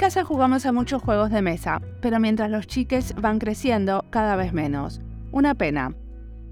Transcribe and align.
Casa 0.00 0.24
jugamos 0.24 0.64
a 0.64 0.72
muchos 0.72 1.02
juegos 1.02 1.30
de 1.30 1.42
mesa, 1.42 1.82
pero 2.00 2.18
mientras 2.20 2.50
los 2.50 2.66
chiques 2.66 3.14
van 3.20 3.38
creciendo, 3.38 4.06
cada 4.08 4.34
vez 4.34 4.54
menos. 4.54 5.02
Una 5.30 5.54
pena. 5.54 5.94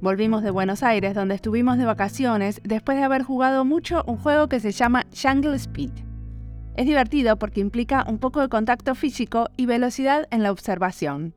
Volvimos 0.03 0.43
de 0.43 0.51
Buenos 0.51 0.83
Aires, 0.83 1.15
donde 1.15 1.37
estuvimos 1.37 1.79
de 1.79 1.87
vacaciones, 1.87 2.61
después 2.63 2.99
de 2.99 3.05
haber 3.05 3.23
jugado 3.23 3.65
mucho 3.65 4.05
un 4.07 4.19
juego 4.19 4.51
que 4.51 4.61
se 4.61 4.71
llama 4.71 5.07
Jungle 5.19 5.57
Speed. 5.57 5.93
Es 6.77 6.85
divertido 6.85 7.39
porque 7.39 7.63
implica 7.63 8.05
un 8.07 8.19
poco 8.19 8.43
de 8.43 8.51
contacto 8.51 8.95
físico 8.95 9.49
y 9.57 9.65
velocidad 9.65 10.29
en 10.31 10.43
la 10.43 10.53
observación. 10.53 11.35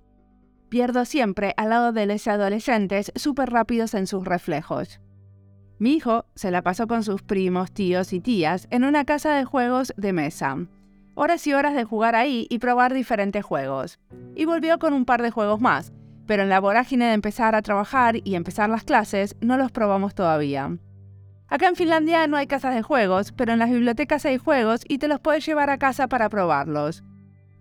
Pierdo 0.68 1.06
siempre 1.06 1.54
al 1.56 1.70
lado 1.70 1.94
de 1.94 2.08
los 2.08 2.28
adolescentes 2.28 3.14
súper 3.16 3.52
rápidos 3.52 3.94
en 3.94 4.06
sus 4.06 4.26
reflejos. 4.26 5.00
Mi 5.80 5.94
hijo 5.94 6.26
se 6.36 6.52
la 6.52 6.62
pasó 6.62 6.88
con 6.88 7.06
sus 7.06 7.22
primos, 7.22 7.72
tíos 7.72 8.12
y 8.12 8.20
tías 8.20 8.68
en 8.70 8.84
una 8.84 9.06
casa 9.06 9.34
de 9.34 9.46
juegos 9.46 9.94
de 9.96 10.12
mesa 10.12 10.58
horas 11.16 11.46
y 11.48 11.54
horas 11.54 11.76
de 11.76 11.84
jugar 11.84 12.16
ahí 12.16 12.48
y 12.50 12.60
probar 12.60 12.94
diferentes 12.94 13.44
juegos. 13.44 14.00
Y 14.36 14.46
volvió 14.46 14.80
con 14.80 14.94
un 14.94 15.06
par 15.06 15.22
de 15.22 15.32
juegos 15.32 15.60
más, 15.62 15.94
pero 16.26 16.44
en 16.44 16.50
la 16.50 16.60
vorágine 16.60 17.06
de 17.06 17.14
empezar 17.14 17.56
a 17.56 17.62
trabajar 17.62 18.16
y 18.24 18.36
empezar 18.36 18.70
las 18.70 18.84
clases 18.84 19.36
no 19.42 19.58
los 19.58 19.72
probamos 19.72 20.16
todavía. 20.16 20.78
Acá 21.48 21.68
en 21.68 21.76
Finlandia 21.76 22.28
no 22.28 22.38
hay 22.38 22.48
casas 22.48 22.74
de 22.74 22.82
juegos, 22.82 23.34
pero 23.34 23.52
en 23.52 23.60
las 23.60 23.70
bibliotecas 23.70 24.26
hay 24.26 24.38
juegos 24.38 24.82
y 24.88 25.00
te 25.00 25.10
los 25.10 25.20
puedes 25.20 25.46
llevar 25.46 25.70
a 25.70 25.78
casa 25.78 26.08
para 26.08 26.30
probarlos. 26.30 27.04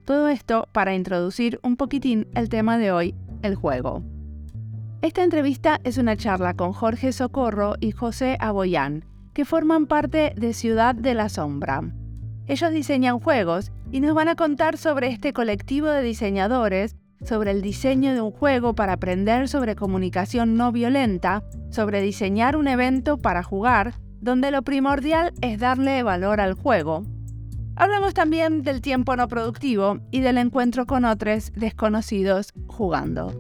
Todo 0.05 0.29
esto 0.29 0.69
para 0.73 0.95
introducir 0.95 1.59
un 1.63 1.77
poquitín 1.77 2.29
el 2.35 2.49
tema 2.49 2.79
de 2.79 2.93
hoy, 2.93 3.15
el 3.43 3.57
juego. 3.57 4.05
Esta 5.03 5.25
entrevista 5.25 5.81
es 5.83 5.99
una 5.99 6.17
charla 6.17 6.55
con 6.55 6.73
Jorge 6.73 7.13
Socorro 7.13 7.75
y 7.81 7.91
José 7.91 8.37
Aboyán, 8.39 9.05
que 9.35 9.45
forman 9.45 9.87
parte 9.87 10.35
de 10.37 10.53
Ciudad 10.53 10.95
de 10.95 11.15
la 11.15 11.29
Sombra. 11.29 11.83
Ellos 12.51 12.73
diseñan 12.73 13.21
juegos 13.21 13.71
y 13.93 14.01
nos 14.01 14.13
van 14.13 14.27
a 14.27 14.35
contar 14.35 14.77
sobre 14.77 15.07
este 15.07 15.33
colectivo 15.33 15.87
de 15.87 16.03
diseñadores, 16.03 16.97
sobre 17.25 17.53
el 17.53 17.63
diseño 17.63 18.13
de 18.13 18.21
un 18.21 18.33
juego 18.33 18.75
para 18.75 18.95
aprender 18.95 19.49
sobre 19.49 19.77
comunicación 19.77 20.57
no 20.57 20.73
violenta, 20.73 21.45
sobre 21.71 22.01
diseñar 22.01 22.57
un 22.57 22.67
evento 22.67 23.19
para 23.19 23.45
jugar, 23.45 23.95
donde 24.21 24.51
lo 24.51 24.63
primordial 24.63 25.33
es 25.43 25.61
darle 25.61 26.03
valor 26.03 26.41
al 26.41 26.55
juego. 26.55 27.05
Hablamos 27.77 28.15
también 28.15 28.63
del 28.63 28.81
tiempo 28.81 29.15
no 29.15 29.29
productivo 29.29 30.01
y 30.11 30.19
del 30.19 30.37
encuentro 30.37 30.87
con 30.87 31.05
otros 31.05 31.53
desconocidos 31.55 32.53
jugando. 32.67 33.31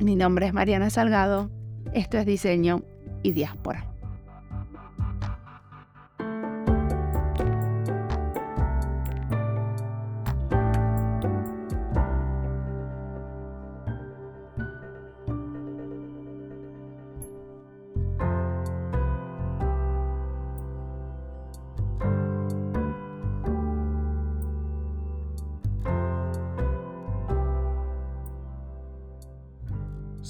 Mi 0.00 0.16
nombre 0.16 0.44
es 0.44 0.52
Mariana 0.52 0.90
Salgado, 0.90 1.50
esto 1.94 2.18
es 2.18 2.26
Diseño 2.26 2.82
y 3.22 3.32
Diáspora. 3.32 3.95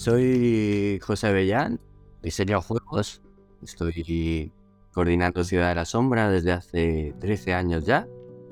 Soy 0.06 1.00
José 1.02 1.26
Avellán, 1.26 1.80
diseño 2.22 2.62
juegos. 2.62 3.22
Estoy 3.60 4.52
coordinando 4.92 5.42
Ciudad 5.42 5.70
de 5.70 5.74
la 5.74 5.84
Sombra 5.84 6.30
desde 6.30 6.52
hace 6.52 7.12
13 7.18 7.54
años 7.54 7.84
ya 7.84 8.06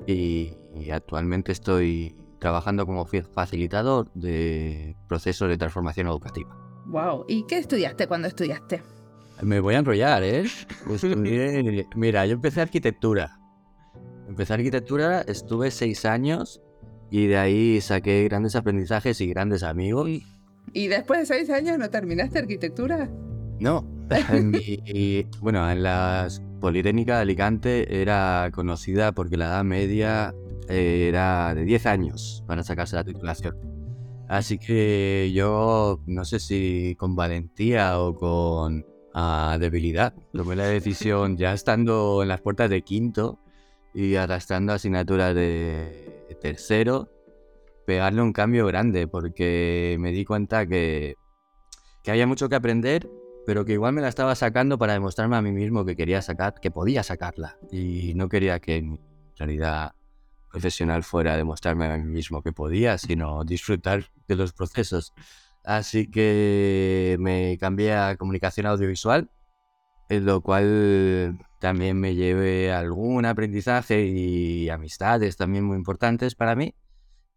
y, 0.05 0.51
actualmente 0.91 1.53
estoy 1.53 2.13
trabajando 2.39 2.85
como 2.85 3.05
facilitador 3.05 4.11
de 4.15 4.97
procesos 5.07 5.47
de 5.47 5.57
transformación 5.57 6.07
educativa. 6.07 6.49
Wow, 6.87 7.23
¿y 7.29 7.45
qué 7.47 7.59
estudiaste 7.59 8.05
cuando 8.05 8.27
estudiaste? 8.27 8.83
Me 9.41 9.61
voy 9.61 9.75
a 9.75 9.77
enrollar, 9.77 10.23
¿eh? 10.23 10.43
mira, 11.95 12.25
yo 12.25 12.33
empecé 12.33 12.59
arquitectura. 12.59 13.39
Empecé 14.27 14.55
arquitectura, 14.55 15.21
estuve 15.21 15.71
seis 15.71 16.03
años 16.03 16.61
y 17.09 17.27
de 17.27 17.37
ahí 17.37 17.79
saqué 17.79 18.25
grandes 18.25 18.57
aprendizajes 18.57 19.21
y 19.21 19.27
grandes 19.27 19.63
amigos. 19.63 20.09
¿Y 20.75 20.89
después 20.89 21.21
de 21.21 21.25
seis 21.25 21.49
años 21.49 21.77
no 21.77 21.89
terminaste 21.89 22.37
arquitectura? 22.37 23.09
No. 23.61 23.87
bueno, 25.41 25.71
en 25.71 25.83
la 25.83 26.27
Politécnica 26.59 27.15
de 27.15 27.21
Alicante 27.21 28.01
era 28.01 28.51
conocida 28.53 29.13
porque 29.13 29.37
la 29.37 29.45
edad 29.45 29.63
media 29.63 30.35
era 30.67 31.55
de 31.55 31.63
10 31.63 31.85
años 31.85 32.43
para 32.45 32.61
sacarse 32.61 32.97
la 32.97 33.05
titulación. 33.05 33.55
Así 34.27 34.57
que 34.57 35.31
yo 35.33 36.01
no 36.07 36.25
sé 36.25 36.41
si 36.41 36.95
con 36.99 37.15
valentía 37.15 37.97
o 38.01 38.13
con 38.13 38.85
ah, 39.13 39.57
debilidad 39.57 40.13
tomé 40.33 40.57
la 40.57 40.65
decisión 40.65 41.37
ya 41.37 41.53
estando 41.53 42.21
en 42.21 42.27
las 42.27 42.41
puertas 42.41 42.69
de 42.69 42.81
quinto 42.81 43.39
y 43.93 44.15
arrastrando 44.15 44.73
asignaturas 44.73 45.33
de 45.33 46.35
tercero 46.41 47.14
pegarle 47.85 48.21
un 48.21 48.33
cambio 48.33 48.65
grande 48.65 49.07
porque 49.07 49.97
me 49.99 50.11
di 50.11 50.25
cuenta 50.25 50.65
que, 50.65 51.15
que 52.03 52.11
había 52.11 52.27
mucho 52.27 52.49
que 52.49 52.55
aprender, 52.55 53.09
pero 53.45 53.65
que 53.65 53.73
igual 53.73 53.93
me 53.93 54.01
la 54.01 54.07
estaba 54.07 54.35
sacando 54.35 54.77
para 54.77 54.93
demostrarme 54.93 55.35
a 55.35 55.41
mí 55.41 55.51
mismo 55.51 55.85
que 55.85 55.95
quería 55.95 56.21
sacar, 56.21 56.55
que 56.59 56.71
podía 56.71 57.03
sacarla. 57.03 57.57
Y 57.71 58.13
no 58.15 58.27
quería 58.29 58.59
que 58.59 58.81
mi 58.81 58.99
realidad 59.37 59.93
profesional 60.51 61.03
fuera 61.03 61.35
demostrarme 61.35 61.85
a 61.85 61.97
mí 61.97 62.05
mismo 62.05 62.41
que 62.41 62.53
podía, 62.53 62.97
sino 62.97 63.43
disfrutar 63.43 64.05
de 64.27 64.35
los 64.35 64.53
procesos. 64.53 65.13
Así 65.63 66.09
que 66.09 67.17
me 67.19 67.57
cambié 67.59 67.93
a 67.93 68.15
comunicación 68.15 68.67
audiovisual, 68.67 69.29
en 70.09 70.25
lo 70.25 70.41
cual 70.41 71.39
también 71.59 71.99
me 71.99 72.15
llevé 72.15 72.71
algún 72.71 73.25
aprendizaje 73.25 74.05
y 74.05 74.69
amistades 74.69 75.35
también 75.35 75.65
muy 75.65 75.77
importantes 75.77 76.35
para 76.35 76.55
mí. 76.55 76.75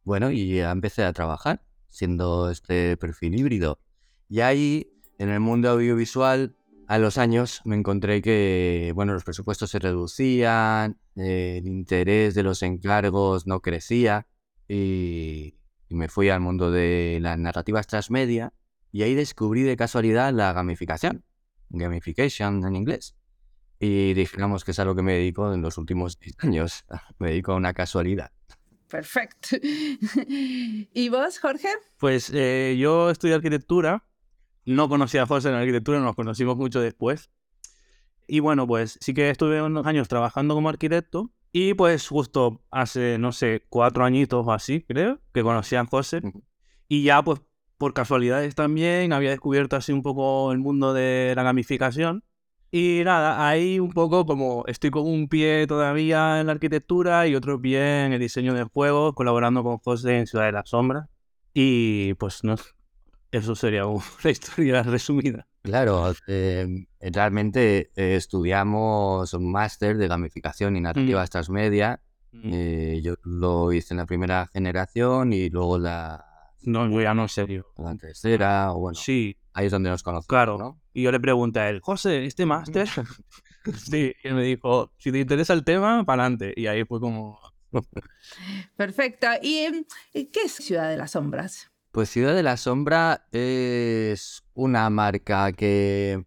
Bueno, 0.08 0.30
y 0.30 0.58
empecé 0.58 1.04
a 1.04 1.12
trabajar 1.12 1.62
siendo 1.90 2.50
este 2.50 2.96
perfil 2.96 3.38
híbrido. 3.38 3.78
Y 4.26 4.40
ahí, 4.40 4.90
en 5.18 5.28
el 5.28 5.38
mundo 5.40 5.68
audiovisual, 5.68 6.56
a 6.86 6.96
los 6.96 7.18
años 7.18 7.60
me 7.66 7.76
encontré 7.76 8.22
que, 8.22 8.90
bueno, 8.94 9.12
los 9.12 9.22
presupuestos 9.22 9.68
se 9.68 9.78
reducían, 9.78 10.98
el 11.14 11.66
interés 11.66 12.34
de 12.34 12.42
los 12.42 12.62
encargos 12.62 13.46
no 13.46 13.60
crecía 13.60 14.26
y, 14.66 15.58
me 15.90 16.08
fui 16.08 16.30
al 16.30 16.40
mundo 16.40 16.70
de 16.70 17.18
las 17.20 17.38
narrativas 17.38 17.86
transmedia 17.86 18.54
y 18.90 19.02
ahí 19.02 19.14
descubrí 19.14 19.60
de 19.60 19.76
casualidad 19.76 20.32
la 20.32 20.54
gamificación, 20.54 21.22
gamification 21.68 22.64
en 22.64 22.76
inglés. 22.76 23.14
Y 23.78 24.14
digamos 24.14 24.64
que 24.64 24.70
es 24.70 24.78
a 24.78 24.86
lo 24.86 24.94
que 24.94 25.02
me 25.02 25.12
dedico 25.12 25.52
en 25.52 25.60
los 25.60 25.76
últimos 25.76 26.18
años. 26.38 26.86
Me 27.18 27.28
dedico 27.28 27.52
a 27.52 27.56
una 27.56 27.74
casualidad. 27.74 28.32
Perfecto. 28.88 29.56
¿Y 30.28 31.08
vos, 31.08 31.38
Jorge? 31.38 31.68
Pues 31.98 32.30
eh, 32.34 32.76
yo 32.78 33.10
estudié 33.10 33.34
arquitectura. 33.34 34.04
No 34.64 34.88
conocía 34.88 35.22
a 35.22 35.26
José 35.26 35.48
en 35.48 35.54
arquitectura, 35.54 35.98
nos 36.00 36.14
conocimos 36.14 36.56
mucho 36.56 36.80
después. 36.80 37.30
Y 38.26 38.40
bueno, 38.40 38.66
pues 38.66 38.98
sí 39.00 39.14
que 39.14 39.30
estuve 39.30 39.62
unos 39.62 39.86
años 39.86 40.08
trabajando 40.08 40.54
como 40.54 40.68
arquitecto. 40.68 41.32
Y 41.52 41.74
pues 41.74 42.06
justo 42.06 42.62
hace, 42.70 43.16
no 43.18 43.32
sé, 43.32 43.64
cuatro 43.70 44.04
añitos 44.04 44.46
o 44.46 44.52
así, 44.52 44.82
creo, 44.82 45.20
que 45.32 45.42
conocí 45.42 45.76
a 45.76 45.86
José. 45.86 46.20
Y 46.88 47.02
ya 47.04 47.22
pues 47.22 47.40
por 47.78 47.94
casualidades 47.94 48.54
también 48.54 49.12
había 49.12 49.30
descubierto 49.30 49.76
así 49.76 49.92
un 49.92 50.02
poco 50.02 50.52
el 50.52 50.58
mundo 50.58 50.92
de 50.92 51.32
la 51.34 51.42
gamificación. 51.42 52.24
Y 52.70 53.02
nada, 53.04 53.48
ahí 53.48 53.80
un 53.80 53.92
poco 53.92 54.26
como 54.26 54.64
estoy 54.66 54.90
con 54.90 55.06
un 55.06 55.28
pie 55.28 55.66
todavía 55.66 56.40
en 56.40 56.46
la 56.46 56.52
arquitectura 56.52 57.26
y 57.26 57.34
otro 57.34 57.60
pie 57.60 58.04
en 58.04 58.12
el 58.12 58.20
diseño 58.20 58.52
de 58.52 58.64
juegos, 58.64 59.14
colaborando 59.14 59.62
con 59.62 59.78
José 59.78 60.18
en 60.18 60.26
Ciudad 60.26 60.44
de 60.44 60.52
la 60.52 60.66
Sombra. 60.66 61.08
Y 61.54 62.12
pues 62.14 62.44
no, 62.44 62.56
eso 63.32 63.54
sería 63.54 63.86
una 63.86 64.04
historia 64.24 64.82
resumida. 64.82 65.46
Claro, 65.62 66.12
em, 66.26 66.86
realmente 67.00 67.90
eh, 67.96 68.16
estudiamos 68.16 69.32
un 69.34 69.50
máster 69.50 69.96
de 69.96 70.08
gamificación 70.08 70.76
y 70.76 70.80
narrativas 70.80 71.28
mm. 71.28 71.32
transmedia. 71.32 72.00
Mm. 72.32 72.50
Eh, 72.52 73.00
yo 73.02 73.14
lo 73.24 73.72
hice 73.72 73.94
en 73.94 73.98
la 73.98 74.06
primera 74.06 74.46
generación 74.52 75.32
y 75.32 75.48
luego 75.48 75.78
la... 75.78 76.24
No, 76.62 77.00
ya 77.00 77.14
no 77.14 77.22
en 77.22 77.28
serio. 77.28 77.66
La 77.78 77.94
tercera, 77.96 78.72
o 78.72 78.80
bueno. 78.80 78.98
Sí, 78.98 79.36
Ahí 79.58 79.66
es 79.66 79.72
donde 79.72 79.90
nos 79.90 80.04
conocemos. 80.04 80.28
Claro. 80.28 80.56
¿no? 80.56 80.80
Y 80.94 81.02
yo 81.02 81.10
le 81.10 81.18
pregunté 81.18 81.58
a 81.58 81.68
él, 81.68 81.80
José, 81.80 82.24
¿este 82.24 82.46
máster? 82.46 82.88
sí, 83.90 84.14
y 84.22 84.28
él 84.28 84.34
me 84.34 84.44
dijo, 84.44 84.92
si 84.98 85.10
te 85.10 85.18
interesa 85.18 85.52
el 85.52 85.64
tema, 85.64 86.04
para 86.04 86.22
adelante. 86.22 86.54
Y 86.56 86.68
ahí 86.68 86.84
fue 86.84 87.00
como... 87.00 87.40
Perfecto. 88.76 89.26
¿Y 89.42 89.84
qué 90.12 90.42
es 90.44 90.52
Ciudad 90.52 90.88
de 90.88 90.96
las 90.96 91.10
Sombras? 91.10 91.72
Pues 91.90 92.08
Ciudad 92.08 92.36
de 92.36 92.44
la 92.44 92.56
Sombra 92.56 93.26
es 93.32 94.44
una 94.54 94.88
marca 94.90 95.50
que... 95.50 96.22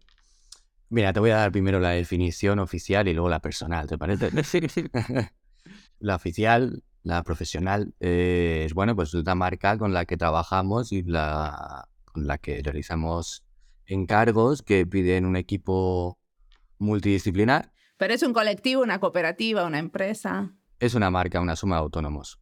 Mira, 0.90 1.14
te 1.14 1.20
voy 1.20 1.30
a 1.30 1.36
dar 1.36 1.52
primero 1.52 1.80
la 1.80 1.92
definición 1.92 2.58
oficial 2.58 3.08
y 3.08 3.14
luego 3.14 3.30
la 3.30 3.40
personal, 3.40 3.88
¿te 3.88 3.96
parece? 3.96 4.30
sí, 4.44 4.60
sí. 4.68 4.84
la 6.00 6.16
oficial 6.16 6.82
la 7.02 7.22
profesional, 7.24 7.94
eh, 7.98 8.64
es 8.66 8.74
bueno, 8.74 8.94
pues 8.94 9.14
una 9.14 9.34
marca 9.34 9.76
con 9.78 9.92
la 9.92 10.04
que 10.04 10.16
trabajamos 10.16 10.92
y 10.92 11.02
la 11.02 11.88
con 12.12 12.26
la 12.26 12.38
que 12.38 12.60
realizamos 12.62 13.44
encargos 13.86 14.62
que 14.62 14.86
piden 14.86 15.26
un 15.26 15.36
equipo 15.36 16.18
multidisciplinar. 16.78 17.72
Pero 17.96 18.14
es 18.14 18.22
un 18.22 18.32
colectivo, 18.32 18.82
una 18.82 19.00
cooperativa, 19.00 19.64
una 19.64 19.78
empresa. 19.78 20.54
Es 20.78 20.94
una 20.94 21.10
marca, 21.10 21.40
una 21.40 21.56
suma 21.56 21.76
de 21.76 21.82
autónomos. 21.82 22.40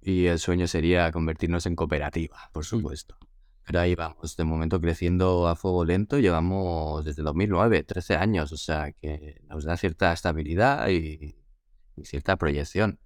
Y 0.00 0.26
el 0.26 0.38
sueño 0.38 0.66
sería 0.66 1.10
convertirnos 1.12 1.66
en 1.66 1.76
cooperativa, 1.76 2.50
por 2.52 2.64
supuesto. 2.64 3.16
Pero 3.66 3.80
ahí 3.80 3.94
vamos, 3.94 4.34
de 4.36 4.44
momento 4.44 4.80
creciendo 4.80 5.46
a 5.46 5.54
fuego 5.54 5.84
lento, 5.84 6.18
llevamos 6.18 7.04
desde 7.04 7.22
2009, 7.22 7.82
13 7.82 8.14
años, 8.16 8.50
o 8.52 8.56
sea 8.56 8.92
que 8.92 9.42
nos 9.46 9.64
da 9.64 9.76
cierta 9.76 10.10
estabilidad 10.10 10.88
y, 10.88 11.36
y 11.94 12.04
cierta 12.06 12.36
proyección. 12.36 12.98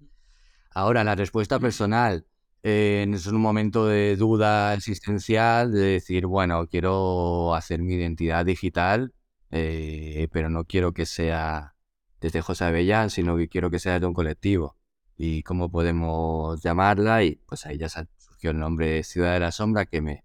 Ahora, 0.71 1.03
la 1.03 1.17
respuesta 1.17 1.59
personal, 1.59 2.27
eh, 2.63 3.07
es 3.13 3.27
un 3.27 3.41
momento 3.41 3.87
de 3.87 4.17
duda 4.17 4.75
existencial, 4.75 5.73
de 5.73 5.81
decir, 5.81 6.27
bueno, 6.27 6.67
quiero 6.69 7.55
hacer 7.55 7.83
mi 7.83 7.95
identidad 7.95 8.45
digital, 8.47 9.13
eh, 9.51 10.29
pero 10.33 10.49
no 10.49 10.65
quiero 10.65 10.93
que 10.93 11.07
sea 11.07 11.75
desde 12.21 12.41
José 12.41 12.65
Avellán, 12.65 13.11
sino 13.11 13.37
que 13.37 13.49
quiero 13.49 13.71
que 13.71 13.81
sea 13.81 13.99
de 13.99 14.07
un 14.07 14.15
colectivo. 14.15 14.77
¿Y 15.17 15.43
cómo 15.43 15.71
podemos 15.71 16.63
llamarla? 16.63 17.25
Y 17.25 17.37
pues 17.47 17.67
ahí 17.67 17.79
ya 17.79 17.89
surgió 17.89 18.51
el 18.51 18.59
nombre 18.59 19.03
Ciudad 19.03 19.35
de 19.35 19.41
la 19.41 19.53
Sombra, 19.53 19.87
que 19.87 20.01
me 20.01 20.25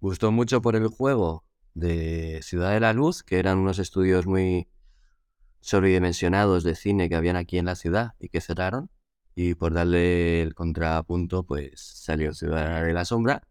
gustó 0.00 0.32
mucho 0.32 0.60
por 0.62 0.76
el 0.76 0.88
juego 0.88 1.44
de 1.74 2.40
Ciudad 2.42 2.72
de 2.72 2.80
la 2.80 2.92
Luz, 2.92 3.22
que 3.22 3.38
eran 3.38 3.58
unos 3.58 3.78
estudios 3.78 4.26
muy 4.26 4.68
sobredimensionados 5.60 6.64
de 6.64 6.74
cine 6.74 7.08
que 7.08 7.16
habían 7.16 7.36
aquí 7.36 7.58
en 7.58 7.66
la 7.66 7.76
ciudad 7.76 8.14
y 8.18 8.28
que 8.28 8.40
cerraron. 8.40 8.90
Y 9.38 9.54
por 9.54 9.74
darle 9.74 10.42
el 10.42 10.54
contrapunto, 10.54 11.44
pues 11.44 11.72
salió 11.76 12.32
Ciudad 12.32 12.82
de 12.82 12.94
la 12.94 13.04
Sombra. 13.04 13.42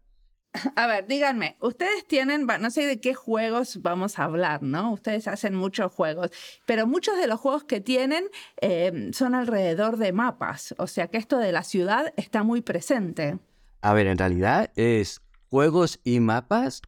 A 0.76 0.86
ver, 0.88 1.06
díganme, 1.06 1.56
ustedes 1.60 2.06
tienen, 2.08 2.44
no 2.44 2.70
sé 2.70 2.86
de 2.86 3.00
qué 3.00 3.14
juegos 3.14 3.80
vamos 3.82 4.18
a 4.18 4.24
hablar, 4.24 4.62
¿no? 4.62 4.92
Ustedes 4.92 5.28
hacen 5.28 5.54
muchos 5.54 5.92
juegos, 5.92 6.30
pero 6.66 6.86
muchos 6.86 7.16
de 7.16 7.28
los 7.28 7.38
juegos 7.38 7.64
que 7.64 7.80
tienen 7.80 8.24
eh, 8.60 9.10
son 9.12 9.36
alrededor 9.36 9.96
de 9.96 10.12
mapas, 10.12 10.74
o 10.78 10.88
sea 10.88 11.06
que 11.06 11.18
esto 11.18 11.38
de 11.38 11.52
la 11.52 11.62
ciudad 11.62 12.12
está 12.16 12.42
muy 12.42 12.62
presente. 12.62 13.38
A 13.80 13.92
ver, 13.92 14.08
en 14.08 14.18
realidad 14.18 14.72
es 14.74 15.22
juegos 15.50 16.00
y 16.02 16.20
mapas, 16.20 16.82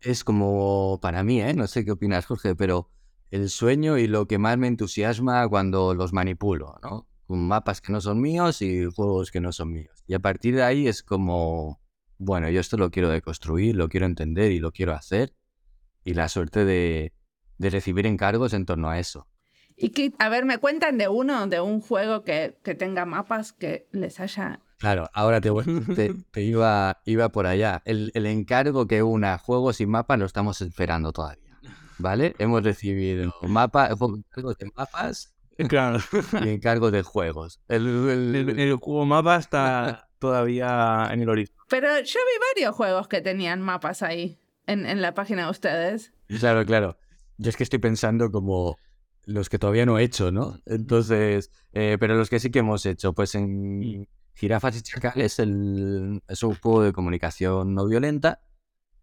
es 0.00 0.24
como 0.24 0.98
para 1.00 1.22
mí, 1.22 1.40
¿eh? 1.40 1.54
No 1.54 1.68
sé 1.68 1.84
qué 1.84 1.92
opinas, 1.92 2.26
Jorge, 2.26 2.56
pero 2.56 2.90
el 3.30 3.48
sueño 3.50 3.98
y 3.98 4.08
lo 4.08 4.26
que 4.26 4.38
más 4.38 4.58
me 4.58 4.66
entusiasma 4.66 5.48
cuando 5.48 5.94
los 5.94 6.12
manipulo, 6.12 6.78
¿no? 6.82 7.06
Mapas 7.36 7.80
que 7.80 7.92
no 7.92 8.00
son 8.00 8.20
míos 8.20 8.62
y 8.62 8.84
juegos 8.84 9.30
que 9.30 9.40
no 9.40 9.52
son 9.52 9.72
míos. 9.72 10.04
Y 10.06 10.14
a 10.14 10.20
partir 10.20 10.54
de 10.54 10.62
ahí 10.62 10.88
es 10.88 11.02
como, 11.02 11.80
bueno, 12.18 12.48
yo 12.50 12.60
esto 12.60 12.76
lo 12.76 12.90
quiero 12.90 13.08
deconstruir, 13.08 13.76
lo 13.76 13.88
quiero 13.88 14.06
entender 14.06 14.52
y 14.52 14.58
lo 14.58 14.72
quiero 14.72 14.92
hacer. 14.92 15.34
Y 16.04 16.14
la 16.14 16.28
suerte 16.28 16.64
de, 16.64 17.12
de 17.58 17.70
recibir 17.70 18.06
encargos 18.06 18.52
en 18.52 18.66
torno 18.66 18.90
a 18.90 18.98
eso. 18.98 19.28
Y 19.76 19.90
que, 19.90 20.12
a 20.18 20.28
ver, 20.28 20.44
me 20.44 20.58
cuentan 20.58 20.98
de 20.98 21.08
uno, 21.08 21.46
de 21.46 21.60
un 21.60 21.80
juego 21.80 22.24
que, 22.24 22.58
que 22.62 22.74
tenga 22.74 23.06
mapas 23.06 23.52
que 23.52 23.88
les 23.92 24.20
haya 24.20 24.60
Claro, 24.82 25.08
ahora 25.14 25.40
te, 25.40 25.50
te, 25.94 26.12
te, 26.32 26.42
iba, 26.42 27.00
iba 27.04 27.28
por 27.28 27.46
allá. 27.46 27.82
El, 27.84 28.10
el, 28.14 28.26
encargo 28.26 28.88
que 28.88 29.04
una 29.04 29.38
juegos 29.38 29.80
y 29.80 29.86
mapas 29.86 30.18
lo 30.18 30.26
estamos 30.26 30.60
esperando 30.60 31.12
todavía. 31.12 31.56
¿Vale? 31.98 32.34
Hemos 32.40 32.64
recibido 32.64 33.32
mapa, 33.42 33.90
encargos 33.90 34.58
de 34.58 34.72
mapas 34.74 35.32
Claro. 35.68 35.98
y 36.44 36.48
encargos 36.48 36.92
de 36.92 37.02
juegos. 37.02 37.60
El, 37.68 38.36
el, 38.58 38.78
mapa 39.06 39.36
está 39.36 40.08
todavía 40.18 41.08
en 41.10 41.20
el 41.20 41.28
horizonte. 41.28 41.62
Pero 41.68 41.88
yo 41.88 42.20
vi 42.20 42.54
varios 42.54 42.76
juegos 42.76 43.08
que 43.08 43.20
tenían 43.20 43.60
mapas 43.60 44.02
ahí, 44.02 44.38
en, 44.66 44.86
en 44.86 45.02
la 45.02 45.14
página 45.14 45.44
de 45.44 45.50
ustedes. 45.50 46.12
Claro, 46.38 46.64
claro. 46.64 46.96
Yo 47.38 47.50
es 47.50 47.56
que 47.56 47.64
estoy 47.64 47.78
pensando 47.78 48.30
como 48.30 48.76
los 49.24 49.48
que 49.48 49.58
todavía 49.58 49.86
no 49.86 49.98
he 49.98 50.04
hecho, 50.04 50.32
¿no? 50.32 50.58
Entonces, 50.66 51.50
eh, 51.72 51.96
pero 51.98 52.16
los 52.16 52.28
que 52.28 52.40
sí 52.40 52.50
que 52.50 52.60
hemos 52.60 52.86
hecho, 52.86 53.12
pues 53.12 53.34
en 53.34 54.08
Jirafas 54.34 54.76
y 54.76 54.82
Chacales 54.82 55.38
el, 55.38 56.22
es 56.28 56.42
un 56.42 56.54
juego 56.54 56.82
de 56.82 56.92
comunicación 56.92 57.74
no 57.74 57.86
violenta. 57.86 58.40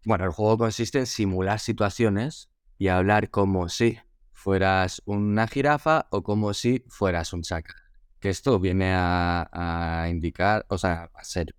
Bueno, 0.04 0.24
el 0.24 0.30
juego 0.30 0.58
consiste 0.58 0.98
en 0.98 1.06
simular 1.06 1.60
situaciones 1.60 2.50
y 2.78 2.88
hablar 2.88 3.30
como 3.30 3.68
si 3.68 3.98
fueras 4.40 5.02
una 5.04 5.46
jirafa 5.46 6.06
o 6.10 6.22
como 6.22 6.54
si 6.54 6.82
fueras 6.88 7.34
un 7.34 7.42
chacal. 7.42 7.76
Que 8.20 8.30
esto 8.30 8.58
viene 8.58 8.92
a, 8.94 10.06
indicar, 10.10 10.64
o 10.68 10.78
sea, 10.78 11.10
a 11.14 11.24
ser, 11.24 11.54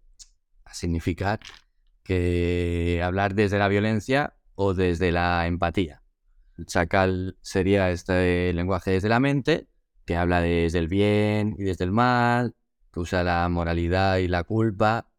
a 0.65 0.73
significar 0.73 1.39
que 2.03 2.99
hablar 3.03 3.35
desde 3.35 3.59
la 3.59 3.67
violencia 3.67 4.33
o 4.55 4.73
desde 4.73 5.11
la 5.11 5.45
empatía. 5.45 6.01
El 6.57 6.65
chacal 6.65 7.37
sería 7.41 7.91
este 7.91 8.51
lenguaje 8.53 8.91
desde 8.91 9.09
la 9.09 9.19
mente, 9.19 9.67
que 10.05 10.15
habla 10.15 10.41
desde 10.41 10.79
el 10.79 10.87
bien 10.87 11.55
y 11.59 11.63
desde 11.63 11.85
el 11.85 11.91
mal, 11.91 12.55
que 12.91 12.99
usa 12.99 13.23
la 13.23 13.47
moralidad 13.47 14.17
y 14.17 14.27
la 14.27 14.43
culpa 14.43 15.11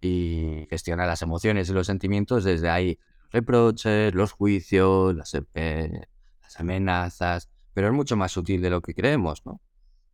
y 0.00 0.66
gestiona 0.70 1.06
las 1.06 1.20
emociones 1.20 1.68
y 1.68 1.74
los 1.74 1.86
sentimientos 1.86 2.42
desde 2.44 2.70
ahí 2.70 2.98
reproches, 3.30 4.14
los 4.14 4.32
juicios, 4.32 5.14
las, 5.14 5.34
eh, 5.54 6.06
amenazas, 6.60 7.48
pero 7.74 7.88
es 7.88 7.92
mucho 7.92 8.16
más 8.16 8.32
sutil 8.32 8.62
de 8.62 8.70
lo 8.70 8.82
que 8.82 8.94
creemos, 8.94 9.44
¿no? 9.46 9.60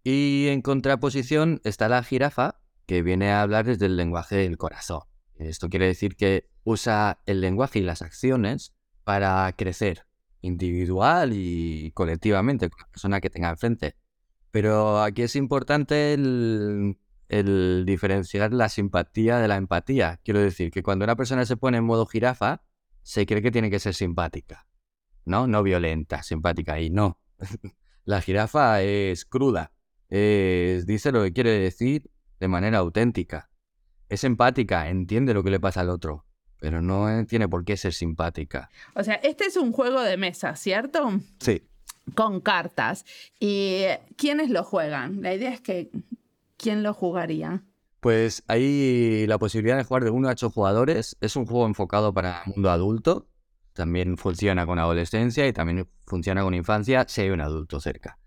Y 0.05 0.47
en 0.49 0.63
contraposición 0.63 1.61
está 1.65 1.89
la 1.89 2.03
jirafa, 2.03 2.61
que 2.87 3.03
viene 3.03 3.31
a 3.31 3.43
hablar 3.43 3.67
desde 3.67 3.87
el 3.87 3.97
lenguaje 3.97 4.37
del 4.37 4.57
corazón. 4.57 5.03
Esto 5.35 5.69
quiere 5.69 5.87
decir 5.87 6.17
que 6.17 6.49
usa 6.65 7.21
el 7.27 7.41
lenguaje 7.41 7.81
y 7.81 7.83
las 7.83 8.03
acciones 8.03 8.75
para 9.05 9.53
crecer 9.53 10.07
individual 10.41 11.33
y 11.33 11.93
colectivamente 11.93 12.71
con 12.71 12.81
la 12.81 12.89
persona 12.89 13.21
que 13.21 13.31
tenga 13.31 13.51
enfrente. 13.51 13.97
Pero 14.51 15.03
aquí 15.03 15.23
es 15.23 15.37
importante 15.37 16.15
el, 16.15 16.99
el 17.29 17.85
diferenciar 17.87 18.53
la 18.53 18.69
simpatía 18.69 19.39
de 19.39 19.49
la 19.49 19.57
empatía. 19.57 20.21
Quiero 20.25 20.41
decir 20.41 20.71
que 20.71 20.83
cuando 20.83 21.05
una 21.05 21.17
persona 21.17 21.45
se 21.45 21.57
pone 21.57 21.79
en 21.79 21.85
modo 21.85 22.07
jirafa, 22.07 22.63
se 23.03 23.27
cree 23.27 23.43
que 23.43 23.51
tiene 23.51 23.71
que 23.71 23.79
ser 23.79 23.95
simpática, 23.95 24.67
¿no? 25.29 25.47
No 25.47 25.63
violenta, 25.63 26.23
simpática. 26.23 26.81
Y 26.81 26.91
no. 26.91 27.19
la 28.05 28.21
jirafa 28.21 28.83
es 28.83 29.25
cruda, 29.25 29.73
es, 30.09 30.87
dice 30.87 31.13
lo 31.13 31.23
que 31.23 31.33
quiere 31.33 31.51
decir 31.51 32.11
de 32.41 32.49
manera 32.49 32.79
auténtica. 32.79 33.51
Es 34.09 34.25
empática, 34.25 34.89
entiende 34.89 35.35
lo 35.35 35.45
que 35.45 35.51
le 35.51 35.61
pasa 35.61 35.83
al 35.83 35.91
otro, 35.91 36.25
pero 36.59 36.81
no 36.81 37.27
tiene 37.27 37.49
por 37.49 37.65
qué 37.65 37.77
ser 37.77 37.93
simpática. 37.93 38.71
O 38.95 39.05
sea, 39.05 39.17
este 39.17 39.45
es 39.45 39.57
un 39.57 39.73
juego 39.73 40.01
de 40.01 40.17
mesa, 40.17 40.57
¿cierto? 40.57 41.21
Sí. 41.41 41.69
Con 42.15 42.41
cartas. 42.41 43.05
¿Y 43.39 43.83
quiénes 44.17 44.49
lo 44.49 44.65
juegan? 44.65 45.21
La 45.21 45.35
idea 45.35 45.53
es 45.53 45.61
que, 45.61 45.91
¿quién 46.57 46.83
lo 46.83 46.95
jugaría? 46.95 47.63
Pues 48.01 48.43
hay 48.47 49.27
la 49.27 49.39
posibilidad 49.39 49.77
de 49.77 49.85
jugar 49.85 50.05
de 50.05 50.11
1 50.11 50.29
a 50.29 50.33
8 50.33 50.51
jugadores. 50.51 51.19
Es 51.21 51.37
un 51.37 51.45
juego 51.45 51.67
enfocado 51.67 52.15
para 52.15 52.43
el 52.47 52.53
mundo 52.55 52.71
adulto. 52.71 53.27
También 53.79 54.17
funciona 54.17 54.67
con 54.67 54.81
adolescencia 54.81 55.47
y 55.47 55.53
también 55.53 55.89
funciona 56.05 56.43
con 56.43 56.53
infancia 56.53 57.05
si 57.07 57.21
hay 57.21 57.31
un 57.31 57.41
adulto 57.41 57.79
cerca. 57.79 58.19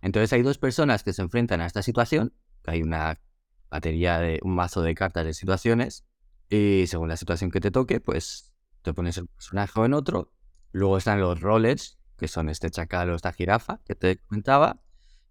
Entonces 0.00 0.32
hay 0.32 0.40
dos 0.40 0.56
personas 0.56 1.02
que 1.02 1.12
se 1.12 1.20
enfrentan 1.20 1.60
a 1.60 1.66
esta 1.66 1.82
situación. 1.82 2.32
Hay 2.64 2.82
una 2.82 3.20
batería 3.68 4.18
de 4.18 4.40
un 4.42 4.54
mazo 4.54 4.80
de 4.80 4.94
cartas 4.94 5.26
de 5.26 5.34
situaciones. 5.34 6.06
Y 6.48 6.86
según 6.86 7.10
la 7.10 7.18
situación 7.18 7.50
que 7.50 7.60
te 7.60 7.70
toque, 7.70 8.00
pues 8.00 8.54
te 8.80 8.94
pones 8.94 9.18
el 9.18 9.26
personaje 9.26 9.78
o 9.78 9.84
en 9.84 9.92
otro. 9.92 10.32
Luego 10.72 10.96
están 10.96 11.20
los 11.20 11.38
roles, 11.38 11.98
que 12.16 12.26
son 12.26 12.48
este 12.48 12.70
chacal 12.70 13.10
o 13.10 13.14
esta 13.14 13.34
jirafa 13.34 13.82
que 13.84 13.94
te 13.94 14.16
comentaba. 14.16 14.80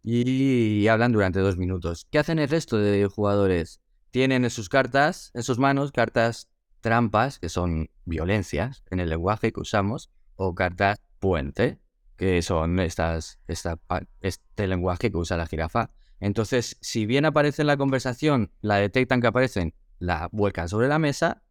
Y 0.03 0.85
hablan 0.87 1.13
durante 1.13 1.39
dos 1.39 1.57
minutos. 1.57 2.05
¿Qué 2.11 2.19
hacen 2.19 2.37
el 2.37 2.47
resto 2.47 2.77
de 2.77 3.07
jugadores? 3.07 3.81
tienen 4.13 4.43
en 4.43 4.51
sus 4.51 4.69
cartas, 4.69 5.31
en 5.33 5.41
sus 5.41 5.57
manos, 5.57 5.91
cartas 5.91 6.47
trampas, 6.83 7.39
que 7.39 7.49
son 7.49 7.89
violencias 8.05 8.83
en 8.91 8.99
el 8.99 9.09
lenguaje 9.09 9.51
que 9.51 9.61
usamos, 9.61 10.11
o 10.35 10.53
cartas 10.53 10.99
puente, 11.17 11.79
que 12.17 12.43
son 12.43 12.79
estas, 12.79 13.39
esta, 13.47 13.79
este 14.21 14.67
lenguaje 14.67 15.09
que 15.09 15.17
usa 15.17 15.37
la 15.37 15.47
jirafa. 15.47 15.89
Entonces, 16.19 16.77
si 16.81 17.07
bien 17.07 17.25
aparece 17.25 17.63
en 17.63 17.67
la 17.67 17.77
conversación, 17.77 18.51
la 18.61 18.75
detectan 18.75 19.21
que 19.21 19.27
aparecen, 19.27 19.73
la 19.97 20.29
vuelcan 20.31 20.69
sobre 20.69 20.87
la 20.87 20.99
mesa, 20.99 21.41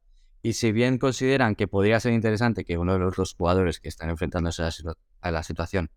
y 0.43 0.53
si 0.53 0.71
bien 0.71 0.99
consideran 0.99 1.55
que 1.55 1.67
podría 1.67 1.99
ser 1.99 2.13
interesante 2.13 2.65
que 2.65 2.79
uno 2.79 2.93
de 2.93 2.99
los 2.99 3.35
jugadores 3.35 3.81
que 3.81 3.89
están 3.89 4.11
enfrentándose 4.11 4.63
a 5.21 5.31
la 5.31 5.43
situación 5.43 5.91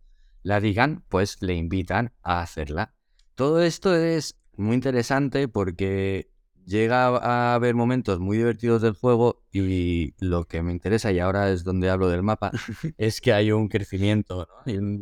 la 0.44 0.60
digan, 0.60 1.04
pues 1.10 1.42
le 1.42 1.56
invitan 1.56 2.14
a 2.22 2.42
hacerla. 2.42 2.94
Todo 3.34 3.64
esto 3.64 3.96
es 3.96 4.38
muy 4.56 4.76
interesante 4.76 5.48
porque 5.48 6.30
llega 6.66 7.08
a 7.08 7.54
haber 7.54 7.76
momentos 7.76 8.20
muy 8.20 8.38
divertidos 8.38 8.82
del 8.82 8.94
juego 8.94 9.44
y 9.52 10.14
lo 10.20 10.46
que 10.46 10.62
me 10.62 10.72
interesa, 10.72 11.12
y 11.12 11.20
ahora 11.20 11.52
es 11.52 11.64
donde 11.64 11.90
hablo 11.90 12.10
del 12.10 12.24
mapa, 12.24 12.52
es 12.98 13.22
que 13.22 13.34
hay 13.34 13.52
un 13.52 13.68
crecimiento. 13.68 14.48
¿no? 14.66 15.02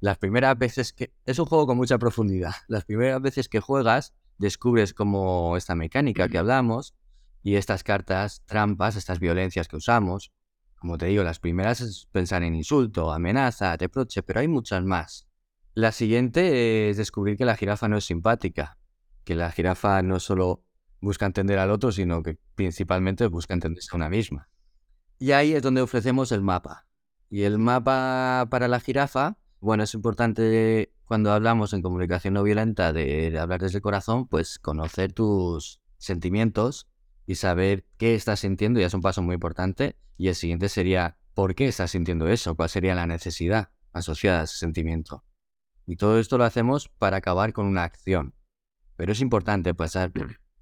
las 0.00 0.18
primeras 0.18 0.56
veces 0.58 0.92
que... 0.92 1.12
Es 1.26 1.38
un 1.38 1.46
juego 1.46 1.66
con 1.66 1.76
mucha 1.76 1.98
profundidad. 1.98 2.52
Las 2.68 2.84
primeras 2.84 3.20
veces 3.20 3.48
que 3.48 3.60
juegas 3.60 4.14
descubres 4.38 4.94
como 4.94 5.56
esta 5.58 5.74
mecánica 5.74 6.28
que 6.28 6.38
hablamos 6.38 6.94
y 7.42 7.56
estas 7.56 7.84
cartas 7.84 8.42
trampas, 8.46 8.96
estas 8.96 9.20
violencias 9.20 9.68
que 9.68 9.76
usamos. 9.76 10.32
Como 10.76 10.96
te 10.96 11.06
digo, 11.06 11.22
las 11.22 11.38
primeras 11.38 11.82
es 11.82 12.08
pensar 12.10 12.42
en 12.42 12.54
insulto, 12.54 13.12
amenaza, 13.12 13.76
reproche, 13.76 14.22
pero 14.22 14.40
hay 14.40 14.48
muchas 14.48 14.82
más. 14.82 15.28
La 15.74 15.92
siguiente 15.92 16.88
es 16.88 16.96
descubrir 16.96 17.36
que 17.36 17.44
la 17.44 17.56
jirafa 17.56 17.86
no 17.86 17.98
es 17.98 18.04
simpática, 18.04 18.78
que 19.24 19.34
la 19.34 19.50
jirafa 19.50 20.00
no 20.02 20.18
solo 20.18 20.64
busca 21.00 21.26
entender 21.26 21.58
al 21.58 21.70
otro, 21.70 21.92
sino 21.92 22.22
que 22.22 22.38
principalmente 22.54 23.26
busca 23.26 23.54
entenderse 23.54 23.88
a 23.92 23.96
una 23.96 24.08
misma. 24.08 24.48
Y 25.18 25.32
ahí 25.32 25.52
es 25.52 25.62
donde 25.62 25.82
ofrecemos 25.82 26.32
el 26.32 26.42
mapa. 26.42 26.86
Y 27.28 27.42
el 27.42 27.58
mapa 27.58 28.46
para 28.50 28.68
la 28.68 28.80
jirafa, 28.80 29.36
bueno, 29.60 29.84
es 29.84 29.94
importante 29.94 30.92
cuando 31.04 31.32
hablamos 31.32 31.72
en 31.72 31.82
comunicación 31.82 32.34
no 32.34 32.42
violenta 32.42 32.92
de, 32.92 33.36
hablar 33.38 33.60
desde 33.60 33.78
el 33.78 33.82
corazón, 33.82 34.26
pues 34.26 34.58
conocer 34.58 35.12
tus 35.12 35.80
sentimientos 35.98 36.88
y 37.26 37.34
saber 37.34 37.84
qué 37.96 38.14
estás 38.14 38.40
sintiendo 38.40 38.80
ya 38.80 38.86
es 38.86 38.94
un 38.94 39.00
paso 39.00 39.22
muy 39.22 39.34
importante. 39.34 39.96
Y 40.16 40.28
el 40.28 40.34
siguiente 40.34 40.68
sería, 40.68 41.18
¿por 41.34 41.54
qué 41.54 41.68
estás 41.68 41.90
sintiendo 41.90 42.28
eso? 42.28 42.54
¿Cuál 42.54 42.68
sería 42.68 42.94
la 42.94 43.06
necesidad 43.06 43.70
asociada 43.92 44.40
a 44.40 44.44
ese 44.44 44.56
sentimiento? 44.56 45.24
Y 45.86 45.96
todo 45.96 46.18
esto 46.18 46.38
lo 46.38 46.44
hacemos 46.44 46.88
para 46.88 47.16
acabar 47.16 47.52
con 47.52 47.66
una 47.66 47.84
acción. 47.84 48.34
Pero 48.96 49.12
es 49.12 49.20
importante 49.20 49.74
pasar 49.74 50.12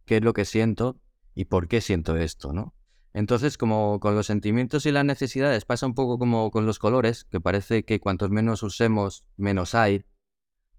qué 0.09 0.17
es 0.17 0.25
lo 0.25 0.33
que 0.33 0.45
siento 0.45 1.01
y 1.35 1.45
por 1.45 1.69
qué 1.69 1.81
siento 1.81 2.17
esto, 2.17 2.53
¿no? 2.53 2.75
Entonces, 3.13 3.57
como 3.59 4.01
con 4.01 4.15
los 4.15 4.27
sentimientos 4.27 4.87
y 4.87 4.93
las 4.93 5.05
necesidades 5.05 5.65
pasa 5.65 5.87
un 5.87 5.95
poco 5.95 6.19
como 6.19 6.51
con 6.51 6.67
los 6.67 6.79
colores, 6.79 7.25
que 7.25 7.41
parece 7.41 7.85
que 7.85 8.01
cuantos 8.01 8.31
menos 8.31 8.63
usemos, 8.63 9.25
menos 9.37 9.75
hay, 9.75 10.05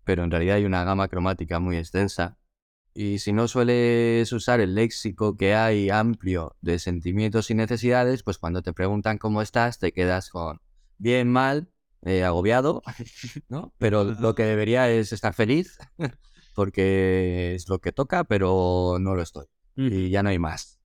pero 0.03 0.23
en 0.23 0.31
realidad 0.31 0.57
hay 0.57 0.65
una 0.65 0.83
gama 0.83 1.07
cromática 1.07 1.59
muy 1.59 1.77
extensa. 1.77 2.37
Y 2.93 3.19
si 3.19 3.33
no 3.33 3.47
sueles 3.47 4.31
usar 4.33 4.59
el 4.59 4.75
léxico 4.75 5.37
que 5.37 5.53
hay 5.55 5.89
amplio 5.89 6.55
de 6.61 6.79
sentimientos 6.79 7.51
y 7.51 7.55
necesidades, 7.55 8.23
pues 8.23 8.37
cuando 8.37 8.61
te 8.61 8.73
preguntan 8.73 9.17
cómo 9.17 9.41
estás, 9.41 9.79
te 9.79 9.91
quedas 9.91 10.29
con 10.29 10.59
bien, 10.97 11.31
mal, 11.31 11.69
eh, 12.01 12.23
agobiado, 12.23 12.81
¿no? 13.49 13.73
Pero 13.77 14.03
lo 14.03 14.35
que 14.35 14.43
debería 14.53 14.89
es 14.89 15.13
estar 15.13 15.33
feliz, 15.33 15.77
porque 16.59 17.55
es 17.55 17.69
lo 17.69 17.79
que 17.79 17.93
toca, 17.93 18.25
pero 18.25 18.97
no 18.99 19.15
lo 19.15 19.21
estoy. 19.21 19.45
Y 19.77 20.09
ya 20.09 20.23
no 20.23 20.27
hay 20.27 20.39
más. 20.39 20.77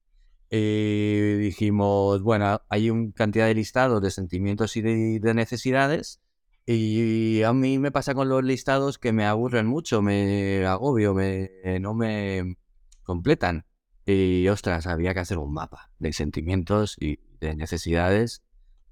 Eh, 0.49 1.37
dijimos, 1.41 2.23
bueno, 2.23 2.61
hay 2.69 2.91
una 2.91 3.11
cantidad 3.13 3.49
de 3.49 3.57
listados 3.57 4.01
de 4.01 4.13
sentimientos 4.13 4.77
y 4.77 4.83
de, 4.83 5.35
necesidades. 5.35 6.21
Y 6.65 7.43
a 7.43 7.53
mí 7.53 7.81
me 7.81 7.91
pasa 7.91 8.15
con 8.15 8.29
los 8.29 8.45
listados 8.45 8.99
que 8.99 9.13
me 9.13 9.25
aburren 9.25 9.67
mucho, 9.67 10.01
me 10.01 10.65
agobio, 10.65 11.13
me, 11.13 11.51
no 11.81 11.93
me 11.93 12.57
completan. 13.03 13.67
Y 14.07 14.47
ostras, 14.47 14.87
había 14.87 15.13
que 15.13 15.21
hacer 15.21 15.39
un 15.39 15.53
mapa 15.53 15.91
de 15.99 16.13
sentimientos 16.13 16.97
y 17.01 17.19
de 17.41 17.57
necesidades 17.57 18.45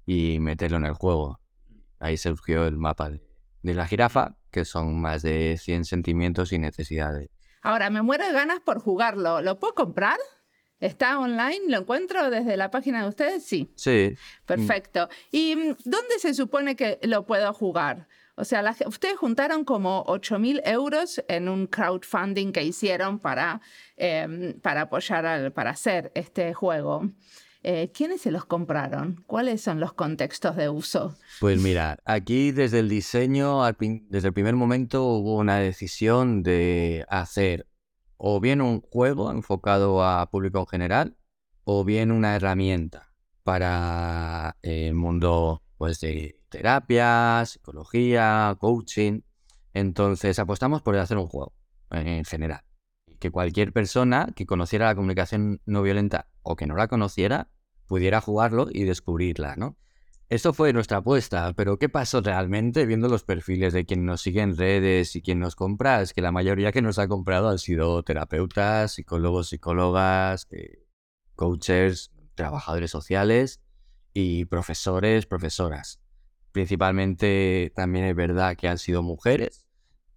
y 0.05 0.37
meterlo 0.41 0.75
en 0.75 0.85
el 0.87 0.95
juego. 0.95 1.39
Ahí 1.99 2.17
surgió 2.17 2.67
el 2.67 2.75
mapa 2.75 3.09
de, 3.09 3.21
de 3.63 3.73
la 3.73 3.87
jirafa, 3.87 4.35
que 4.51 4.65
son 4.65 5.01
más 5.01 5.23
de 5.23 5.57
100 5.57 5.85
sentimientos 5.85 6.53
y 6.53 6.59
necesidades. 6.59 7.29
Ahora, 7.61 7.89
me 7.89 8.01
muero 8.01 8.25
de 8.27 8.33
ganas 8.33 8.59
por 8.59 8.79
jugarlo. 8.79 9.41
¿Lo 9.41 9.57
puedo 9.57 9.73
comprar? 9.73 10.19
¿Está 10.79 11.17
online? 11.17 11.61
¿Lo 11.69 11.79
encuentro 11.79 12.29
desde 12.29 12.57
la 12.57 12.69
página 12.69 13.03
de 13.03 13.09
ustedes? 13.09 13.45
Sí. 13.45 13.71
Sí. 13.75 14.15
Perfecto. 14.45 15.07
¿Y 15.31 15.55
mm, 15.55 15.75
dónde 15.85 16.19
se 16.19 16.33
supone 16.33 16.75
que 16.75 16.99
lo 17.03 17.25
puedo 17.25 17.53
jugar? 17.53 18.07
O 18.35 18.43
sea, 18.43 18.63
ustedes 18.85 19.15
juntaron 19.15 19.63
como 19.63 20.03
8 20.07 20.39
mil 20.39 20.61
euros 20.65 21.23
en 21.29 21.47
un 21.47 21.67
crowdfunding 21.67 22.51
que 22.51 22.63
hicieron 22.63 23.19
para, 23.19 23.61
em, 23.95 24.59
para 24.59 24.81
apoyar, 24.81 25.53
para 25.53 25.69
hacer 25.69 26.11
este 26.15 26.53
juego. 26.53 27.09
Eh, 27.63 27.91
¿Quiénes 27.93 28.21
se 28.21 28.31
los 28.31 28.45
compraron? 28.45 29.23
¿Cuáles 29.25 29.61
son 29.61 29.79
los 29.79 29.93
contextos 29.93 30.57
de 30.57 30.67
uso? 30.67 31.15
Pues 31.39 31.61
mira, 31.61 31.97
aquí 32.03 32.51
desde 32.51 32.79
el 32.79 32.89
diseño, 32.89 33.61
desde 34.09 34.27
el 34.27 34.33
primer 34.33 34.55
momento 34.55 35.05
hubo 35.05 35.37
una 35.37 35.59
decisión 35.59 36.43
de 36.43 37.05
hacer 37.07 37.65
o 38.17 38.39
bien 38.39 38.61
un 38.61 38.81
juego 38.81 39.31
enfocado 39.31 40.03
a 40.03 40.29
público 40.29 40.59
en 40.59 40.67
general, 40.67 41.17
o 41.63 41.83
bien 41.83 42.11
una 42.11 42.35
herramienta 42.35 43.13
para 43.43 44.57
el 44.61 44.93
mundo 44.93 45.61
pues, 45.77 45.99
de 45.99 46.39
terapia, 46.49 47.43
psicología, 47.45 48.55
coaching. 48.59 49.21
Entonces 49.73 50.39
apostamos 50.39 50.81
por 50.81 50.97
hacer 50.97 51.17
un 51.17 51.27
juego 51.27 51.53
en 51.91 52.23
general. 52.25 52.63
Que 53.23 53.31
cualquier 53.31 53.71
persona 53.71 54.33
que 54.35 54.45
conociera 54.45 54.87
la 54.87 54.95
comunicación 54.95 55.61
no 55.65 55.81
violenta 55.81 56.27
o 56.41 56.57
que 56.57 56.67
no 56.67 56.75
la 56.75 56.89
conociera 56.89 57.49
pudiera 57.87 58.19
jugarlo 58.19 58.67
y 58.69 58.83
descubrirla, 58.83 59.55
¿no? 59.55 59.77
Esto 60.27 60.51
fue 60.51 60.73
nuestra 60.73 60.97
apuesta, 60.97 61.53
pero 61.55 61.79
¿qué 61.79 61.87
pasó 61.87 62.19
realmente 62.19 62.85
viendo 62.85 63.07
los 63.07 63.23
perfiles 63.23 63.71
de 63.71 63.85
quien 63.85 64.03
nos 64.03 64.19
sigue 64.19 64.41
en 64.41 64.57
redes 64.57 65.15
y 65.15 65.21
quien 65.21 65.39
nos 65.39 65.55
compra? 65.55 66.01
Es 66.01 66.13
que 66.13 66.21
la 66.21 66.33
mayoría 66.33 66.73
que 66.73 66.81
nos 66.81 66.99
ha 66.99 67.07
comprado 67.07 67.47
han 67.47 67.59
sido 67.59 68.03
terapeutas, 68.03 68.91
psicólogos, 68.91 69.47
psicólogas, 69.47 70.45
eh, 70.51 70.85
coaches, 71.37 72.11
trabajadores 72.35 72.91
sociales 72.91 73.61
y 74.13 74.43
profesores, 74.43 75.25
profesoras. 75.27 76.01
Principalmente 76.51 77.71
también 77.73 78.03
es 78.03 78.15
verdad 78.17 78.57
que 78.57 78.67
han 78.67 78.79
sido 78.79 79.01
mujeres 79.01 79.62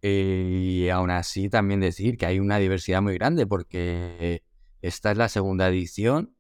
y 0.07 0.89
aún 0.89 1.11
así 1.11 1.49
también 1.49 1.81
decir 1.81 2.17
que 2.17 2.27
hay 2.27 2.39
una 2.41 2.59
diversidad 2.59 3.03
muy 3.03 3.15
grande 3.15 3.47
porque 3.47 4.43
esta 4.83 5.11
es 5.11 5.19
la 5.19 5.29
segunda 5.29 5.69
edición 5.69 6.35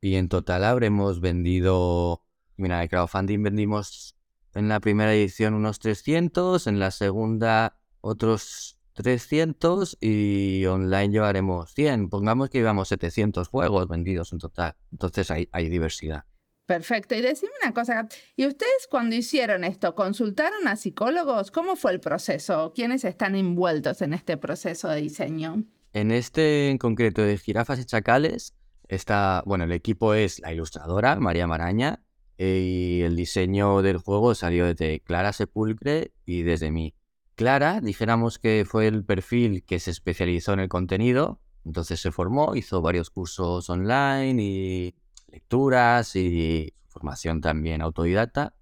y 0.00 0.16
en 0.16 0.28
total 0.28 0.64
habremos 0.64 1.20
vendido 1.20 2.22
Mira, 2.56 2.80
de 2.80 2.88
crowdfunding 2.88 3.42
vendimos 3.42 4.16
en 4.54 4.68
la 4.68 4.78
primera 4.78 5.12
edición 5.12 5.54
unos 5.54 5.78
300, 5.78 6.66
en 6.66 6.78
la 6.78 6.90
segunda 6.90 7.78
otros 8.00 8.78
300 8.92 9.96
y 10.00 10.64
online 10.66 11.10
llevaremos 11.10 11.72
100. 11.74 12.10
Pongamos 12.10 12.50
que 12.50 12.58
llevamos 12.58 12.88
700 12.88 13.48
juegos 13.48 13.88
vendidos 13.88 14.32
en 14.32 14.38
total. 14.38 14.76
Entonces 14.92 15.30
hay, 15.30 15.48
hay 15.50 15.68
diversidad. 15.68 16.24
Perfecto. 16.66 17.14
Y 17.14 17.20
decime 17.20 17.52
una 17.62 17.74
cosa, 17.74 18.08
¿y 18.36 18.46
ustedes 18.46 18.86
cuando 18.90 19.16
hicieron 19.16 19.64
esto, 19.64 19.94
consultaron 19.94 20.68
a 20.68 20.76
psicólogos? 20.76 21.50
¿Cómo 21.50 21.76
fue 21.76 21.92
el 21.92 22.00
proceso? 22.00 22.72
¿Quiénes 22.74 23.04
están 23.04 23.34
envueltos 23.34 24.00
en 24.02 24.14
este 24.14 24.36
proceso 24.36 24.88
de 24.88 25.00
diseño? 25.00 25.64
En 25.92 26.10
este 26.10 26.70
en 26.70 26.78
concreto 26.78 27.22
de 27.22 27.36
jirafas 27.36 27.78
y 27.80 27.84
chacales, 27.84 28.54
está, 28.88 29.42
bueno, 29.44 29.64
el 29.64 29.72
equipo 29.72 30.14
es 30.14 30.40
la 30.40 30.52
ilustradora 30.52 31.16
María 31.16 31.46
Maraña, 31.46 32.02
y 32.38 33.02
el 33.02 33.14
diseño 33.14 33.82
del 33.82 33.98
juego 33.98 34.34
salió 34.34 34.66
desde 34.66 35.00
Clara 35.00 35.32
Sepulcre 35.32 36.12
y 36.24 36.42
desde 36.42 36.70
mí. 36.70 36.94
Clara, 37.34 37.80
dijéramos 37.80 38.38
que 38.38 38.64
fue 38.66 38.86
el 38.86 39.04
perfil 39.04 39.64
que 39.64 39.78
se 39.78 39.90
especializó 39.90 40.52
en 40.52 40.60
el 40.60 40.68
contenido, 40.68 41.40
entonces 41.64 42.00
se 42.00 42.10
formó, 42.10 42.54
hizo 42.56 42.82
varios 42.82 43.10
cursos 43.10 43.68
online 43.70 44.42
y 44.42 44.94
lecturas 45.32 46.14
y 46.14 46.74
formación 46.88 47.40
también 47.40 47.82
autodidacta. 47.82 48.54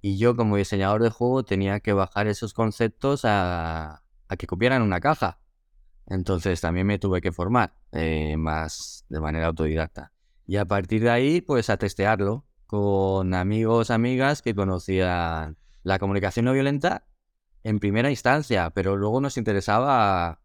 Y 0.00 0.16
yo 0.16 0.34
como 0.36 0.56
diseñador 0.56 1.02
de 1.02 1.10
juego 1.10 1.44
tenía 1.44 1.80
que 1.80 1.92
bajar 1.92 2.26
esos 2.26 2.54
conceptos 2.54 3.22
a, 3.24 4.02
que 4.38 4.46
copieran 4.46 4.82
una 4.82 5.00
caja. 5.00 5.40
Entonces 6.06 6.60
también 6.60 6.86
me 6.86 6.98
tuve 6.98 7.20
que 7.20 7.32
formar 7.32 7.74
eh, 7.92 8.36
más 8.36 9.04
de 9.08 9.20
manera 9.20 9.48
autodidacta. 9.48 10.12
Y 10.46 10.56
a 10.56 10.64
partir 10.64 11.02
de 11.02 11.10
ahí, 11.10 11.40
pues 11.40 11.70
a 11.70 11.76
testearlo, 11.76 12.46
con 12.66 13.34
amigos, 13.34 13.90
amigas 13.90 14.42
que 14.42 14.54
conocían 14.54 15.58
la 15.82 15.98
comunicación 15.98 16.46
no 16.46 16.52
violenta 16.52 17.06
en 17.64 17.78
primera 17.78 18.10
instancia, 18.10 18.70
pero 18.70 18.96
luego 18.96 19.20
nos 19.20 19.36
interesaba 19.36 20.40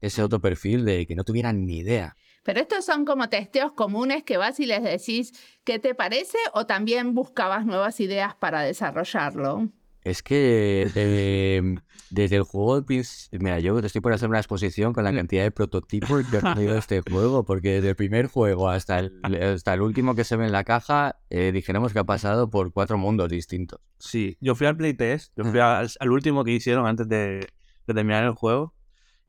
ese 0.00 0.22
otro 0.22 0.40
perfil 0.40 0.84
de 0.84 1.06
que 1.06 1.16
no 1.16 1.24
tuvieran 1.24 1.66
ni 1.66 1.78
idea. 1.78 2.16
Pero 2.42 2.60
estos 2.60 2.84
son 2.84 3.04
como 3.04 3.28
testeos 3.28 3.72
comunes 3.72 4.24
que 4.24 4.36
vas 4.36 4.58
y 4.60 4.66
les 4.66 4.82
decís 4.82 5.32
qué 5.64 5.78
te 5.78 5.94
parece 5.94 6.38
o 6.54 6.66
también 6.66 7.14
buscabas 7.14 7.66
nuevas 7.66 8.00
ideas 8.00 8.34
para 8.34 8.62
desarrollarlo. 8.62 9.68
Es 10.04 10.22
que 10.22 10.90
em, 10.94 11.76
desde 12.10 12.36
el 12.36 12.42
juego, 12.42 12.84
mira, 13.32 13.60
yo 13.60 13.78
estoy 13.78 14.00
por 14.00 14.12
hacer 14.12 14.28
una 14.28 14.38
exposición 14.38 14.92
con 14.92 15.04
la 15.04 15.12
cantidad 15.12 15.44
de 15.44 15.50
prototipos 15.50 16.26
que 16.28 16.38
ha 16.38 16.54
tenido 16.54 16.76
este 16.76 17.00
juego, 17.10 17.44
porque 17.44 17.74
desde 17.74 17.90
el 17.90 17.96
primer 17.96 18.26
juego 18.26 18.68
hasta 18.68 18.98
el, 18.98 19.12
hasta 19.42 19.74
el 19.74 19.80
último 19.80 20.14
que 20.14 20.24
se 20.24 20.36
ve 20.36 20.46
en 20.46 20.52
la 20.52 20.64
caja, 20.64 21.20
eh, 21.30 21.52
dijéramos 21.52 21.92
que 21.92 22.00
ha 22.00 22.04
pasado 22.04 22.50
por 22.50 22.72
cuatro 22.72 22.98
mundos 22.98 23.28
distintos. 23.28 23.80
Sí, 23.98 24.36
yo 24.40 24.54
fui 24.54 24.66
al 24.66 24.76
playtest, 24.76 25.32
yo 25.36 25.44
fui 25.44 25.60
al, 25.60 25.88
último 26.10 26.44
que 26.44 26.50
hicieron 26.50 26.86
antes 26.86 27.08
de, 27.08 27.46
terminar 27.86 28.24
el 28.24 28.32
juego, 28.32 28.74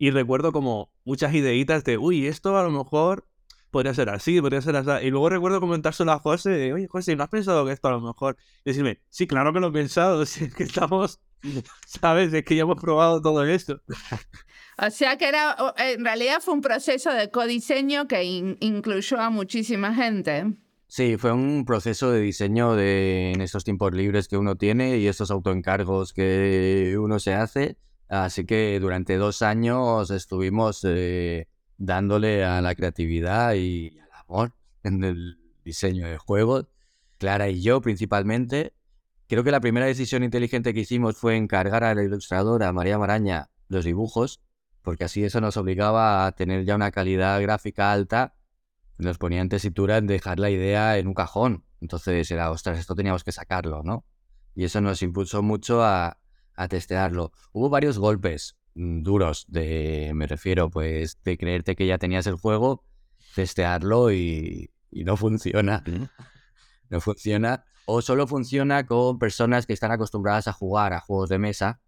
y 0.03 0.11
recuerdo 0.11 0.51
como 0.51 0.91
muchas 1.05 1.33
ideitas 1.33 1.85
de, 1.85 1.97
uy, 1.97 2.27
esto 2.27 2.57
a 2.57 2.63
lo 2.63 2.71
mejor 2.71 3.25
podría 3.71 3.93
ser 3.93 4.09
así, 4.09 4.41
podría 4.41 4.61
ser 4.61 4.75
así. 4.75 4.89
Y 5.07 5.11
luego 5.11 5.29
recuerdo 5.29 5.61
comentárselo 5.61 6.11
a 6.11 6.19
José, 6.19 6.49
de, 6.49 6.73
oye, 6.73 6.87
José, 6.89 7.15
¿no 7.15 7.23
has 7.23 7.29
pensado 7.29 7.65
que 7.65 7.71
esto 7.71 7.87
a 7.87 7.91
lo 7.91 8.01
mejor? 8.01 8.35
Y 8.65 8.71
decirme, 8.71 8.99
sí, 9.07 9.27
claro 9.27 9.53
que 9.53 9.61
lo 9.61 9.69
he 9.69 9.71
pensado, 9.71 10.25
si 10.25 10.43
es 10.43 10.53
que 10.53 10.63
estamos, 10.63 11.21
¿sabes? 11.85 12.33
Es 12.33 12.43
que 12.43 12.57
ya 12.57 12.63
hemos 12.63 12.81
probado 12.81 13.21
todo 13.21 13.45
esto. 13.45 13.81
O 14.77 14.89
sea 14.89 15.17
que 15.17 15.29
era, 15.29 15.55
en 15.77 16.03
realidad 16.03 16.41
fue 16.41 16.53
un 16.53 16.61
proceso 16.61 17.13
de 17.13 17.31
codiseño 17.31 18.05
que 18.09 18.25
incluyó 18.25 19.21
a 19.21 19.29
muchísima 19.29 19.95
gente. 19.95 20.47
Sí, 20.87 21.15
fue 21.15 21.31
un 21.31 21.63
proceso 21.63 22.11
de 22.11 22.19
diseño 22.19 22.75
de, 22.75 23.31
en 23.31 23.39
estos 23.39 23.63
tiempos 23.63 23.93
libres 23.93 24.27
que 24.27 24.35
uno 24.35 24.57
tiene 24.57 24.97
y 24.97 25.07
estos 25.07 25.31
autoencargos 25.31 26.11
que 26.11 26.97
uno 26.99 27.19
se 27.19 27.35
hace. 27.35 27.77
Así 28.13 28.45
que 28.45 28.79
durante 28.79 29.17
dos 29.17 29.41
años 29.41 30.11
estuvimos 30.11 30.81
eh, 30.83 31.47
dándole 31.79 32.45
a 32.45 32.61
la 32.61 32.75
creatividad 32.75 33.55
y 33.55 33.99
al 33.99 34.09
amor 34.27 34.53
en 34.83 35.03
el 35.03 35.39
diseño 35.65 36.07
de 36.07 36.19
juegos. 36.19 36.67
Clara 37.17 37.49
y 37.49 37.63
yo 37.63 37.81
principalmente. 37.81 38.75
Creo 39.27 39.43
que 39.43 39.49
la 39.49 39.61
primera 39.61 39.87
decisión 39.87 40.23
inteligente 40.23 40.75
que 40.75 40.81
hicimos 40.81 41.17
fue 41.17 41.37
encargar 41.37 41.83
a 41.83 41.95
la 41.95 42.03
ilustradora 42.03 42.71
María 42.71 42.99
Maraña 42.99 43.49
los 43.67 43.83
dibujos, 43.83 44.41
porque 44.83 45.05
así 45.05 45.23
eso 45.23 45.41
nos 45.41 45.57
obligaba 45.57 46.27
a 46.27 46.33
tener 46.33 46.65
ya 46.65 46.75
una 46.75 46.91
calidad 46.91 47.41
gráfica 47.41 47.91
alta. 47.91 48.35
Nos 48.99 49.17
ponía 49.17 49.41
en 49.41 49.49
tesitura 49.49 49.97
en 49.97 50.05
dejar 50.05 50.39
la 50.39 50.51
idea 50.51 50.99
en 50.99 51.07
un 51.07 51.15
cajón. 51.15 51.65
Entonces 51.81 52.29
era, 52.29 52.51
ostras, 52.51 52.77
esto 52.77 52.93
teníamos 52.93 53.23
que 53.23 53.31
sacarlo, 53.31 53.81
¿no? 53.81 54.05
Y 54.53 54.65
eso 54.65 54.81
nos 54.81 55.01
impulsó 55.01 55.41
mucho 55.41 55.83
a, 55.83 56.19
a 56.55 56.67
testearlo. 56.67 57.31
Hubo 57.51 57.69
varios 57.69 57.97
golpes 57.97 58.57
mm, 58.75 59.03
duros 59.03 59.45
de, 59.47 60.11
me 60.15 60.27
refiero, 60.27 60.69
pues, 60.69 61.19
de 61.23 61.37
creerte 61.37 61.75
que 61.75 61.87
ya 61.87 61.97
tenías 61.97 62.27
el 62.27 62.35
juego, 62.35 62.83
testearlo 63.35 64.11
y, 64.11 64.71
no 64.91 65.17
funciona. 65.17 65.83
No 66.89 67.01
funciona. 67.01 67.65
O 67.85 68.01
solo 68.01 68.27
funciona 68.27 68.85
con 68.85 69.17
personas 69.17 69.65
que 69.65 69.73
están 69.73 69.91
acostumbradas 69.91 70.47
a 70.47 70.53
jugar 70.53 70.93
a 70.93 70.99
juegos 70.99 71.29
de 71.29 71.39
mesa, 71.39 71.81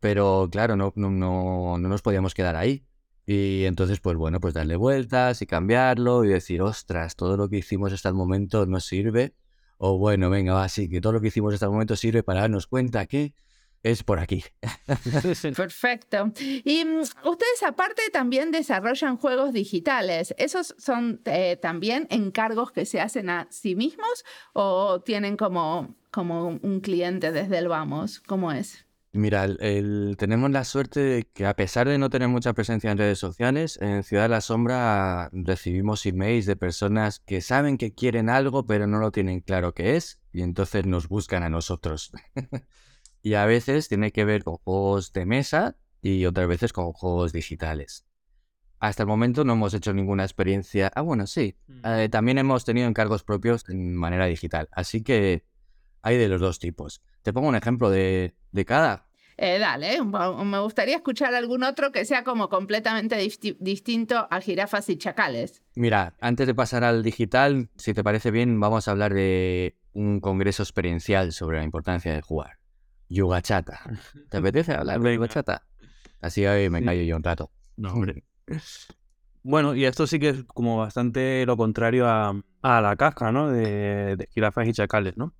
pero 0.00 0.48
claro, 0.50 0.76
no, 0.76 0.92
no, 0.96 1.10
no, 1.10 1.78
no 1.78 1.88
nos 1.88 2.02
podíamos 2.02 2.34
quedar 2.34 2.56
ahí. 2.56 2.84
Y 3.30 3.66
entonces, 3.66 4.00
pues 4.00 4.16
bueno, 4.16 4.40
pues 4.40 4.54
darle 4.54 4.76
vueltas 4.76 5.42
y 5.42 5.46
cambiarlo 5.46 6.24
y 6.24 6.28
decir, 6.28 6.62
ostras, 6.62 7.14
todo 7.14 7.36
lo 7.36 7.50
que 7.50 7.58
hicimos 7.58 7.92
hasta 7.92 8.08
el 8.08 8.14
momento 8.14 8.64
no 8.64 8.80
sirve. 8.80 9.34
O 9.76 9.98
bueno, 9.98 10.30
venga, 10.30 10.54
va, 10.54 10.68
sí, 10.70 10.88
que 10.88 11.02
todo 11.02 11.12
lo 11.12 11.20
que 11.20 11.28
hicimos 11.28 11.52
hasta 11.52 11.66
el 11.66 11.72
momento 11.72 11.94
sirve 11.94 12.22
para 12.22 12.40
darnos 12.40 12.66
cuenta 12.66 13.04
que 13.04 13.34
es 13.82 14.02
por 14.02 14.18
aquí. 14.18 14.44
Perfecto. 15.56 16.32
Y 16.38 16.84
mm, 16.84 17.00
ustedes 17.00 17.62
aparte 17.66 18.02
también 18.12 18.50
desarrollan 18.50 19.16
juegos 19.16 19.52
digitales. 19.52 20.34
¿Esos 20.38 20.74
son 20.78 21.20
eh, 21.24 21.56
también 21.56 22.06
encargos 22.10 22.72
que 22.72 22.86
se 22.86 23.00
hacen 23.00 23.30
a 23.30 23.46
sí 23.50 23.74
mismos 23.74 24.24
o 24.52 25.00
tienen 25.00 25.36
como, 25.36 25.96
como 26.10 26.48
un 26.48 26.80
cliente 26.80 27.32
desde 27.32 27.58
el 27.58 27.68
vamos? 27.68 28.20
¿Cómo 28.20 28.52
es? 28.52 28.84
Mira, 29.12 29.44
el, 29.44 30.16
tenemos 30.18 30.50
la 30.50 30.64
suerte 30.64 31.00
de 31.00 31.24
que 31.24 31.46
a 31.46 31.56
pesar 31.56 31.88
de 31.88 31.96
no 31.96 32.10
tener 32.10 32.28
mucha 32.28 32.52
presencia 32.52 32.90
en 32.90 32.98
redes 32.98 33.18
sociales, 33.18 33.78
en 33.80 34.02
Ciudad 34.02 34.24
de 34.24 34.28
la 34.28 34.42
Sombra 34.42 35.30
recibimos 35.32 36.04
emails 36.04 36.44
de 36.44 36.56
personas 36.56 37.18
que 37.20 37.40
saben 37.40 37.78
que 37.78 37.94
quieren 37.94 38.28
algo 38.28 38.66
pero 38.66 38.86
no 38.86 38.98
lo 38.98 39.10
tienen 39.10 39.40
claro 39.40 39.72
qué 39.72 39.96
es 39.96 40.20
y 40.30 40.42
entonces 40.42 40.84
nos 40.84 41.08
buscan 41.08 41.42
a 41.42 41.48
nosotros. 41.48 42.12
Y 43.22 43.34
a 43.34 43.46
veces 43.46 43.88
tiene 43.88 44.12
que 44.12 44.24
ver 44.24 44.44
con 44.44 44.56
juegos 44.56 45.12
de 45.12 45.26
mesa 45.26 45.76
y 46.02 46.24
otras 46.26 46.48
veces 46.48 46.72
con 46.72 46.92
juegos 46.92 47.32
digitales. 47.32 48.04
Hasta 48.80 49.02
el 49.02 49.08
momento 49.08 49.44
no 49.44 49.54
hemos 49.54 49.74
hecho 49.74 49.92
ninguna 49.92 50.22
experiencia. 50.22 50.90
Ah, 50.94 51.00
bueno, 51.00 51.26
sí. 51.26 51.56
Mm. 51.66 51.80
Eh, 51.84 52.08
también 52.08 52.38
hemos 52.38 52.64
tenido 52.64 52.86
encargos 52.86 53.24
propios 53.24 53.68
en 53.68 53.94
manera 53.94 54.26
digital. 54.26 54.68
Así 54.72 55.02
que 55.02 55.44
hay 56.02 56.16
de 56.16 56.28
los 56.28 56.40
dos 56.40 56.58
tipos. 56.58 57.02
Te 57.22 57.32
pongo 57.32 57.48
un 57.48 57.56
ejemplo 57.56 57.90
de, 57.90 58.34
cada. 58.66 59.08
Eh, 59.36 59.58
dale, 59.58 60.02
me 60.02 60.58
gustaría 60.60 60.96
escuchar 60.96 61.34
algún 61.34 61.62
otro 61.62 61.92
que 61.92 62.04
sea 62.04 62.24
como 62.24 62.48
completamente 62.48 63.16
distinto 63.60 64.26
a 64.30 64.40
jirafas 64.40 64.88
y 64.88 64.96
chacales. 64.96 65.62
Mira, 65.76 66.16
antes 66.20 66.46
de 66.46 66.54
pasar 66.54 66.82
al 66.82 67.02
digital, 67.02 67.68
si 67.76 67.94
te 67.94 68.02
parece 68.02 68.30
bien, 68.30 68.58
vamos 68.58 68.88
a 68.88 68.92
hablar 68.92 69.14
de 69.14 69.76
un 69.92 70.20
congreso 70.20 70.62
experiencial 70.62 71.32
sobre 71.32 71.58
la 71.58 71.64
importancia 71.64 72.12
de 72.12 72.20
jugar. 72.20 72.58
Yugachata. 73.08 73.80
¿Te 74.28 74.36
apetece 74.38 74.74
hablar 74.74 75.00
de 75.00 75.14
Yugachata? 75.14 75.66
Así 76.20 76.44
hoy 76.46 76.68
me 76.70 76.84
callo 76.84 77.02
yo 77.02 77.16
un 77.16 77.22
rato. 77.22 77.50
No, 77.76 77.92
hombre. 77.92 78.24
Bueno, 79.42 79.74
y 79.74 79.84
esto 79.84 80.06
sí 80.06 80.18
que 80.18 80.30
es 80.30 80.44
como 80.44 80.78
bastante 80.78 81.46
lo 81.46 81.56
contrario 81.56 82.06
a, 82.06 82.34
la 82.62 82.96
casca, 82.96 83.32
¿no? 83.32 83.48
De, 83.48 84.16
de, 84.16 84.28
jirafas 84.32 84.66
y 84.68 84.72
chacales, 84.72 85.16
¿no? 85.16 85.32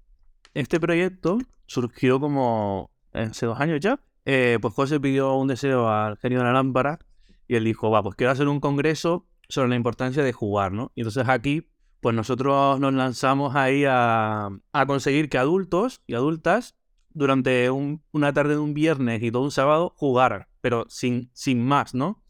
Este 0.54 0.80
proyecto 0.80 1.38
surgió 1.66 2.20
como 2.20 2.90
hace 3.12 3.46
dos 3.46 3.60
años 3.60 3.80
ya. 3.80 4.00
Eh, 4.24 4.58
pues 4.60 4.74
José 4.74 5.00
pidió 5.00 5.34
un 5.34 5.48
deseo 5.48 5.88
al 5.88 6.16
genio 6.18 6.38
de 6.38 6.44
la 6.44 6.52
lámpara 6.52 6.98
y 7.46 7.56
él 7.56 7.64
dijo, 7.64 7.90
va, 7.90 8.02
pues 8.02 8.14
quiero 8.14 8.30
hacer 8.30 8.48
un 8.48 8.60
congreso 8.60 9.26
sobre 9.48 9.70
la 9.70 9.76
importancia 9.76 10.22
de 10.22 10.32
jugar, 10.32 10.72
¿no? 10.72 10.92
Y 10.94 11.00
entonces 11.00 11.28
aquí, 11.28 11.70
pues 12.00 12.14
nosotros 12.14 12.78
nos 12.78 12.92
lanzamos 12.92 13.56
ahí 13.56 13.84
a, 13.86 14.50
a 14.72 14.86
conseguir 14.86 15.28
que 15.28 15.38
adultos 15.38 16.02
y 16.06 16.14
adultas 16.14 16.77
durante 17.10 17.70
una 17.70 18.32
tarde 18.32 18.54
de 18.54 18.60
un 18.60 18.74
viernes 18.74 19.22
y 19.22 19.30
todo 19.30 19.42
un 19.42 19.50
sábado 19.50 19.92
jugar, 19.96 20.48
pero 20.60 20.86
sin, 20.88 21.30
sin 21.32 21.64
más, 21.64 21.94
¿no? 21.94 22.22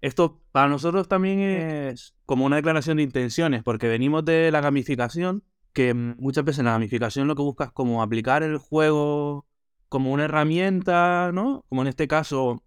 Esto 0.00 0.42
para 0.52 0.68
nosotros 0.68 1.08
también 1.08 1.40
es 1.40 2.14
como 2.24 2.46
una 2.46 2.56
declaración 2.56 2.96
de 2.96 3.02
intenciones, 3.02 3.62
porque 3.62 3.88
venimos 3.88 4.24
de 4.24 4.50
la 4.50 4.60
gamificación, 4.60 5.44
que 5.72 5.94
muchas 5.94 6.44
veces 6.44 6.60
en 6.60 6.66
la 6.66 6.72
gamificación 6.72 7.28
lo 7.28 7.36
que 7.36 7.42
buscas 7.42 7.68
es 7.68 7.74
como 7.74 8.02
aplicar 8.02 8.42
el 8.42 8.58
juego 8.58 9.46
como 9.88 10.12
una 10.12 10.24
herramienta, 10.24 11.30
¿no? 11.32 11.64
Como 11.68 11.82
en 11.82 11.88
este 11.88 12.08
caso, 12.08 12.62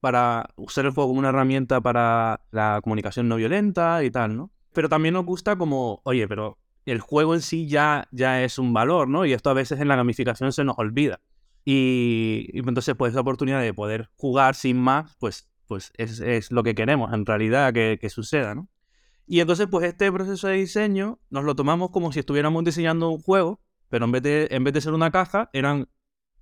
para 0.00 0.50
usar 0.56 0.84
el 0.86 0.92
juego 0.92 1.08
como 1.08 1.18
una 1.18 1.30
herramienta 1.30 1.80
para 1.80 2.40
la 2.50 2.80
comunicación 2.82 3.28
no 3.28 3.36
violenta 3.36 4.04
y 4.04 4.10
tal, 4.10 4.36
¿no? 4.36 4.52
Pero 4.72 4.88
también 4.88 5.14
nos 5.14 5.24
gusta 5.24 5.56
como, 5.56 6.00
oye, 6.04 6.28
pero 6.28 6.58
el 6.86 7.00
juego 7.00 7.34
en 7.34 7.42
sí 7.42 7.66
ya, 7.66 8.08
ya 8.12 8.42
es 8.42 8.58
un 8.58 8.72
valor, 8.72 9.08
¿no? 9.08 9.26
Y 9.26 9.32
esto 9.32 9.50
a 9.50 9.54
veces 9.54 9.80
en 9.80 9.88
la 9.88 9.96
gamificación 9.96 10.52
se 10.52 10.64
nos 10.64 10.78
olvida. 10.78 11.20
Y, 11.64 12.48
entonces, 12.54 12.94
pues 12.94 13.12
esa 13.12 13.20
oportunidad 13.20 13.60
de 13.60 13.74
poder 13.74 14.08
jugar 14.14 14.54
sin 14.54 14.78
más, 14.78 15.16
pues, 15.18 15.50
pues 15.66 15.92
es, 15.96 16.52
lo 16.52 16.62
que 16.62 16.76
queremos 16.76 17.12
en 17.12 17.26
realidad 17.26 17.72
que, 17.72 18.08
suceda, 18.08 18.54
¿no? 18.54 18.68
Y 19.26 19.40
entonces, 19.40 19.66
pues 19.68 19.84
este 19.84 20.10
proceso 20.12 20.46
de 20.46 20.54
diseño 20.54 21.18
nos 21.28 21.42
lo 21.42 21.56
tomamos 21.56 21.90
como 21.90 22.12
si 22.12 22.20
estuviéramos 22.20 22.62
diseñando 22.62 23.10
un 23.10 23.20
juego, 23.20 23.60
pero 23.88 24.04
en 24.04 24.12
vez 24.12 24.22
de, 24.22 24.48
en 24.52 24.62
vez 24.62 24.72
de 24.72 24.80
ser 24.80 24.92
una 24.92 25.10
caja, 25.10 25.50
eran 25.52 25.88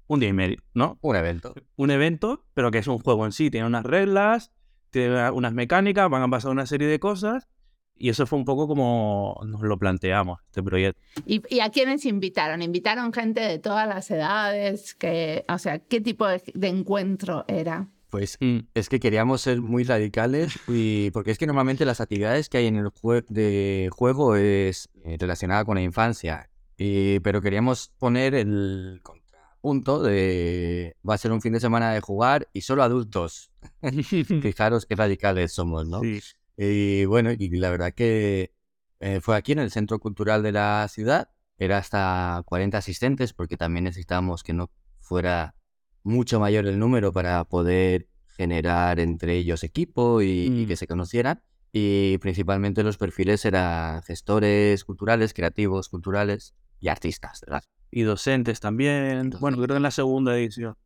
un 0.06 0.20
día 0.20 0.28
y 0.28 0.34
medio, 0.34 0.58
¿no? 0.74 0.98
Un 1.00 1.16
evento. 1.16 1.54
Un 1.76 1.90
evento, 1.90 2.44
pero 2.52 2.70
que 2.70 2.78
es 2.78 2.86
un 2.86 2.98
juego 2.98 3.24
en 3.24 3.32
sí. 3.32 3.50
Tiene 3.50 3.66
unas 3.66 3.84
reglas, 3.84 4.52
tiene 4.90 5.30
unas 5.30 5.54
mecánicas, 5.54 6.10
van 6.10 6.22
a 6.22 6.28
pasar 6.28 6.50
una 6.50 6.66
serie 6.66 6.86
de 6.86 7.00
cosas 7.00 7.48
y 7.96 8.08
eso 8.08 8.26
fue 8.26 8.38
un 8.38 8.44
poco 8.44 8.66
como 8.66 9.40
nos 9.46 9.62
lo 9.62 9.78
planteamos, 9.78 10.40
este 10.46 10.62
proyecto. 10.62 11.00
¿Y, 11.26 11.60
a 11.60 11.70
quiénes 11.70 12.04
invitaron? 12.04 12.62
¿Invitaron 12.62 13.12
gente 13.12 13.40
de 13.40 13.58
todas 13.58 13.88
las 13.88 14.10
edades? 14.10 14.94
Que, 14.94 15.44
o 15.48 15.58
sea, 15.58 15.78
¿qué 15.78 16.00
tipo 16.00 16.26
de, 16.26 16.42
encuentro 16.62 17.44
era? 17.48 17.88
Pues 18.10 18.36
mm. 18.40 18.58
es 18.74 18.88
que 18.88 19.00
queríamos 19.00 19.40
ser 19.40 19.60
muy 19.60 19.84
radicales 19.84 20.58
y 20.68 21.10
porque 21.10 21.30
es 21.30 21.38
que 21.38 21.46
normalmente 21.46 21.84
las 21.84 22.00
actividades 22.00 22.48
que 22.48 22.58
hay 22.58 22.66
en 22.66 22.76
el 22.76 22.88
juego 22.88 23.26
de 23.28 23.88
juego 23.92 24.36
es 24.36 24.88
eh, 25.04 25.16
relacionada 25.18 25.64
con 25.64 25.76
la 25.76 25.82
infancia, 25.82 26.48
y, 26.76 27.20
pero 27.20 27.40
queríamos 27.40 27.92
poner 27.98 28.34
el 28.34 29.00
contrapunto 29.02 30.02
de 30.02 30.96
va 31.08 31.14
a 31.14 31.18
ser 31.18 31.32
un 31.32 31.40
fin 31.40 31.52
de 31.52 31.60
semana 31.60 31.92
de 31.92 32.00
jugar 32.00 32.48
y 32.52 32.62
solo 32.62 32.82
adultos. 32.82 33.50
Fijaros 34.42 34.86
qué 34.86 34.94
radicales 34.94 35.52
somos, 35.52 35.86
¿no? 35.86 36.00
Sí. 36.00 36.20
Y 36.56 37.04
bueno, 37.06 37.32
y 37.32 37.48
la 37.56 37.70
verdad 37.70 37.92
que 37.92 38.52
eh, 39.00 39.20
fue 39.20 39.36
aquí 39.36 39.52
en 39.52 39.58
el 39.58 39.70
Centro 39.70 39.98
Cultural 39.98 40.42
de 40.42 40.52
la 40.52 40.86
ciudad. 40.88 41.30
Era 41.58 41.78
hasta 41.78 42.42
40 42.46 42.78
asistentes 42.78 43.32
porque 43.32 43.56
también 43.56 43.84
necesitábamos 43.84 44.42
que 44.42 44.52
no 44.52 44.70
fuera 45.00 45.54
mucho 46.02 46.40
mayor 46.40 46.66
el 46.66 46.78
número 46.78 47.12
para 47.12 47.44
poder 47.44 48.08
generar 48.36 48.98
entre 49.00 49.36
ellos 49.36 49.62
equipo 49.62 50.22
y, 50.22 50.50
mm. 50.50 50.66
que 50.66 50.76
se 50.76 50.86
conocieran. 50.86 51.42
Y 51.72 52.18
principalmente 52.18 52.84
los 52.84 52.98
perfiles 52.98 53.44
eran 53.44 54.02
gestores 54.02 54.84
culturales, 54.84 55.34
creativos 55.34 55.88
culturales 55.88 56.54
y 56.80 56.88
artistas, 56.88 57.40
¿verdad? 57.40 57.64
Y 57.90 58.02
docentes 58.02 58.60
también. 58.60 59.30
Bueno, 59.40 59.56
creo 59.56 59.68
que 59.68 59.76
en 59.76 59.82
la 59.82 59.90
segunda 59.90 60.36
edición. 60.36 60.76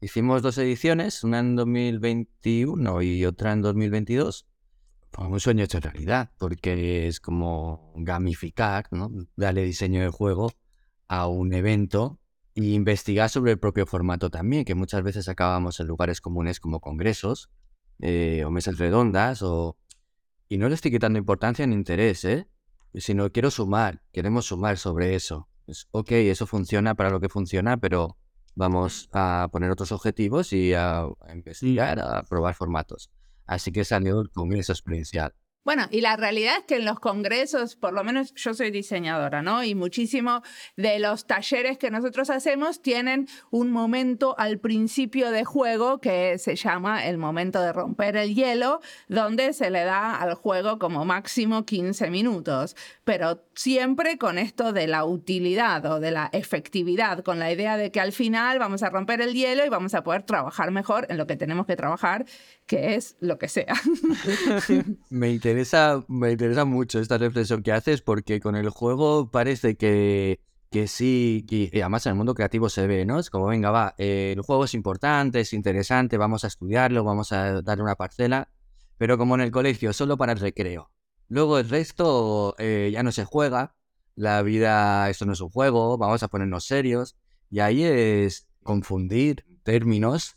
Hicimos 0.00 0.42
dos 0.42 0.58
ediciones, 0.58 1.24
una 1.24 1.40
en 1.40 1.56
2021 1.56 3.02
y 3.02 3.24
otra 3.24 3.52
en 3.52 3.62
2022 3.62 4.47
un 5.26 5.40
sueño 5.40 5.64
hecho 5.64 5.80
realidad, 5.80 6.30
porque 6.38 7.08
es 7.08 7.20
como 7.20 7.92
gamificar, 7.96 8.86
¿no? 8.92 9.10
darle 9.36 9.64
diseño 9.64 10.00
de 10.00 10.10
juego 10.10 10.52
a 11.08 11.26
un 11.26 11.52
evento 11.54 12.20
e 12.54 12.66
investigar 12.66 13.28
sobre 13.30 13.52
el 13.52 13.58
propio 13.58 13.86
formato 13.86 14.30
también, 14.30 14.64
que 14.64 14.74
muchas 14.74 15.02
veces 15.02 15.28
acabamos 15.28 15.80
en 15.80 15.86
lugares 15.86 16.20
comunes 16.20 16.60
como 16.60 16.80
congresos 16.80 17.50
eh, 18.00 18.44
o 18.44 18.50
mesas 18.50 18.78
redondas 18.78 19.42
o 19.42 19.76
y 20.48 20.56
no 20.56 20.68
le 20.68 20.74
estoy 20.74 20.90
quitando 20.90 21.18
importancia 21.18 21.66
ni 21.66 21.74
interés, 21.74 22.24
¿eh? 22.24 22.48
Sino 22.94 23.30
quiero 23.30 23.50
sumar, 23.50 24.02
queremos 24.12 24.46
sumar 24.46 24.78
sobre 24.78 25.14
eso. 25.14 25.48
Pues, 25.66 25.88
ok, 25.90 26.12
eso 26.12 26.46
funciona 26.46 26.94
para 26.94 27.10
lo 27.10 27.20
que 27.20 27.28
funciona, 27.28 27.76
pero 27.76 28.16
vamos 28.54 29.10
a 29.12 29.48
poner 29.52 29.70
otros 29.70 29.92
objetivos 29.92 30.54
y 30.54 30.72
a, 30.72 31.00
a 31.00 31.34
investigar, 31.34 32.00
a 32.00 32.22
probar 32.22 32.54
formatos. 32.54 33.10
Así 33.48 33.72
que 33.72 33.84
salió 33.84 34.20
el 34.20 34.30
congreso 34.30 34.72
experiencial. 34.72 35.34
Bueno, 35.68 35.86
y 35.90 36.00
la 36.00 36.16
realidad 36.16 36.54
es 36.60 36.64
que 36.64 36.76
en 36.76 36.86
los 36.86 36.98
congresos, 36.98 37.76
por 37.76 37.92
lo 37.92 38.02
menos 38.02 38.32
yo 38.34 38.54
soy 38.54 38.70
diseñadora, 38.70 39.42
¿no? 39.42 39.62
Y 39.62 39.74
muchísimo 39.74 40.42
de 40.78 40.98
los 40.98 41.26
talleres 41.26 41.76
que 41.76 41.90
nosotros 41.90 42.30
hacemos 42.30 42.80
tienen 42.80 43.28
un 43.50 43.70
momento 43.70 44.34
al 44.38 44.60
principio 44.60 45.30
de 45.30 45.44
juego 45.44 46.00
que 46.00 46.38
se 46.38 46.56
llama 46.56 47.04
el 47.04 47.18
momento 47.18 47.60
de 47.60 47.74
romper 47.74 48.16
el 48.16 48.34
hielo, 48.34 48.80
donde 49.08 49.52
se 49.52 49.68
le 49.68 49.84
da 49.84 50.16
al 50.16 50.32
juego 50.32 50.78
como 50.78 51.04
máximo 51.04 51.66
15 51.66 52.08
minutos, 52.08 52.74
pero 53.04 53.44
siempre 53.54 54.16
con 54.16 54.38
esto 54.38 54.72
de 54.72 54.86
la 54.86 55.04
utilidad 55.04 55.84
o 55.84 56.00
de 56.00 56.12
la 56.12 56.30
efectividad, 56.32 57.22
con 57.22 57.38
la 57.38 57.52
idea 57.52 57.76
de 57.76 57.90
que 57.92 58.00
al 58.00 58.12
final 58.12 58.58
vamos 58.58 58.82
a 58.82 58.88
romper 58.88 59.20
el 59.20 59.34
hielo 59.34 59.66
y 59.66 59.68
vamos 59.68 59.92
a 59.92 60.02
poder 60.02 60.22
trabajar 60.22 60.70
mejor 60.70 61.04
en 61.10 61.18
lo 61.18 61.26
que 61.26 61.36
tenemos 61.36 61.66
que 61.66 61.76
trabajar, 61.76 62.24
que 62.68 62.94
es 62.94 63.16
lo 63.18 63.38
que 63.38 63.48
sea. 63.48 63.74
Me 65.10 65.30
interesa, 65.30 66.04
me 66.06 66.30
interesa 66.30 66.64
mucho 66.64 67.00
esta 67.00 67.18
reflexión 67.18 67.62
que 67.62 67.72
haces 67.72 68.02
porque 68.02 68.38
con 68.38 68.54
el 68.54 68.68
juego 68.68 69.30
parece 69.30 69.76
que, 69.76 70.40
que 70.70 70.86
sí, 70.86 71.44
y 71.48 71.80
además 71.80 72.06
en 72.06 72.10
el 72.10 72.16
mundo 72.16 72.34
creativo 72.34 72.68
se 72.68 72.86
ve, 72.86 73.04
¿no? 73.04 73.18
Es 73.18 73.30
como, 73.30 73.46
venga, 73.46 73.70
va, 73.70 73.94
eh, 73.98 74.34
el 74.36 74.42
juego 74.42 74.64
es 74.64 74.74
importante, 74.74 75.40
es 75.40 75.52
interesante, 75.52 76.18
vamos 76.18 76.44
a 76.44 76.48
estudiarlo, 76.48 77.02
vamos 77.02 77.32
a 77.32 77.62
darle 77.62 77.82
una 77.82 77.96
parcela, 77.96 78.50
pero 78.98 79.16
como 79.16 79.34
en 79.34 79.40
el 79.40 79.50
colegio, 79.50 79.92
solo 79.92 80.16
para 80.16 80.32
el 80.32 80.38
recreo. 80.38 80.90
Luego 81.28 81.58
el 81.58 81.68
resto 81.68 82.54
eh, 82.58 82.90
ya 82.92 83.02
no 83.02 83.12
se 83.12 83.24
juega, 83.24 83.74
la 84.14 84.42
vida, 84.42 85.08
esto 85.08 85.24
no 85.24 85.32
es 85.32 85.40
un 85.40 85.50
juego, 85.50 85.96
vamos 85.96 86.22
a 86.22 86.28
ponernos 86.28 86.66
serios, 86.66 87.16
y 87.50 87.60
ahí 87.60 87.82
es 87.82 88.46
confundir 88.62 89.46
términos, 89.62 90.36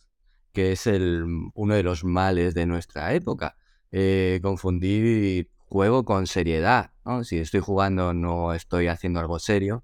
que 0.53 0.71
es 0.73 0.87
el, 0.87 1.25
uno 1.53 1.75
de 1.75 1.83
los 1.83 2.03
males 2.03 2.53
de 2.53 2.65
nuestra 2.65 3.13
época 3.13 3.55
eh, 3.91 4.39
confundir 4.41 5.49
juego 5.65 6.05
con 6.05 6.27
seriedad. 6.27 6.91
¿no? 7.05 7.23
Si 7.23 7.37
estoy 7.37 7.61
jugando 7.61 8.13
no 8.13 8.53
estoy 8.53 8.87
haciendo 8.87 9.19
algo 9.19 9.39
serio 9.39 9.83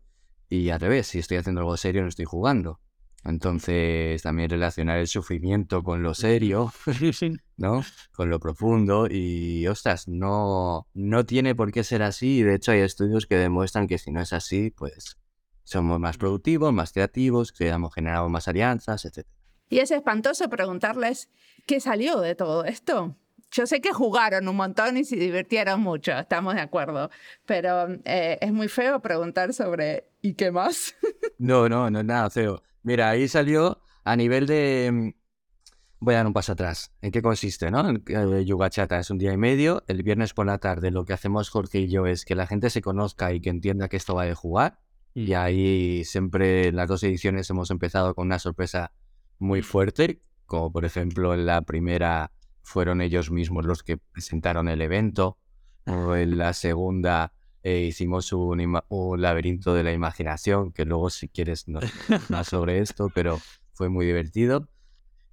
y 0.50 0.70
al 0.70 0.80
revés, 0.80 1.08
si 1.08 1.20
estoy 1.20 1.38
haciendo 1.38 1.62
algo 1.62 1.78
serio 1.78 2.02
no 2.02 2.10
estoy 2.10 2.26
jugando. 2.26 2.80
Entonces 3.24 4.22
también 4.22 4.50
relacionar 4.50 5.00
el 5.00 5.08
sufrimiento 5.08 5.84
con 5.84 6.02
lo 6.04 6.14
serio, 6.14 6.72
¿no? 7.58 7.84
Con 8.14 8.30
lo 8.30 8.40
profundo 8.40 9.08
y, 9.10 9.68
ostras, 9.68 10.08
no, 10.08 10.88
no 10.94 11.26
tiene 11.26 11.56
por 11.56 11.72
qué 11.72 11.84
ser 11.84 12.04
así. 12.04 12.42
De 12.44 12.56
hecho 12.56 12.72
hay 12.72 12.80
estudios 12.80 13.26
que 13.26 13.36
demuestran 13.36 13.88
que 13.88 13.98
si 13.98 14.12
no 14.12 14.22
es 14.22 14.34
así, 14.34 14.72
pues 14.72 15.18
somos 15.64 16.00
más 16.00 16.18
productivos, 16.18 16.72
más 16.72 16.94
creativos, 16.94 17.52
creamos, 17.52 17.94
generamos 17.94 18.32
más 18.32 18.48
alianzas, 18.48 19.04
etc. 19.04 19.28
Y 19.70 19.80
es 19.80 19.92
espantoso 19.92 20.50
preguntarles 20.50 21.30
qué 21.66 21.80
salió 21.80 22.20
de 22.20 22.36
todo 22.36 22.66
esto 22.66 23.16
yo 23.52 23.66
sé 23.66 23.82
que 23.82 23.94
jugaron 23.94 24.48
un 24.48 24.56
montón 24.56 24.98
y 24.98 25.04
se 25.04 25.16
divirtieron 25.16 25.82
mucho, 25.82 26.12
estamos 26.14 26.56
de 26.56 26.62
acuerdo, 26.62 27.10
pero 27.46 27.88
eh, 28.06 28.38
es 28.42 28.52
muy 28.52 28.68
feo 28.68 29.00
preguntar 29.02 29.54
sobre 29.54 30.10
¿y 30.22 30.34
qué 30.34 30.52
más? 30.52 30.96
no, 31.38 31.70
no, 31.70 31.90
no 31.90 32.00
es 32.00 32.06
nada 32.06 32.30
feo. 32.30 32.62
Mira, 32.84 33.10
ahí 33.10 33.28
salió 33.28 33.82
a 34.04 34.16
nivel 34.16 34.48
de... 34.48 34.90
Mm, 34.94 35.10
voy 36.00 36.14
a 36.14 36.18
dar 36.18 36.28
un 36.28 36.34
paso 36.34 36.54
atrás. 36.54 36.94
¿En 37.02 37.12
qué 37.12 37.22
consiste, 37.22 37.72
no? 37.72 37.90
El 37.90 38.46
Yuga 38.46 38.70
Chata 38.70 39.00
es 39.00 39.10
un 39.10 39.18
día 39.18 39.34
y 39.34 39.38
medio. 39.38 39.84
El 39.88 40.04
viernes 40.04 40.34
por 40.34 40.46
la 40.46 40.58
tarde 40.60 40.92
lo 40.92 41.06
que 41.06 41.14
hacemos 41.14 41.50
Jorge 41.50 41.80
y 41.80 41.90
yo 41.90 42.06
es 42.06 42.26
que 42.26 42.36
la 42.36 42.48
gente 42.48 42.70
se 42.70 42.82
conozca 42.82 43.34
y 43.34 43.42
que 43.42 43.50
entienda 43.50 43.90
que 43.90 43.98
esto 43.98 44.16
va 44.16 44.26
de 44.26 44.36
jugar. 44.36 44.80
Y 45.14 45.34
ahí 45.34 46.04
siempre 46.04 46.68
en 46.68 46.76
las 46.76 46.88
dos 46.88 47.02
ediciones 47.04 47.50
hemos 47.50 47.72
empezado 47.72 48.14
con 48.14 48.28
una 48.28 48.40
sorpresa 48.40 48.92
muy 49.40 49.62
fuerte, 49.62 50.22
como 50.46 50.72
por 50.72 50.86
ejemplo 50.86 51.34
en 51.34 51.46
la 51.46 51.62
primera 51.62 52.32
fueron 52.62 53.02
ellos 53.02 53.32
mismos 53.32 53.66
los 53.66 53.84
que 53.84 53.98
presentaron 53.98 54.68
el 54.68 54.82
evento. 54.82 55.38
O 55.86 56.16
en 56.16 56.38
la 56.38 56.52
segunda 56.52 57.32
eh, 57.64 57.86
hicimos 57.86 58.34
un, 58.34 58.78
laberinto 59.18 59.74
de 59.74 59.84
la 59.84 59.94
imaginación, 59.94 60.74
que 60.74 60.84
luego 60.84 61.10
si 61.10 61.30
quieres 61.30 61.66
más 62.30 62.48
sobre 62.48 62.80
esto, 62.80 63.10
pero 63.14 63.40
fue 63.74 63.88
muy 63.88 64.06
divertido. 64.06 64.68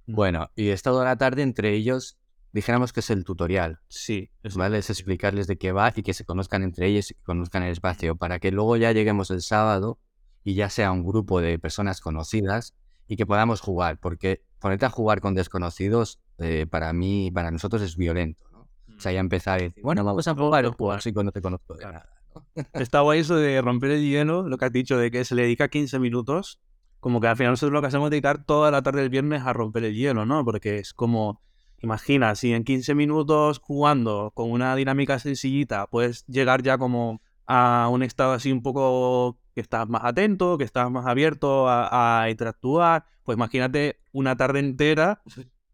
Mm. 0.05 0.15
Bueno, 0.15 0.49
y 0.55 0.69
esta 0.69 0.91
toda 0.91 1.03
la 1.03 1.17
tarde 1.17 1.41
entre 1.41 1.73
ellos 1.73 2.17
dijéramos 2.53 2.93
que 2.93 3.01
es 3.01 3.09
el 3.09 3.25
tutorial. 3.25 3.79
Sí. 3.89 4.31
Es, 4.43 4.55
¿Vale? 4.55 4.77
Es 4.77 4.89
explicarles 4.89 5.47
de 5.47 5.57
qué 5.57 5.73
va 5.73 5.91
y 5.93 6.03
que 6.03 6.13
se 6.13 6.23
conozcan 6.23 6.63
entre 6.63 6.87
ellos 6.87 7.11
y 7.11 7.15
que 7.15 7.23
conozcan 7.23 7.63
el 7.63 7.71
espacio, 7.73 8.15
para 8.15 8.39
que 8.39 8.51
luego 8.51 8.77
ya 8.77 8.93
lleguemos 8.93 9.29
el 9.29 9.41
sábado 9.41 9.99
y 10.45 10.53
ya 10.53 10.69
sea 10.69 10.93
un 10.93 11.03
grupo 11.03 11.41
de 11.41 11.59
personas 11.59 11.99
conocidas 11.99 12.73
y 13.07 13.15
que 13.15 13.25
podamos 13.25 13.61
jugar, 13.61 13.99
porque 13.99 14.41
ponerte 14.59 14.85
a 14.85 14.89
jugar 14.89 15.21
con 15.21 15.35
desconocidos 15.35 16.19
eh, 16.39 16.65
para 16.69 16.91
mí, 16.93 17.31
para 17.31 17.51
nosotros 17.51 17.81
es 17.81 17.97
violento, 17.97 18.43
¿no? 18.51 18.67
O 18.97 18.99
sea, 18.99 19.11
ya 19.11 19.21
mm. 19.21 19.25
empezar 19.25 19.59
a 19.59 19.63
decir, 19.63 19.83
bueno, 19.83 20.03
vamos 20.03 20.27
a 20.27 20.35
jugar, 20.35 20.65
jugar 20.67 20.97
así 20.99 21.13
cuando 21.13 21.31
te 21.31 21.41
conozco 21.41 21.75
de 21.75 21.85
nada, 21.85 22.09
¿no? 22.33 22.63
Está 22.73 23.01
guay 23.01 23.19
eso 23.19 23.35
de 23.35 23.61
romper 23.61 23.91
el 23.91 24.03
hielo, 24.03 24.47
lo 24.47 24.57
que 24.57 24.65
has 24.65 24.71
dicho, 24.71 24.97
de 24.97 25.11
que 25.11 25.23
se 25.25 25.35
le 25.35 25.43
dedica 25.43 25.67
15 25.67 25.99
minutos, 25.99 26.59
como 26.99 27.21
que 27.21 27.27
al 27.27 27.37
final 27.37 27.53
nosotros 27.53 27.73
lo 27.73 27.81
que 27.81 27.87
hacemos 27.87 28.07
es 28.07 28.11
dedicar 28.11 28.43
toda 28.43 28.71
la 28.71 28.81
tarde 28.81 29.01
del 29.01 29.09
viernes 29.09 29.43
a 29.43 29.53
romper 29.53 29.83
el 29.83 29.95
hielo, 29.95 30.25
¿no? 30.25 30.43
Porque 30.43 30.79
es 30.79 30.93
como, 30.93 31.41
imagina, 31.79 32.33
si 32.35 32.53
en 32.53 32.63
15 32.63 32.95
minutos 32.95 33.59
jugando 33.59 34.31
con 34.33 34.51
una 34.51 34.75
dinámica 34.75 35.19
sencillita 35.19 35.87
puedes 35.87 36.25
llegar 36.25 36.63
ya 36.63 36.77
como 36.77 37.21
a 37.47 37.89
un 37.91 38.03
estado 38.03 38.33
así 38.33 38.51
un 38.51 38.61
poco 38.61 39.39
que 39.53 39.61
estás 39.61 39.87
más 39.87 40.03
atento, 40.03 40.57
que 40.57 40.65
estás 40.65 40.91
más 40.91 41.05
abierto 41.05 41.67
a, 41.69 42.27
interactuar, 42.29 43.05
pues 43.23 43.37
imagínate 43.37 43.99
una 44.11 44.35
tarde 44.35 44.59
entera 44.59 45.21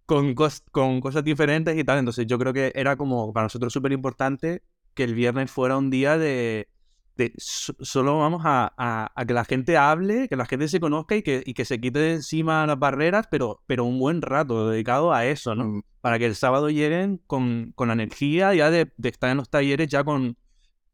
con, 0.05 0.35
con 0.71 1.01
cosas 1.01 1.23
diferentes 1.23 1.77
y 1.77 1.83
tal. 1.83 1.99
Entonces 1.99 2.27
yo 2.27 2.37
creo 2.37 2.53
que 2.53 2.71
era 2.75 2.95
como 2.95 3.33
para 3.33 3.45
nosotros 3.45 3.73
súper 3.73 3.91
importante 3.91 4.63
que 4.93 5.03
el 5.03 5.15
viernes 5.15 5.49
fuera 5.49 5.77
un 5.77 5.89
día 5.89 6.17
de, 6.17 6.69
de 7.15 7.33
solo 7.37 8.19
vamos 8.19 8.41
a, 8.45 8.73
a, 9.15 9.25
que 9.25 9.33
la 9.33 9.45
gente 9.45 9.77
hable, 9.77 10.27
que 10.27 10.35
la 10.35 10.45
gente 10.45 10.67
se 10.67 10.79
conozca 10.79 11.15
y 11.15 11.23
que, 11.23 11.43
y 11.45 11.53
que 11.53 11.65
se 11.65 11.79
quite 11.79 11.99
de 11.99 12.13
encima 12.13 12.67
las 12.67 12.77
barreras, 12.77 13.27
pero, 13.31 13.63
pero 13.67 13.85
un 13.85 13.99
buen 13.99 14.21
rato 14.21 14.69
dedicado 14.69 15.13
a 15.13 15.25
eso, 15.25 15.55
¿no? 15.55 15.65
Mm. 15.65 15.83
Para 16.01 16.19
que 16.19 16.25
el 16.25 16.35
sábado 16.35 16.69
lleguen 16.69 17.21
con, 17.27 17.73
con 17.75 17.87
la 17.87 17.93
energía 17.93 18.53
ya 18.53 18.71
de, 18.71 18.91
de 18.97 19.09
estar 19.09 19.29
en 19.29 19.37
los 19.37 19.49
talleres 19.49 19.87
ya 19.87 20.03
con, 20.03 20.35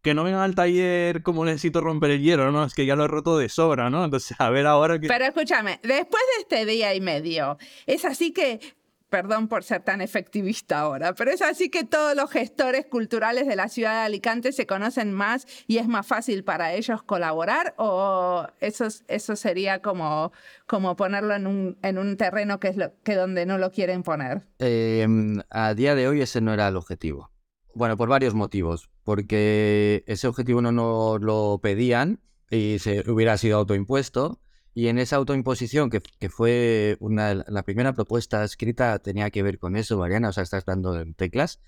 que 0.08 0.13
no 0.13 0.24
vengan 0.24 0.39
al 0.39 0.56
taller 0.56 1.22
como 1.22 1.43
necesito 1.43 1.82
romper 1.82 2.12
el 2.12 2.22
hielo, 2.22 2.50
¿no? 2.50 2.63
Es 2.63 2.74
que 2.74 2.86
ya 2.86 2.96
lo 2.96 3.04
he 3.04 3.08
roto 3.10 3.38
de 3.38 3.50
sobra, 3.50 3.89
¿no? 3.89 4.06
Entonces, 4.06 4.38
a 4.39 4.50
ver 4.50 4.65
ahora 4.65 4.98
que... 4.98 5.10
Pero 5.10 5.26
escúchame, 5.26 5.82
después 5.84 6.24
de 6.34 6.41
este 6.43 6.65
día 6.65 6.96
y 6.96 7.02
medio, 7.02 7.58
es 7.86 8.06
así 8.06 8.32
que, 8.32 8.62
perdón 9.10 9.50
por 9.50 9.65
ser 9.65 9.82
tan 9.82 10.00
efectivista 10.00 10.80
ahora, 10.80 11.13
pero 11.13 11.32
es 11.32 11.41
así 11.41 11.70
que 11.70 11.84
todos 11.84 12.15
los 12.15 12.32
gestores 12.32 12.86
culturales 12.86 13.48
de 13.48 13.58
la 13.58 13.67
ciudad 13.67 14.00
de 14.00 14.06
Alicante 14.06 14.54
se 14.54 14.65
conocen 14.65 15.12
más 15.12 15.46
y 15.67 15.78
es 15.78 15.89
más 15.89 16.08
fácil 16.08 16.46
para 16.46 16.72
ellos 16.72 17.04
colaborar 17.04 17.74
o 17.76 18.48
eso, 18.62 18.88
eso 19.10 19.36
sería 19.36 19.82
como, 19.82 20.32
como 20.67 20.96
ponerlo 20.96 21.36
en 21.36 21.48
un, 21.48 21.78
en 21.82 21.98
un 21.98 22.15
terreno 22.15 22.62
que 22.62 22.70
es 22.70 22.78
lo, 22.78 22.93
que 23.04 23.15
donde 23.15 23.46
no 23.46 23.58
lo 23.58 23.72
quieren 23.72 24.04
poner? 24.04 24.43
Em, 24.60 25.41
a 25.50 25.74
día 25.74 25.96
de 25.96 26.08
hoy 26.08 26.22
ese 26.22 26.39
no 26.39 26.54
era 26.54 26.70
el 26.70 26.78
objetivo. 26.78 27.30
Bueno, 27.78 27.96
por 27.96 28.10
varios 28.10 28.34
motivos. 28.34 28.90
Porque 29.04 30.04
ese 30.08 30.28
objetivo 30.28 30.63
no 30.63 30.72
nos 30.72 31.22
lo 31.22 31.60
pedían 31.62 32.20
y 32.50 32.80
se 32.80 33.10
hubiera 33.10 33.38
sido 33.38 33.58
autoimpuesto. 33.58 34.42
Y 34.74 34.88
en 34.88 34.98
esa 34.98 35.18
autoimposición, 35.18 35.92
que, 35.92 36.02
que 36.02 36.30
fue 36.30 36.98
una, 37.00 37.36
la 37.36 37.63
primera 37.63 37.94
propuesta 37.94 38.44
escrita, 38.44 38.98
tenía 38.98 39.30
que 39.30 39.44
ver 39.44 39.60
con 39.60 39.76
eso, 39.76 39.98
Mariana, 40.00 40.30
o 40.30 40.34
sea, 40.34 40.42
estás 40.42 40.66
dando 40.66 41.00
en 41.00 41.13
teclas. 41.13 41.60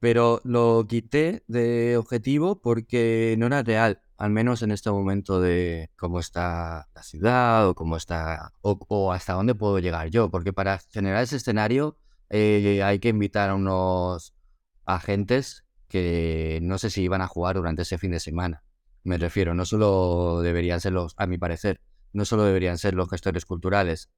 Pero 0.00 0.40
lo 0.42 0.84
quité 0.88 1.44
de 1.46 1.96
objetivo 1.96 2.60
porque 2.60 3.36
no 3.38 3.46
era 3.46 3.62
real, 3.62 4.02
al 4.16 4.30
menos 4.30 4.62
en 4.62 4.72
este 4.72 4.90
momento 4.90 5.40
de 5.40 5.90
cómo 5.96 6.18
está 6.18 6.88
la 6.92 7.02
ciudad 7.04 7.68
o 7.68 7.76
cómo 7.76 7.96
está, 7.96 8.52
o, 8.62 9.12
hasta 9.12 9.34
dónde 9.34 9.54
puedo 9.54 9.78
llegar 9.78 10.10
yo. 10.10 10.28
Porque 10.28 10.52
para 10.52 10.80
generar 10.90 11.22
ese 11.22 11.36
escenario 11.36 11.96
eh, 12.30 12.82
hay 12.82 12.98
que 12.98 13.10
invitar 13.10 13.50
a 13.50 13.54
unos 13.54 14.34
agentes 14.84 15.64
que 15.88 16.58
no 16.62 16.78
sé 16.78 16.90
si 16.90 17.02
iban 17.02 17.20
a 17.20 17.26
jugar 17.26 17.56
durante 17.56 17.82
ese 17.82 17.98
fin 17.98 18.12
de 18.12 18.20
semana. 18.20 18.64
Me 19.04 19.18
refiero, 19.18 19.54
no 19.54 19.64
solo 19.64 20.40
deberían 20.42 20.80
ser 20.80 20.92
los, 20.92 21.14
a 21.16 21.26
mi 21.26 21.38
parecer, 21.38 21.80
no 22.12 22.24
solo 22.24 22.44
deberían 22.44 22.78
ser 22.78 22.94
los 22.94 23.10
gestores 23.10 23.44
culturales, 23.44 24.10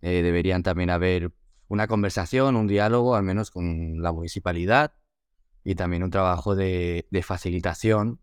eh, 0.00 0.22
deberían 0.22 0.62
también 0.62 0.90
haber 0.90 1.32
una 1.68 1.86
conversación, 1.86 2.56
un 2.56 2.66
diálogo, 2.66 3.14
al 3.14 3.22
menos 3.22 3.50
con 3.50 4.02
la 4.02 4.12
municipalidad, 4.12 4.94
y 5.64 5.74
también 5.74 6.02
un 6.02 6.10
trabajo 6.10 6.54
de, 6.54 7.06
de 7.10 7.22
facilitación 7.22 8.20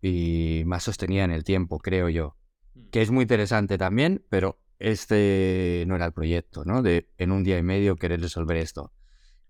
y 0.00 0.62
más 0.66 0.84
sostenida 0.84 1.24
en 1.24 1.32
el 1.32 1.44
tiempo, 1.44 1.78
creo 1.78 2.08
yo. 2.08 2.36
Mm. 2.74 2.88
Que 2.90 3.02
es 3.02 3.10
muy 3.10 3.22
interesante 3.22 3.76
también, 3.76 4.24
pero 4.30 4.60
este 4.78 5.84
no 5.86 5.96
era 5.96 6.06
el 6.06 6.12
proyecto, 6.12 6.64
¿no? 6.64 6.82
De 6.82 7.10
en 7.18 7.32
un 7.32 7.44
día 7.44 7.58
y 7.58 7.62
medio 7.62 7.96
querer 7.96 8.20
resolver 8.20 8.56
esto. 8.56 8.92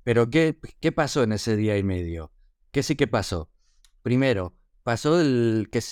Pero 0.03 0.31
¿qué, 0.31 0.59
qué 0.81 0.93
pasó 0.93 1.23
en 1.23 1.33
ese 1.33 1.57
día 1.57 1.77
y 1.77 1.83
medio? 1.83 2.33
¿Qué 2.71 2.83
sí 2.83 2.97
que 2.97 3.07
pasó? 3.07 3.51
Primero, 4.03 4.57
pasó 4.83 5.21
el 5.21 5.69
que 5.71 5.83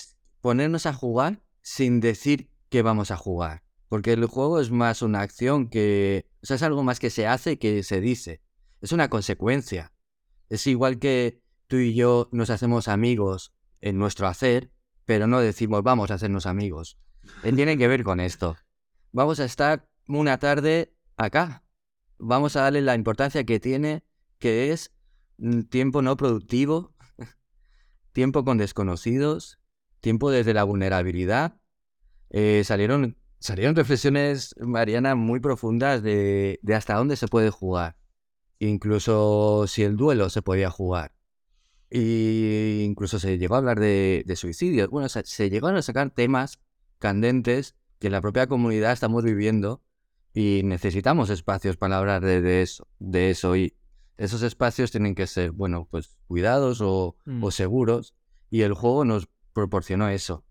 ponernos 0.41 0.85
a 0.85 0.93
jugar 0.93 1.41
sin 1.61 1.99
decir 1.99 2.49
que 2.69 2.81
vamos 2.81 3.11
a 3.11 3.17
jugar. 3.17 3.63
Porque 3.87 4.13
el 4.13 4.25
juego 4.25 4.59
es 4.59 4.71
más 4.71 5.01
una 5.01 5.21
acción 5.21 5.69
que... 5.69 6.29
O 6.41 6.45
sea, 6.45 6.55
es 6.55 6.63
algo 6.63 6.83
más 6.83 6.99
que 6.99 7.09
se 7.09 7.27
hace 7.27 7.57
que 7.57 7.83
se 7.83 8.01
dice. 8.01 8.41
Es 8.81 8.91
una 8.91 9.09
consecuencia. 9.09 9.93
Es 10.47 10.67
igual 10.67 10.99
que 10.99 11.41
tú 11.67 11.77
y 11.77 11.93
yo 11.93 12.29
nos 12.31 12.49
hacemos 12.49 12.87
amigos 12.87 13.53
en 13.81 13.97
nuestro 13.97 14.27
hacer, 14.27 14.71
pero 15.05 15.27
no 15.27 15.39
decimos 15.39 15.83
vamos 15.83 16.11
a 16.11 16.15
hacernos 16.15 16.45
amigos. 16.45 16.99
Eh, 17.43 17.53
tiene 17.53 17.77
que 17.77 17.87
ver 17.87 18.03
con 18.03 18.19
esto. 18.19 18.57
Vamos 19.11 19.39
a 19.39 19.45
estar 19.45 19.89
una 20.07 20.37
tarde 20.37 20.93
acá. 21.17 21.63
Vamos 22.19 22.55
a 22.55 22.61
darle 22.61 22.81
la 22.81 22.95
importancia 22.95 23.43
que 23.45 23.59
tiene, 23.59 24.03
que 24.37 24.71
es 24.71 24.91
mm, 25.37 25.61
tiempo 25.63 26.01
no 26.01 26.17
productivo, 26.17 26.93
tiempo 28.13 28.43
con 28.43 28.57
desconocidos, 28.57 29.59
tiempo 30.01 30.29
desde 30.29 30.53
la 30.53 30.63
vulnerabilidad. 30.63 31.57
Eh, 32.29 32.63
salieron, 32.65 33.17
salieron 33.39 33.75
reflexiones, 33.75 34.53
Mariana, 34.59 35.15
muy 35.15 35.39
profundas 35.39 36.03
de, 36.03 36.59
de 36.61 36.75
hasta 36.75 36.95
dónde 36.95 37.15
se 37.15 37.27
puede 37.27 37.49
jugar. 37.49 37.97
Incluso 38.59 39.65
si 39.67 39.83
el 39.83 39.95
duelo 39.95 40.29
se 40.29 40.41
podía 40.41 40.69
jugar. 40.69 41.13
Y 41.89 42.83
incluso 42.83 43.19
se 43.19 43.37
llegó 43.37 43.55
a 43.55 43.59
hablar 43.59 43.79
de, 43.79 44.23
suicidios. 44.35 44.89
Bueno, 44.89 45.09
se 45.09 45.49
llegaron 45.49 45.77
a 45.77 45.81
sacar 45.81 46.11
temas 46.11 46.59
candentes 46.99 47.75
que 47.97 48.09
la 48.09 48.21
propia 48.21 48.47
comunidad 48.47 48.91
estamos 48.91 49.23
viviendo 49.23 49.81
y 50.33 50.61
necesitamos 50.63 51.29
espacios 51.29 51.77
para 51.77 51.97
hablar 51.97 52.23
de, 52.23 52.61
eso, 52.61 52.87
de 52.99 53.29
eso. 53.29 53.55
Y 53.55 53.75
esos 54.17 54.41
espacios 54.41 54.91
tienen 54.91 55.15
que 55.15 55.27
ser, 55.27 55.51
bueno, 55.51 55.87
pues 55.89 56.17
cuidados 56.27 56.81
o, 56.81 57.15
mm. 57.25 57.43
o 57.43 57.51
seguros. 57.51 58.15
Y 58.49 58.61
el 58.61 58.73
juego 58.73 59.05
nos 59.05 59.27
proporcionó 59.53 60.09
eso. 60.09 60.43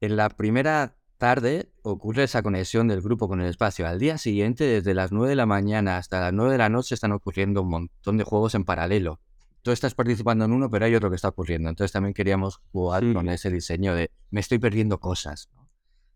En 0.00 0.16
la 0.16 0.28
primera 0.28 0.96
tarde 1.18 1.72
ocurre 1.82 2.24
esa 2.24 2.42
conexión 2.42 2.88
del 2.88 3.00
grupo 3.00 3.28
con 3.28 3.40
el 3.40 3.48
espacio. 3.48 3.86
Al 3.86 3.98
día 3.98 4.18
siguiente, 4.18 4.64
desde 4.64 4.94
las 4.94 5.12
9 5.12 5.30
de 5.30 5.36
la 5.36 5.46
mañana 5.46 5.96
hasta 5.96 6.20
las 6.20 6.32
9 6.32 6.52
de 6.52 6.58
la 6.58 6.68
noche, 6.68 6.94
están 6.94 7.12
ocurriendo 7.12 7.62
un 7.62 7.70
montón 7.70 8.16
de 8.16 8.24
juegos 8.24 8.54
en 8.54 8.64
paralelo 8.64 9.20
tú 9.62 9.70
estás 9.70 9.94
participando 9.94 10.44
en 10.44 10.52
uno, 10.52 10.68
pero 10.70 10.84
hay 10.84 10.94
otro 10.94 11.08
que 11.08 11.16
está 11.16 11.28
ocurriendo. 11.28 11.68
Entonces 11.68 11.92
también 11.92 12.14
queríamos 12.14 12.60
jugar 12.72 13.04
con 13.12 13.28
ese 13.28 13.50
diseño 13.50 13.94
de 13.94 14.10
me 14.30 14.40
estoy 14.40 14.58
perdiendo 14.58 14.98
cosas. 14.98 15.48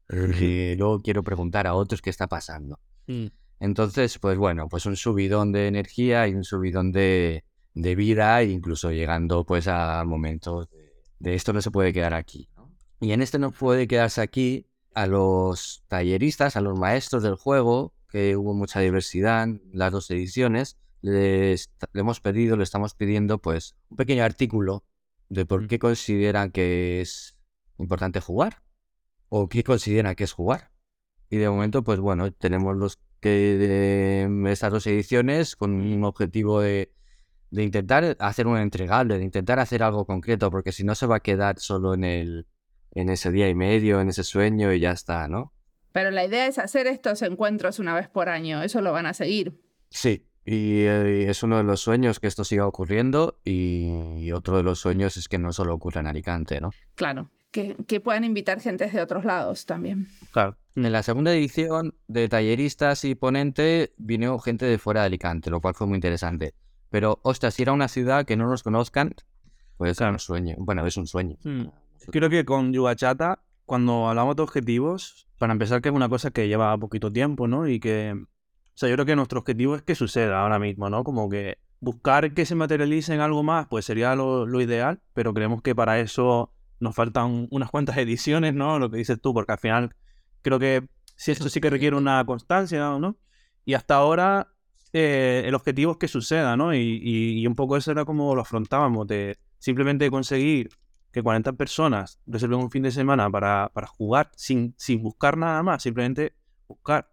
Y 0.08 0.74
luego 0.76 1.00
quiero 1.02 1.22
preguntar 1.22 1.66
a 1.66 1.74
otros 1.74 2.00
qué 2.00 2.10
está 2.10 2.26
pasando. 2.26 2.78
Mm. 3.06 3.26
Entonces, 3.60 4.18
pues 4.18 4.36
bueno, 4.36 4.68
pues 4.68 4.86
un 4.86 4.96
subidón 4.96 5.52
de 5.52 5.66
energía 5.66 6.28
y 6.28 6.34
un 6.34 6.44
subidón 6.44 6.92
de, 6.92 7.44
de 7.74 7.94
vida, 7.94 8.42
incluso 8.42 8.92
llegando 8.92 9.44
pues 9.44 9.66
a 9.68 10.04
momentos 10.04 10.68
de, 11.18 11.34
esto 11.34 11.52
no 11.52 11.62
se 11.62 11.70
puede 11.70 11.92
quedar 11.92 12.14
aquí. 12.14 12.48
Y 13.00 13.12
en 13.12 13.22
este 13.22 13.38
no 13.38 13.50
puede 13.50 13.88
quedarse 13.88 14.20
aquí 14.20 14.66
a 14.94 15.06
los 15.06 15.84
talleristas, 15.88 16.56
a 16.56 16.60
los 16.60 16.78
maestros 16.78 17.22
del 17.22 17.34
juego, 17.34 17.94
que 18.08 18.36
hubo 18.36 18.54
mucha 18.54 18.80
diversidad 18.80 19.44
en 19.44 19.62
las 19.72 19.92
dos 19.92 20.10
ediciones, 20.10 20.78
le 21.02 21.56
hemos 21.94 22.20
pedido, 22.20 22.56
le 22.56 22.62
estamos 22.62 22.94
pidiendo 22.94 23.38
pues 23.38 23.74
un 23.90 23.96
pequeño 23.96 24.24
artículo 24.24 24.84
de 25.28 25.44
por 25.44 25.66
qué 25.66 25.78
consideran 25.78 26.50
que 26.50 27.00
es 27.00 27.36
importante 27.78 28.20
jugar 28.20 28.62
o 29.28 29.48
qué 29.48 29.62
consideran 29.64 30.14
que 30.14 30.24
es 30.24 30.32
jugar. 30.32 30.70
Y 31.28 31.36
de 31.36 31.48
momento, 31.48 31.82
pues 31.82 31.98
bueno, 31.98 32.30
tenemos 32.32 32.76
los 32.76 33.00
que 33.20 33.28
de 33.28 34.52
estas 34.52 34.72
dos 34.72 34.86
ediciones 34.86 35.56
con 35.56 35.72
un 35.72 36.04
objetivo 36.04 36.60
de, 36.60 36.92
de 37.50 37.62
intentar 37.64 38.16
hacer 38.20 38.46
un 38.46 38.58
entregable, 38.58 39.18
de 39.18 39.24
intentar 39.24 39.58
hacer 39.58 39.82
algo 39.82 40.06
concreto, 40.06 40.50
porque 40.50 40.72
si 40.72 40.84
no 40.84 40.94
se 40.94 41.06
va 41.06 41.16
a 41.16 41.20
quedar 41.20 41.58
solo 41.58 41.94
en 41.94 42.04
el 42.04 42.46
en 42.92 43.10
ese 43.10 43.30
día 43.30 43.48
y 43.48 43.54
medio, 43.54 44.00
en 44.00 44.08
ese 44.08 44.24
sueño 44.24 44.72
y 44.72 44.80
ya 44.80 44.90
está, 44.90 45.28
¿no? 45.28 45.52
Pero 45.92 46.10
la 46.10 46.24
idea 46.24 46.46
es 46.46 46.58
hacer 46.58 46.86
estos 46.86 47.20
encuentros 47.20 47.78
una 47.78 47.94
vez 47.94 48.08
por 48.08 48.30
año, 48.30 48.62
eso 48.62 48.80
lo 48.80 48.92
van 48.92 49.04
a 49.04 49.12
seguir. 49.12 49.60
Sí, 49.90 50.26
eh, 50.46 51.24
y 51.26 51.28
es 51.28 51.42
uno 51.42 51.58
de 51.58 51.64
los 51.64 51.80
sueños 51.80 52.20
que 52.20 52.26
esto 52.26 52.42
siga 52.44 52.66
ocurriendo 52.66 53.38
y 53.44 54.32
otro 54.32 54.56
de 54.56 54.62
los 54.62 54.78
sueños 54.78 55.18
es 55.18 55.28
que 55.28 55.38
no 55.38 55.52
solo 55.52 55.74
ocurra 55.74 56.00
en 56.00 56.06
Alicante, 56.06 56.58
¿no? 56.60 56.70
Claro, 56.94 57.30
que, 57.56 57.76
que 57.86 58.00
puedan 58.00 58.24
invitar 58.24 58.60
gente 58.60 58.86
de 58.86 59.00
otros 59.00 59.24
lados 59.24 59.64
también. 59.64 60.08
Claro. 60.30 60.56
En 60.74 60.92
la 60.92 61.02
segunda 61.02 61.32
edición 61.32 61.94
de 62.06 62.28
talleristas 62.28 63.04
y 63.04 63.14
ponente 63.14 63.94
vino 63.96 64.38
gente 64.38 64.66
de 64.66 64.78
fuera 64.78 65.00
de 65.00 65.06
Alicante, 65.06 65.50
lo 65.50 65.60
cual 65.60 65.74
fue 65.74 65.86
muy 65.86 65.96
interesante. 65.96 66.54
Pero, 66.90 67.18
ostras, 67.22 67.54
si 67.54 67.62
era 67.62 67.72
una 67.72 67.88
ciudad 67.88 68.26
que 68.26 68.36
no 68.36 68.46
nos 68.46 68.62
conozcan, 68.62 69.14
pues 69.78 69.92
es 69.92 70.00
un 70.00 70.18
sueño. 70.18 70.56
Bueno, 70.58 70.86
es 70.86 70.96
un 70.96 71.06
sueño. 71.06 71.36
Hmm. 71.42 71.68
Creo 72.10 72.28
que 72.28 72.44
con 72.44 72.72
Yugachata, 72.72 73.40
cuando 73.64 74.08
hablamos 74.08 74.36
de 74.36 74.42
objetivos, 74.42 75.26
para 75.38 75.52
empezar 75.52 75.80
que 75.80 75.88
es 75.88 75.94
una 75.94 76.08
cosa 76.08 76.30
que 76.30 76.48
lleva 76.48 76.76
poquito 76.78 77.10
tiempo, 77.10 77.48
¿no? 77.48 77.66
Y 77.66 77.80
que 77.80 78.14
o 78.76 78.78
sea, 78.78 78.90
yo 78.90 78.96
creo 78.96 79.06
que 79.06 79.16
nuestro 79.16 79.40
objetivo 79.40 79.74
es 79.74 79.80
que 79.80 79.94
suceda 79.94 80.42
ahora 80.42 80.58
mismo, 80.58 80.90
¿no? 80.90 81.02
Como 81.02 81.30
que 81.30 81.56
buscar 81.80 82.34
que 82.34 82.44
se 82.44 82.54
materialice 82.54 83.14
en 83.14 83.20
algo 83.20 83.42
más, 83.42 83.66
pues 83.68 83.86
sería 83.86 84.14
lo, 84.14 84.60
ideal, 84.60 85.00
pero 85.14 85.32
creemos 85.32 85.62
que 85.62 85.74
para 85.74 85.98
eso 85.98 86.52
nos 86.80 86.94
faltan 86.94 87.48
unas 87.50 87.70
cuantas 87.70 87.96
ediciones, 87.96 88.54
¿no? 88.54 88.78
Lo 88.78 88.90
que 88.90 88.98
dices 88.98 89.20
tú, 89.20 89.32
porque 89.34 89.52
al 89.52 89.58
final 89.58 89.94
creo 90.42 90.58
que 90.58 90.88
si 91.16 91.32
esto 91.32 91.48
sí 91.48 91.60
que 91.60 91.70
requiere 91.70 91.96
una 91.96 92.24
constancia, 92.24 92.98
¿no? 92.98 93.16
Y 93.64 93.74
hasta 93.74 93.96
ahora 93.96 94.52
eh, 94.92 95.42
el 95.46 95.54
objetivo 95.54 95.92
es 95.92 95.98
que 95.98 96.08
suceda, 96.08 96.56
¿no? 96.56 96.74
Y, 96.74 97.46
un 97.46 97.54
poco 97.54 97.76
eso 97.76 97.90
era 97.90 98.04
como 98.04 98.34
lo 98.34 98.42
afrontábamos, 98.42 99.06
de 99.06 99.38
simplemente 99.58 100.10
conseguir 100.10 100.70
que 101.12 101.22
40 101.22 101.54
personas 101.54 102.20
reserven 102.26 102.58
un 102.60 102.70
fin 102.70 102.82
de 102.82 102.90
semana 102.90 103.30
para, 103.30 103.70
para 103.72 103.86
jugar 103.86 104.30
sin, 104.36 104.74
sin 104.76 105.02
buscar 105.02 105.36
nada 105.38 105.62
más, 105.62 105.82
simplemente 105.82 106.34
buscar 106.68 107.10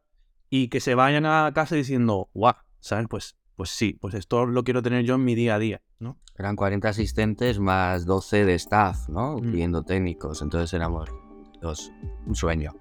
y 0.50 0.68
que 0.68 0.80
se 0.80 0.94
vayan 0.94 1.26
a 1.26 1.52
casa 1.54 1.76
diciendo, 1.76 2.30
guau, 2.34 2.54
¿sabes? 2.80 3.08
Pues, 3.10 3.38
pues 3.56 3.70
sí, 3.70 3.98
pues 4.00 4.14
esto 4.14 4.46
lo 4.46 4.64
quiero 4.64 4.82
tener 4.82 5.06
yo 5.06 5.16
en 5.16 5.24
mi 5.24 5.36
día 5.36 5.56
a 5.56 5.60
día, 5.60 5.82
¿no? 6.00 6.18
Eran 6.38 6.56
40 6.56 6.90
asistentes 6.90 7.60
más 7.60 8.06
12 8.06 8.46
de 8.46 8.56
staff, 8.56 9.08
¿no? 9.10 9.38
Mm. 9.38 9.52
Viendo 9.52 9.84
técnicos, 9.84 10.42
entonces 10.42 10.74
éramos 10.74 11.10
dos, 11.62 11.92
un 12.26 12.36
sueño. 12.36 12.74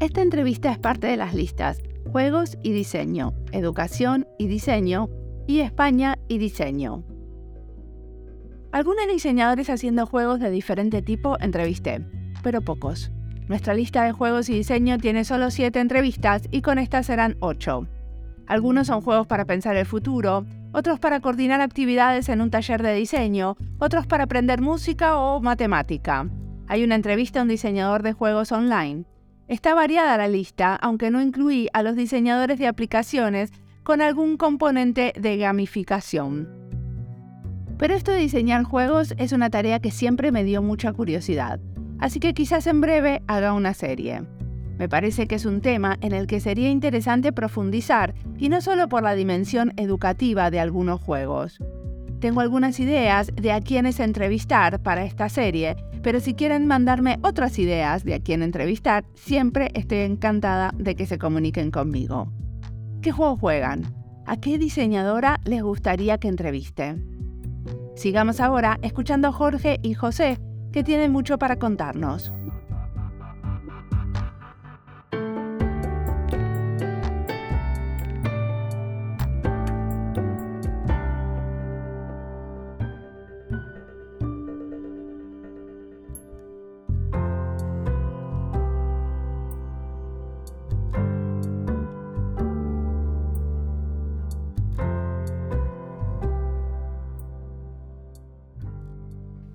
Esta 0.00 0.20
entrevista 0.20 0.70
es 0.70 0.78
parte 0.78 1.06
de 1.06 1.16
las 1.16 1.34
listas 1.34 1.80
Juegos 2.12 2.58
y 2.62 2.72
Diseño, 2.72 3.32
Educación 3.52 4.28
y 4.38 4.48
Diseño 4.48 5.08
y 5.46 5.60
España 5.60 6.18
y 6.28 6.38
Diseño. 6.38 7.04
Algunos 8.72 9.06
diseñadores 9.06 9.70
haciendo 9.70 10.06
juegos 10.06 10.40
de 10.40 10.50
diferente 10.50 11.02
tipo 11.02 11.38
entrevisté, 11.38 12.04
pero 12.42 12.60
pocos. 12.60 13.12
Nuestra 13.46 13.74
lista 13.74 14.04
de 14.04 14.12
juegos 14.12 14.48
y 14.48 14.54
diseño 14.54 14.98
tiene 14.98 15.24
solo 15.24 15.50
7 15.50 15.78
entrevistas 15.78 16.48
y 16.50 16.62
con 16.62 16.78
estas 16.78 17.06
serán 17.06 17.36
8. 17.40 17.86
Algunos 18.46 18.88
son 18.88 19.00
juegos 19.00 19.26
para 19.26 19.44
pensar 19.44 19.76
el 19.76 19.86
futuro, 19.86 20.44
otros 20.72 20.98
para 20.98 21.20
coordinar 21.20 21.60
actividades 21.60 22.28
en 22.28 22.40
un 22.40 22.50
taller 22.50 22.82
de 22.82 22.94
diseño, 22.94 23.56
otros 23.78 24.06
para 24.06 24.24
aprender 24.24 24.60
música 24.60 25.18
o 25.18 25.40
matemática. 25.40 26.28
Hay 26.66 26.82
una 26.82 26.94
entrevista 26.94 27.40
a 27.40 27.42
un 27.42 27.48
diseñador 27.48 28.02
de 28.02 28.12
juegos 28.12 28.50
online. 28.50 29.04
Está 29.46 29.74
variada 29.74 30.16
la 30.16 30.26
lista, 30.26 30.74
aunque 30.74 31.10
no 31.10 31.20
incluí 31.20 31.68
a 31.74 31.82
los 31.82 31.96
diseñadores 31.96 32.58
de 32.58 32.66
aplicaciones 32.66 33.52
con 33.84 34.00
algún 34.00 34.36
componente 34.38 35.12
de 35.16 35.36
gamificación. 35.36 36.48
Pero 37.78 37.94
esto 37.94 38.12
de 38.12 38.18
diseñar 38.18 38.64
juegos 38.64 39.14
es 39.18 39.32
una 39.32 39.50
tarea 39.50 39.78
que 39.78 39.90
siempre 39.90 40.32
me 40.32 40.42
dio 40.42 40.62
mucha 40.62 40.92
curiosidad, 40.92 41.60
así 41.98 42.18
que 42.18 42.32
quizás 42.32 42.66
en 42.66 42.80
breve 42.80 43.22
haga 43.26 43.52
una 43.52 43.74
serie. 43.74 44.22
Me 44.78 44.88
parece 44.88 45.26
que 45.26 45.34
es 45.34 45.44
un 45.44 45.60
tema 45.60 45.98
en 46.00 46.12
el 46.12 46.26
que 46.26 46.40
sería 46.40 46.70
interesante 46.70 47.32
profundizar, 47.32 48.14
y 48.38 48.48
no 48.48 48.60
solo 48.60 48.88
por 48.88 49.02
la 49.02 49.14
dimensión 49.14 49.72
educativa 49.76 50.50
de 50.50 50.60
algunos 50.60 51.00
juegos. 51.00 51.58
Tengo 52.20 52.40
algunas 52.40 52.80
ideas 52.80 53.30
de 53.36 53.52
a 53.52 53.60
quienes 53.60 54.00
entrevistar 54.00 54.82
para 54.82 55.04
esta 55.04 55.28
serie, 55.28 55.76
pero 56.02 56.20
si 56.20 56.32
quieren 56.32 56.66
mandarme 56.66 57.18
otras 57.22 57.58
ideas 57.58 58.02
de 58.02 58.14
a 58.14 58.20
quién 58.20 58.42
entrevistar, 58.42 59.04
siempre 59.14 59.70
estoy 59.74 59.98
encantada 59.98 60.72
de 60.78 60.96
que 60.96 61.06
se 61.06 61.18
comuniquen 61.18 61.70
conmigo. 61.70 62.32
¿Qué 63.04 63.12
juego 63.12 63.36
juegan? 63.36 63.94
¿A 64.24 64.38
qué 64.38 64.56
diseñadora 64.56 65.38
les 65.44 65.62
gustaría 65.62 66.16
que 66.16 66.28
entreviste? 66.28 66.96
Sigamos 67.96 68.40
ahora 68.40 68.78
escuchando 68.80 69.28
a 69.28 69.32
Jorge 69.32 69.78
y 69.82 69.92
José, 69.92 70.38
que 70.72 70.82
tienen 70.82 71.12
mucho 71.12 71.38
para 71.38 71.58
contarnos. 71.58 72.32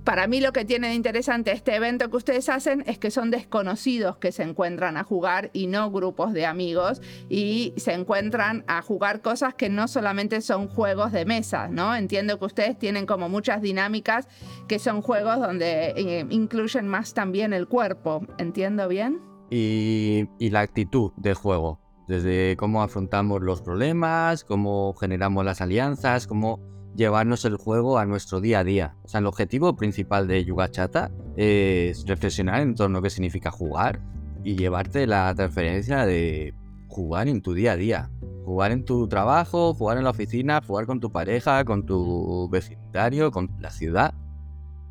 Para 0.10 0.26
mí 0.26 0.42
lo 0.42 0.54
que 0.54 0.66
tiene 0.66 0.88
de 0.88 0.96
interesante 0.96 1.52
este 1.52 1.76
evento 1.76 2.10
que 2.10 2.18
ustedes 2.18 2.50
hacen 2.50 2.84
es 2.88 2.98
que 2.98 3.12
son 3.12 3.30
desconocidos 3.30 4.18
que 4.18 4.32
se 4.32 4.42
encuentran 4.42 4.98
a 4.98 5.04
jugar 5.04 5.52
y 5.54 5.68
no 5.68 5.92
grupos 5.92 6.34
de 6.34 6.48
amigos 6.48 7.00
y 7.30 7.76
se 7.78 7.94
encuentran 7.94 8.64
a 8.68 8.82
jugar 8.82 9.22
cosas 9.22 9.54
que 9.54 9.70
no 9.70 9.88
solamente 9.88 10.42
son 10.42 10.68
juegos 10.68 11.12
de 11.12 11.26
mesa, 11.26 11.68
¿no? 11.68 11.96
Entiendo 11.96 12.40
que 12.40 12.46
ustedes 12.46 12.80
tienen 12.80 13.06
como 13.06 13.30
muchas 13.30 13.62
dinámicas 13.62 14.28
que 14.68 14.80
son 14.80 15.04
juegos 15.04 15.38
donde 15.38 15.94
eh, 15.96 16.26
incluyen 16.32 16.88
más 16.88 17.14
también 17.14 17.54
el 17.54 17.68
cuerpo, 17.68 18.26
¿entiendo 18.40 18.88
bien? 18.88 19.22
Y, 19.52 20.26
y 20.40 20.50
la 20.50 20.62
actitud 20.62 21.12
del 21.18 21.36
juego, 21.36 21.80
desde 22.08 22.58
cómo 22.58 22.82
afrontamos 22.82 23.44
los 23.44 23.62
problemas, 23.62 24.44
cómo 24.44 24.96
generamos 24.96 25.46
las 25.46 25.62
alianzas, 25.62 26.26
cómo 26.26 26.79
llevarnos 27.00 27.46
el 27.46 27.56
juego 27.56 27.98
a 27.98 28.06
nuestro 28.06 28.42
día 28.42 28.60
a 28.60 28.64
día. 28.64 28.96
O 29.04 29.08
sea, 29.08 29.22
el 29.22 29.26
objetivo 29.26 29.76
principal 29.76 30.28
de 30.28 30.44
Yuga 30.44 30.70
Chata 30.70 31.10
es 31.38 32.06
reflexionar 32.06 32.62
en 32.62 32.76
torno 32.76 33.00
a 33.00 33.02
qué 33.02 33.10
significa 33.10 33.50
jugar 33.50 34.02
y 34.44 34.58
llevarte 34.58 35.08
la 35.08 35.34
transferencia 35.34 36.06
de 36.06 36.54
jugar 36.90 37.30
en 37.30 37.42
tu 37.42 37.54
día 37.54 37.72
a 37.72 37.78
día. 37.78 38.12
Jugar 38.44 38.72
en 38.72 38.84
tu 38.84 39.08
trabajo, 39.08 39.74
jugar 39.74 39.98
en 39.98 40.04
la 40.04 40.10
oficina, 40.10 40.62
jugar 40.66 40.86
con 40.86 41.00
tu 41.00 41.12
pareja, 41.12 41.64
con 41.64 41.86
tu 41.86 42.50
vecindario, 42.50 43.32
con 43.32 43.50
la 43.60 43.70
ciudad. 43.72 44.14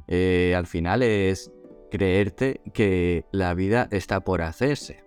Eh, 0.07 0.55
al 0.57 0.67
final 0.67 1.03
es 1.03 1.53
creerte 1.91 2.63
que 2.73 3.27
la 3.33 3.53
vida 3.53 3.87
está 3.91 4.21
por 4.21 4.41
hacerse. 4.41 5.05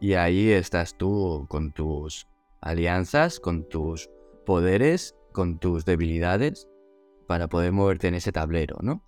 Y 0.00 0.14
ahí 0.14 0.50
estás 0.50 0.96
tú 0.96 1.46
con 1.48 1.72
tus 1.72 2.28
alianzas, 2.60 3.40
con 3.40 3.68
tus 3.68 4.08
poderes 4.46 5.16
con 5.34 5.58
tus 5.58 5.84
debilidades 5.84 6.68
para 7.26 7.48
poder 7.48 7.72
moverte 7.72 8.08
en 8.08 8.14
ese 8.14 8.32
tablero, 8.32 8.78
¿no? 8.80 9.02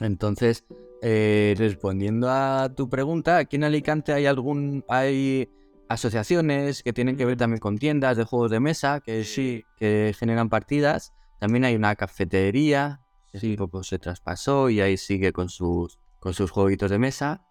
Entonces, 0.00 0.64
eh, 1.02 1.54
respondiendo 1.56 2.30
a 2.30 2.72
tu 2.76 2.88
pregunta, 2.88 3.38
aquí 3.38 3.56
en 3.56 3.64
Alicante 3.64 4.12
hay 4.12 4.26
algún 4.26 4.84
hay 4.88 5.48
asociaciones 5.88 6.82
que 6.82 6.92
tienen 6.92 7.16
que 7.16 7.24
ver 7.24 7.36
también 7.36 7.60
con 7.60 7.78
tiendas 7.78 8.16
de 8.16 8.24
juegos 8.24 8.50
de 8.50 8.60
mesa 8.60 9.00
que 9.00 9.24
sí 9.24 9.64
que 9.76 10.14
generan 10.16 10.48
partidas. 10.48 11.12
También 11.40 11.64
hay 11.64 11.74
una 11.74 11.96
cafetería 11.96 13.00
que 13.32 13.40
sí. 13.40 13.56
poco 13.56 13.82
se 13.82 13.98
traspasó 13.98 14.70
y 14.70 14.80
ahí 14.80 14.96
sigue 14.96 15.32
con 15.32 15.48
sus 15.48 15.98
con 16.20 16.34
sus 16.34 16.50
jueguitos 16.50 16.90
de 16.90 16.98
mesa. 16.98 17.44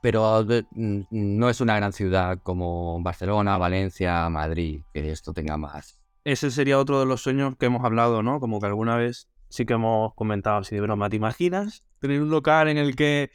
Pero 0.00 0.44
no 1.10 1.50
es 1.50 1.60
una 1.60 1.74
gran 1.76 1.92
ciudad 1.92 2.38
como 2.42 3.02
Barcelona, 3.02 3.58
Valencia, 3.58 4.28
Madrid, 4.28 4.82
que 4.94 5.10
esto 5.10 5.32
tenga 5.32 5.56
más 5.56 5.97
ese 6.28 6.50
sería 6.50 6.78
otro 6.78 7.00
de 7.00 7.06
los 7.06 7.22
sueños 7.22 7.56
que 7.58 7.66
hemos 7.66 7.84
hablado, 7.84 8.22
¿no? 8.22 8.40
Como 8.40 8.60
que 8.60 8.66
alguna 8.66 8.96
vez 8.96 9.28
sí 9.48 9.64
que 9.66 9.74
hemos 9.74 10.14
comentado 10.14 10.58
así 10.58 10.74
de 10.74 10.80
broma. 10.80 11.08
¿Te 11.08 11.16
imaginas 11.16 11.84
tener 12.00 12.22
un 12.22 12.30
local 12.30 12.68
en 12.68 12.78
el 12.78 12.94
que... 12.96 13.30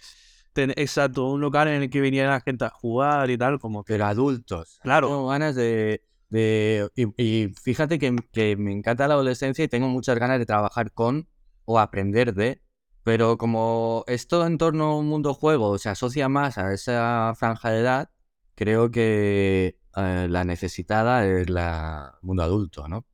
exacto, 0.56 1.30
un 1.30 1.42
local 1.42 1.68
en 1.68 1.84
el 1.84 1.90
que 1.90 2.02
viniera 2.02 2.32
la 2.32 2.42
gente 2.42 2.66
a 2.66 2.70
jugar 2.70 3.30
y 3.30 3.38
tal, 3.38 3.60
como 3.60 3.84
que... 3.84 3.94
Pero 3.94 4.06
adultos. 4.06 4.80
Claro. 4.84 5.08
Tengo 5.08 5.28
ganas 5.28 5.56
de... 5.56 6.04
de 6.30 6.90
y, 6.96 7.48
fíjate 7.62 8.00
que, 8.00 8.16
que 8.32 8.56
me 8.56 8.72
encanta 8.72 9.08
la 9.08 9.16
adolescencia 9.16 9.66
y 9.66 9.68
tengo 9.68 9.88
muchas 9.88 10.18
ganas 10.18 10.40
de 10.40 10.46
trabajar 10.46 10.92
con 10.92 11.28
o 11.66 11.80
aprender 11.80 12.34
de 12.34 12.62
pero 13.04 13.38
como 13.38 14.06
esto 14.08 14.46
en 14.48 14.58
torno 14.58 14.86
a 14.86 14.98
un 14.98 15.08
mundo 15.08 15.34
juego 15.34 15.78
se 15.78 15.90
asocia 15.90 16.30
más 16.30 16.58
a 16.58 16.74
esa 16.74 17.34
franja 17.36 17.70
de 17.70 17.82
edad, 17.82 18.10
creo 18.56 18.92
que 18.92 19.78
eh, 19.96 20.28
la 20.30 20.44
necesitada 20.44 21.26
es 21.26 21.50
la 21.50 22.18
mundo 22.22 22.44
adulto, 22.44 22.88
¿no? 22.88 23.06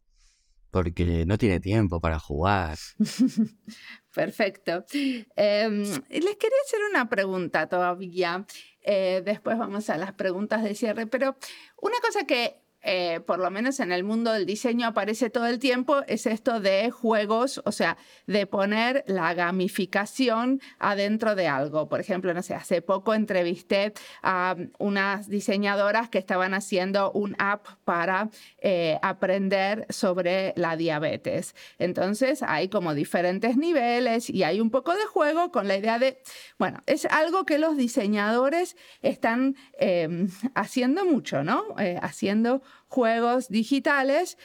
Porque 0.71 1.25
no 1.25 1.37
tiene 1.37 1.59
tiempo 1.59 1.99
para 1.99 2.19
jugar. 2.19 2.77
Perfecto. 4.13 4.85
Em, 5.35 5.83
les 5.83 6.35
quería 6.37 6.57
hacer 6.65 6.79
una 6.89 7.09
pregunta 7.09 7.67
todavía. 7.67 8.45
Eh, 8.81 9.21
después 9.25 9.57
vamos 9.57 9.89
a 9.89 9.97
las 9.97 10.13
preguntas 10.13 10.63
de 10.63 10.75
cierre, 10.75 11.07
pero 11.07 11.37
una 11.81 11.97
cosa 12.01 12.25
que 12.25 12.61
eh, 12.81 13.19
por 13.25 13.39
lo 13.39 13.51
menos 13.51 13.79
en 13.79 13.91
el 13.91 14.03
mundo 14.03 14.31
del 14.31 14.45
diseño 14.45 14.87
aparece 14.87 15.29
todo 15.29 15.47
el 15.47 15.59
tiempo, 15.59 16.01
es 16.07 16.25
esto 16.25 16.59
de 16.59 16.91
juegos, 16.91 17.61
o 17.65 17.71
sea, 17.71 17.97
de 18.25 18.45
poner 18.47 19.03
la 19.07 19.33
gamificación 19.33 20.61
adentro 20.79 21.35
de 21.35 21.47
algo. 21.47 21.89
Por 21.89 21.99
ejemplo, 21.99 22.33
no 22.33 22.41
sé, 22.41 22.53
hace 22.55 22.81
poco 22.81 23.13
entrevisté 23.13 23.93
a 24.23 24.55
unas 24.77 25.29
diseñadoras 25.29 26.09
que 26.09 26.17
estaban 26.17 26.53
haciendo 26.53 27.11
un 27.11 27.35
app 27.37 27.67
para 27.83 28.29
eh, 28.59 28.97
aprender 29.01 29.85
sobre 29.89 30.53
la 30.55 30.77
diabetes. 30.77 31.55
Entonces, 31.79 32.43
hay 32.43 32.69
como 32.69 32.93
diferentes 32.93 33.57
niveles 33.57 34.29
y 34.29 34.43
hay 34.43 34.61
un 34.61 34.69
poco 34.71 34.95
de 34.95 35.05
juego 35.05 35.51
con 35.51 35.67
la 35.67 35.77
idea 35.77 35.99
de, 35.99 36.21
bueno, 36.57 36.81
es 36.85 37.05
algo 37.05 37.45
que 37.45 37.57
los 37.57 37.75
diseñadores 37.77 38.77
están 39.01 39.55
em, 39.79 40.29
haciendo 40.55 41.05
mucho, 41.05 41.43
¿no? 41.43 41.63
Eh, 41.79 41.99
haciendo 42.01 42.61
juegos 42.87 43.49
digitales 43.49 44.37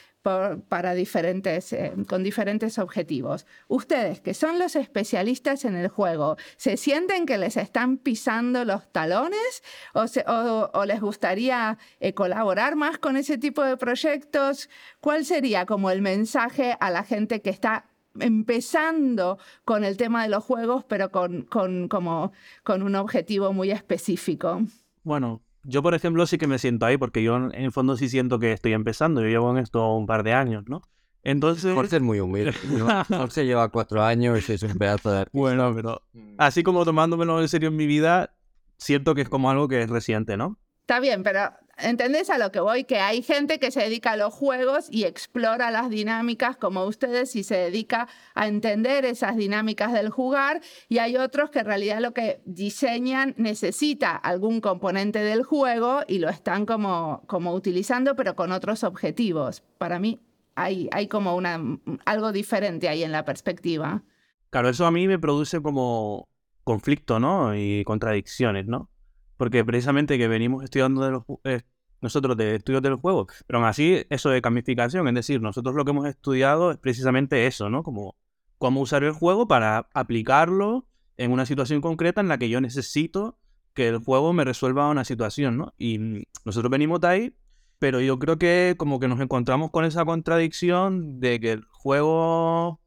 para 0.69 0.95
diferentes, 0.95 1.71
eh, 1.71 1.93
con 2.07 2.23
diferentes 2.23 2.79
objetivos. 2.79 3.45
Ustedes, 3.67 4.21
que 4.21 4.33
son 4.33 4.57
los 4.57 4.75
especialistas 4.75 5.65
en 5.65 5.75
el 5.75 5.87
juego, 5.87 6.35
¿se 6.57 6.77
sienten 6.77 7.27
que 7.27 7.37
les 7.37 7.57
están 7.57 7.97
pisando 7.97 8.65
los 8.65 8.91
talones 8.91 9.61
o, 9.93 10.85
les 10.85 10.99
gustaría 10.99 11.77
eh, 11.99 12.13
colaborar 12.15 12.75
más 12.75 12.97
con 12.97 13.17
ese 13.17 13.37
tipo 13.37 13.61
de 13.61 13.77
proyectos? 13.77 14.67
¿Cuál 14.99 15.25
sería 15.25 15.67
como 15.67 15.91
el 15.91 16.01
mensaje 16.01 16.75
a 16.79 16.89
la 16.89 17.03
gente 17.03 17.43
que 17.43 17.51
está 17.51 17.85
empezando 18.19 19.37
con 19.63 19.83
el 19.83 19.95
tema 19.95 20.23
de 20.23 20.29
los 20.29 20.43
juegos, 20.43 20.85
pero 20.85 21.11
con, 21.11 21.43
con, 21.43 21.87
como, 21.87 22.31
con 22.63 22.81
un 22.81 22.95
objetivo 22.95 23.53
muy 23.53 23.69
específico? 23.69 24.63
Bueno, 25.03 25.44
yo, 25.65 25.81
por 25.83 25.93
ejemplo, 25.93 26.25
sí 26.27 26.37
que 26.37 26.47
me 26.47 26.59
siento 26.59 26.85
ahí, 26.85 26.97
porque 26.97 27.23
yo 27.23 27.35
en 27.35 27.53
el 27.53 27.71
fondo 27.71 27.97
sí 27.97 28.09
siento 28.09 28.39
que 28.39 28.51
estoy 28.51 28.73
empezando. 28.73 29.21
Yo 29.21 29.27
llevo 29.27 29.51
en 29.51 29.57
esto 29.57 29.93
un 29.93 30.05
par 30.05 30.23
de 30.23 30.33
años, 30.33 30.63
¿no? 30.67 30.81
Entonces. 31.23 31.73
Jorge 31.73 31.97
es 31.97 32.01
muy 32.01 32.19
humilde. 32.19 32.53
Jorge 33.09 33.45
lleva 33.45 33.69
cuatro 33.69 34.03
años 34.03 34.47
y 34.47 34.53
es 34.53 34.63
un 34.63 34.77
pedazo 34.77 35.11
de 35.11 35.25
Bueno, 35.33 35.73
pero 35.75 36.01
mm. 36.13 36.35
así 36.37 36.63
como 36.63 36.85
tomándomelo 36.85 37.41
en 37.41 37.47
serio 37.47 37.69
en 37.69 37.75
mi 37.75 37.87
vida, 37.87 38.35
siento 38.77 39.15
que 39.15 39.21
es 39.21 39.29
como 39.29 39.49
algo 39.49 39.67
que 39.67 39.81
es 39.81 39.89
reciente, 39.89 40.37
¿no? 40.37 40.59
Está 40.81 40.99
bien, 40.99 41.23
pero 41.23 41.49
¿Entendés 41.77 42.29
a 42.29 42.37
lo 42.37 42.51
que 42.51 42.61
voy? 42.61 42.85
Que 42.85 42.99
hay 42.99 43.21
gente 43.21 43.59
que 43.59 43.69
se 43.69 43.81
dedica 43.81 44.11
a 44.11 44.17
los 44.17 44.33
juegos 44.33 44.87
y 44.89 45.03
explora 45.03 45.71
las 45.71 45.89
dinámicas 45.89 46.55
como 46.55 46.85
ustedes 46.85 47.35
y 47.35 47.43
se 47.43 47.55
dedica 47.55 48.07
a 48.33 48.47
entender 48.47 49.03
esas 49.03 49.35
dinámicas 49.35 49.91
del 49.91 50.09
jugar 50.09 50.61
y 50.87 50.99
hay 50.99 51.17
otros 51.17 51.49
que 51.49 51.59
en 51.59 51.65
realidad 51.65 51.99
lo 51.99 52.13
que 52.13 52.41
diseñan 52.45 53.33
necesita 53.37 54.15
algún 54.15 54.61
componente 54.61 55.19
del 55.19 55.43
juego 55.43 56.01
y 56.07 56.19
lo 56.19 56.29
están 56.29 56.65
como, 56.65 57.23
como 57.27 57.53
utilizando 57.53 58.15
pero 58.15 58.35
con 58.35 58.53
otros 58.53 58.85
objetivos. 58.85 59.61
Para 59.77 59.99
mí 59.99 60.21
hay, 60.55 60.87
hay 60.93 61.09
como 61.09 61.35
una, 61.35 61.59
algo 62.05 62.31
diferente 62.31 62.87
ahí 62.87 63.03
en 63.03 63.11
la 63.11 63.25
perspectiva. 63.25 64.03
Claro, 64.49 64.69
eso 64.69 64.85
a 64.85 64.91
mí 64.91 65.07
me 65.07 65.19
produce 65.19 65.61
como 65.61 66.29
conflicto, 66.63 67.19
¿no? 67.19 67.53
Y 67.53 67.83
contradicciones, 67.83 68.65
¿no? 68.65 68.89
Porque 69.37 69.65
precisamente 69.65 70.17
que 70.17 70.27
venimos 70.27 70.63
estudiando 70.63 71.03
de 71.03 71.11
los, 71.11 71.23
eh, 71.43 71.61
nosotros 72.01 72.37
de 72.37 72.55
estudios 72.55 72.81
del 72.81 72.95
juego, 72.95 73.27
pero 73.47 73.59
aún 73.59 73.67
así 73.67 74.05
eso 74.09 74.29
de 74.29 74.41
gamificación, 74.41 75.07
es 75.07 75.13
decir, 75.13 75.41
nosotros 75.41 75.75
lo 75.75 75.85
que 75.85 75.91
hemos 75.91 76.07
estudiado 76.07 76.71
es 76.71 76.77
precisamente 76.77 77.47
eso, 77.47 77.69
¿no? 77.69 77.83
Como 77.83 78.15
cómo 78.57 78.81
usar 78.81 79.03
el 79.03 79.11
juego 79.11 79.47
para 79.47 79.89
aplicarlo 79.93 80.87
en 81.17 81.31
una 81.31 81.45
situación 81.45 81.81
concreta 81.81 82.21
en 82.21 82.27
la 82.27 82.37
que 82.37 82.49
yo 82.49 82.61
necesito 82.61 83.37
que 83.73 83.89
el 83.89 83.97
juego 83.97 84.33
me 84.33 84.45
resuelva 84.45 84.89
una 84.89 85.03
situación, 85.03 85.57
¿no? 85.57 85.73
Y 85.77 86.23
nosotros 86.45 86.71
venimos 86.71 87.01
de 87.01 87.07
ahí, 87.07 87.35
pero 87.79 87.99
yo 87.99 88.17
creo 88.19 88.37
que 88.37 88.75
como 88.77 88.99
que 88.99 89.07
nos 89.07 89.19
encontramos 89.19 89.71
con 89.71 89.83
esa 89.83 90.05
contradicción 90.05 91.19
de 91.19 91.39
que 91.39 91.51
el 91.53 91.65
juego 91.71 92.79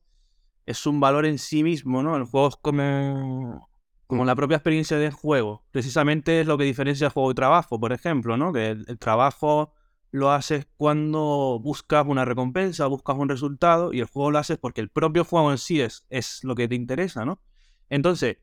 es 0.67 0.87
un 0.87 1.01
valor 1.01 1.27
en 1.27 1.39
sí 1.39 1.63
mismo, 1.63 2.03
¿no? 2.03 2.17
El 2.17 2.25
juego 2.25 2.49
es 2.49 2.57
como 2.57 3.69
como 4.09 4.25
la 4.25 4.35
propia 4.35 4.57
experiencia 4.57 4.97
de 4.97 5.11
juego. 5.11 5.65
Precisamente 5.71 6.41
es 6.41 6.47
lo 6.47 6.57
que 6.57 6.65
diferencia 6.65 7.11
juego 7.11 7.31
y 7.31 7.35
trabajo, 7.35 7.79
por 7.79 7.93
ejemplo, 7.93 8.39
¿no? 8.39 8.55
Que 8.55 8.71
el, 8.71 8.99
trabajo 8.99 9.75
lo 10.11 10.33
haces 10.33 10.67
cuando 10.79 11.61
buscas 11.63 12.07
una 12.09 12.25
recompensa, 12.25 12.87
buscas 12.87 13.17
un 13.19 13.29
resultado, 13.29 13.93
y 13.93 14.01
el 14.01 14.07
juego 14.07 14.31
lo 14.31 14.39
haces 14.39 14.57
porque 14.57 14.81
el 14.81 14.89
propio 14.89 15.25
juego 15.25 15.53
en 15.53 15.59
sí 15.59 15.83
es, 15.83 16.07
es 16.09 16.43
lo 16.43 16.55
que 16.55 16.67
te 16.67 16.75
interesa, 16.75 17.27
¿no? 17.27 17.43
Entonces, 17.91 18.39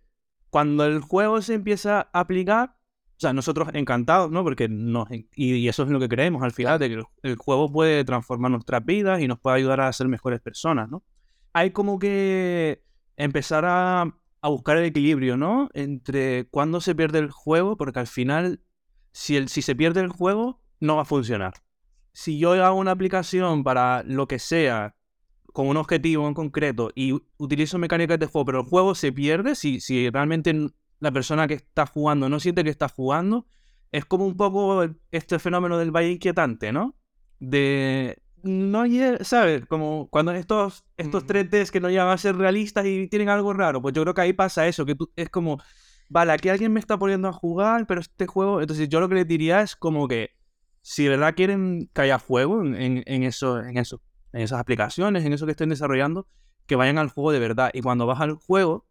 cuando 0.51 0.86
el 0.86 1.01
juego 1.01 1.41
se 1.41 1.55
empieza 1.55 2.09
a 2.13 2.20
aplicar, 2.20 2.78
o 3.18 3.20
sea, 3.20 3.34
nosotros 3.34 3.70
encantados, 3.74 4.30
¿no? 4.30 4.43
Porque 4.43 4.70
nos, 4.70 5.07
y, 5.36 5.68
eso 5.68 5.82
es 5.82 5.89
lo 5.89 5.99
que 5.99 6.09
creemos 6.09 6.43
al 6.43 6.51
final, 6.51 6.78
de 6.78 6.89
que 6.89 7.03
el, 7.24 7.36
juego 7.38 7.72
puede 7.72 8.05
transformar 8.05 8.51
nuestras 8.51 8.86
vidas 8.86 9.20
y 9.20 9.28
nos 9.28 9.39
puede 9.39 9.57
ayudar 9.57 9.82
a 9.82 9.91
ser 9.91 10.07
mejores 10.09 10.41
personas, 10.41 10.89
¿no? 10.89 11.03
Hay 11.53 11.72
como 11.72 11.97
que 11.97 12.84
empezar 13.18 13.66
a 13.66 14.16
a 14.46 14.50
buscar 14.50 14.78
el 14.78 14.86
equilibrio, 14.86 15.38
¿no? 15.38 15.70
Entre 15.74 16.48
cuándo 16.52 16.80
se 16.80 16.93
pierde 16.93 17.18
el 17.18 17.32
juego, 17.32 17.78
porque 17.78 17.98
al 17.98 18.06
final, 18.06 18.62
si, 19.12 19.38
el, 19.38 19.50
si 19.50 19.64
se 19.64 19.76
pierde 19.76 20.02
el 20.02 20.10
juego, 20.10 20.62
no 20.80 20.98
va 20.98 21.02
a 21.02 21.06
funcionar. 21.06 21.56
Si 22.12 22.38
yo 22.38 22.52
hago 22.64 22.78
una 22.78 22.91
aplicación 22.91 23.64
para 23.64 24.04
lo 24.04 24.28
que 24.28 24.38
sea, 24.38 24.96
con 25.52 25.68
un 25.68 25.78
objetivo 25.78 26.28
en 26.28 26.36
concreto 26.36 26.91
y 26.93 27.20
utilizo 27.38 27.80
mecánicas 27.80 28.20
de 28.20 28.28
juego, 28.28 28.46
pero 28.46 28.60
el 28.60 28.66
juego 28.68 28.93
se 28.93 29.12
pierde 29.12 29.56
si, 29.56 29.80
si 29.80 30.12
realmente 30.12 30.54
la 31.00 31.12
persona 31.12 31.48
que 31.48 31.56
está 31.56 31.88
jugando 31.88 32.30
no 32.30 32.39
siente 32.39 32.64
que 32.64 32.70
está 32.70 32.88
jugando, 32.88 33.48
es 33.91 34.06
como 34.06 34.28
un 34.28 34.38
poco 34.38 34.86
este 35.10 35.39
fenómeno 35.39 35.80
del 35.80 35.89
valle 35.89 36.12
inquietante, 36.12 36.72
¿no? 36.72 36.96
De 37.39 38.22
no 38.46 38.84
¿sabes? 39.22 39.66
Como 39.66 40.08
cuando 40.10 40.32
estos, 40.32 40.86
estos 40.98 41.26
3Ds 41.26 41.72
que 41.72 41.80
no 41.80 41.89
llegan 41.89 42.10
a 42.10 42.18
ser 42.18 42.36
realistas 42.36 42.86
y 42.86 43.08
tienen 43.08 43.30
algo 43.30 43.54
raro, 43.54 43.82
pues 43.82 43.93
yo 43.93 44.04
creo 44.04 44.14
que 44.14 44.22
ahí 44.22 44.34
pasa 44.34 44.68
eso, 44.68 44.86
que 44.86 44.96
tú, 44.96 45.12
es 45.16 45.30
como, 45.30 45.60
vale, 46.10 46.32
aquí 46.32 46.50
alguien 46.50 46.72
me 46.72 46.80
está 46.80 46.98
poniendo 46.98 47.28
a 47.28 47.34
jugar, 47.34 47.88
pero 47.88 48.02
este 48.02 48.28
juego, 48.28 48.62
entonces 48.62 48.88
yo 48.88 49.00
lo 49.00 49.10
que 49.10 49.16
les 49.16 49.28
diría 49.28 49.62
es 49.62 49.76
como 49.76 50.08
que 50.08 50.32
si 50.82 51.04
de 51.04 51.10
verdad 51.10 51.34
quieren 51.36 51.89
que 51.91 52.02
haya 52.02 52.20
juego 52.20 52.62
en, 52.62 53.04
en, 53.06 53.24
eso, 53.24 53.60
en 53.60 53.78
eso, 53.78 54.02
en 54.32 54.41
esas 54.41 54.60
aplicaciones, 54.60 55.26
en 55.26 55.34
eso 55.34 55.48
que 55.48 55.52
estén 55.54 55.70
desarrollando, 55.70 56.28
que 56.68 56.76
vayan 56.76 57.00
al 57.00 57.10
juego 57.10 57.32
de 57.32 57.39
verdad. 57.39 57.72
Y 57.74 57.82
cuando 57.82 58.06
vas 58.06 58.22
al 58.22 58.36
juego, 58.36 58.88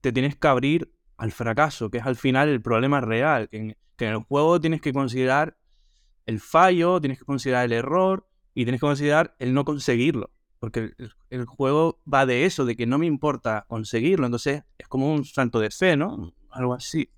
te 0.00 0.10
tienes 0.10 0.34
que 0.34 0.48
abrir 0.48 0.92
al 1.16 1.30
fracaso, 1.30 1.88
que 1.90 1.98
es 1.98 2.06
al 2.06 2.16
final 2.16 2.48
el 2.48 2.60
problema 2.60 3.00
real, 3.00 3.48
que 3.48 3.56
en, 3.58 3.76
que 3.96 4.06
en 4.06 4.14
el 4.14 4.24
juego 4.24 4.60
tienes 4.60 4.80
que 4.80 4.92
considerar 4.92 5.56
el 6.26 6.40
fallo, 6.40 7.00
tienes 7.00 7.20
que 7.20 7.24
considerar 7.24 7.64
el 7.66 7.72
error 7.72 8.28
y 8.56 8.64
tienes 8.64 8.80
que 8.80 8.86
considerar 8.86 9.36
el 9.38 9.52
no 9.52 9.66
conseguirlo. 9.66 10.30
Porque 10.58 10.94
el, 11.28 11.44
juego 11.44 12.00
va 12.12 12.24
de 12.24 12.46
eso, 12.46 12.64
de 12.64 12.74
que 12.74 12.86
no 12.86 12.96
me 12.96 13.04
importa 13.04 13.66
conseguirlo. 13.68 14.24
Entonces 14.24 14.62
es 14.78 14.88
como 14.88 15.12
un 15.12 15.26
santo 15.26 15.60
de 15.60 15.70
fe, 15.70 15.94
¿no? 15.94 16.32
Algo 16.50 16.72
así. 16.72 17.10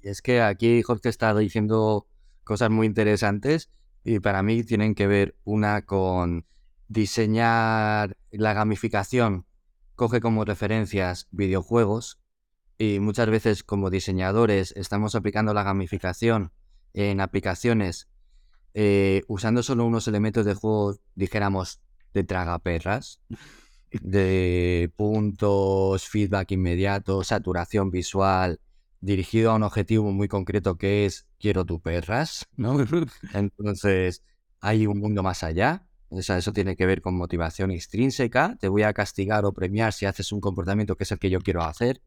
Es 0.00 0.22
que 0.22 0.40
aquí 0.40 0.80
Jorge 0.80 1.10
está 1.10 1.34
diciendo 1.34 2.08
cosas 2.44 2.70
muy 2.70 2.86
interesantes 2.86 3.70
y 4.04 4.20
para 4.20 4.42
mí 4.42 4.64
tienen 4.64 4.94
que 4.94 5.06
ver 5.06 5.36
una 5.44 5.84
con 5.84 6.46
diseñar 6.88 8.16
la 8.30 8.54
gamificación, 8.54 9.44
coge 9.96 10.20
como 10.20 10.46
referencias 10.46 11.28
videojuegos 11.30 12.18
y 12.78 13.00
muchas 13.00 13.28
veces 13.28 13.62
como 13.64 13.90
diseñadores 13.90 14.72
estamos 14.76 15.14
aplicando 15.14 15.52
la 15.52 15.62
gamificación 15.62 16.52
en 16.94 17.20
aplicaciones 17.20 18.08
eh, 18.78 19.22
usando 19.26 19.62
solo 19.62 19.86
unos 19.86 20.06
elementos 20.06 20.44
de 20.44 20.52
juego, 20.52 20.98
dijéramos, 21.14 21.80
de 22.12 22.24
tragaperras, 22.24 23.22
de 23.90 24.92
puntos, 24.96 26.06
feedback 26.06 26.50
inmediato, 26.52 27.24
saturación 27.24 27.90
visual, 27.90 28.60
dirigido 29.00 29.50
a 29.50 29.54
un 29.54 29.62
objetivo 29.62 30.12
muy 30.12 30.28
concreto 30.28 30.76
que 30.76 31.06
es 31.06 31.26
quiero 31.38 31.64
tu 31.64 31.80
perras, 31.80 32.48
¿no? 32.56 32.76
Entonces, 33.32 34.22
hay 34.60 34.86
un 34.86 34.98
mundo 34.98 35.22
más 35.22 35.42
allá. 35.42 35.86
O 36.10 36.20
sea, 36.20 36.36
eso 36.36 36.52
tiene 36.52 36.76
que 36.76 36.84
ver 36.84 37.00
con 37.00 37.16
motivación 37.16 37.70
extrínseca. 37.70 38.58
Te 38.60 38.68
voy 38.68 38.82
a 38.82 38.92
castigar 38.92 39.46
o 39.46 39.54
premiar 39.54 39.94
si 39.94 40.04
haces 40.04 40.32
un 40.32 40.42
comportamiento 40.42 40.96
que 40.96 41.04
es 41.04 41.12
el 41.12 41.18
que 41.18 41.30
yo 41.30 41.40
quiero 41.40 41.62
hacer. 41.62 42.02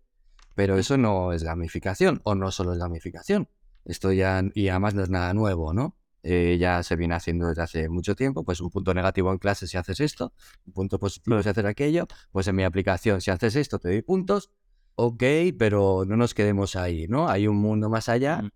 Pero 0.53 0.77
eso 0.77 0.97
no 0.97 1.33
es 1.33 1.41
gamificación, 1.43 2.21
o 2.25 2.35
no 2.35 2.51
solo 2.51 2.73
es 2.73 2.79
gamificación. 2.79 3.49
Esto 3.85 4.11
ya, 4.11 4.43
y 4.53 4.67
además 4.67 4.93
no 4.93 5.01
es 5.01 5.09
nada 5.09 5.33
nuevo, 5.33 5.73
¿no? 5.73 5.95
Eh, 6.21 6.57
ya 6.59 6.83
se 6.83 6.95
viene 6.97 7.15
haciendo 7.15 7.47
desde 7.47 7.61
hace 7.61 7.89
mucho 7.89 8.15
tiempo. 8.15 8.43
Pues 8.43 8.61
un 8.61 8.69
punto 8.69 8.93
negativo 8.93 9.31
en 9.31 9.37
clase 9.37 9.67
si 9.67 9.77
haces 9.77 9.99
esto, 9.99 10.33
un 10.65 10.73
punto 10.73 10.99
positivo 10.99 11.41
si 11.41 11.49
haces 11.49 11.65
aquello. 11.65 12.07
Pues 12.31 12.47
en 12.47 12.55
mi 12.55 12.63
aplicación, 12.63 13.21
si 13.21 13.31
haces 13.31 13.55
esto, 13.55 13.79
te 13.79 13.89
doy 13.89 14.01
puntos 14.01 14.51
ok, 15.01 15.23
pero 15.57 16.03
no 16.05 16.17
nos 16.17 16.33
quedemos 16.33 16.75
ahí, 16.75 17.07
¿no? 17.07 17.29
Hay 17.29 17.47
un 17.47 17.55
mundo 17.57 17.89
más 17.89 18.09
allá 18.09 18.41
mm. 18.41 18.51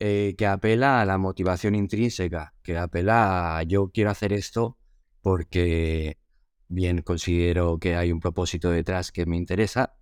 eh, 0.00 0.34
que 0.36 0.46
apela 0.46 1.00
a 1.00 1.06
la 1.06 1.16
motivación 1.16 1.74
intrínseca, 1.74 2.54
que 2.62 2.76
apela 2.76 3.58
a 3.58 3.62
yo 3.62 3.90
quiero 3.90 4.10
hacer 4.10 4.34
esto 4.34 4.76
porque 5.22 6.18
bien 6.68 7.00
considero 7.02 7.78
que 7.78 7.96
hay 7.96 8.12
un 8.12 8.20
propósito 8.20 8.70
detrás 8.70 9.12
que 9.12 9.24
me 9.24 9.36
interesa, 9.38 9.94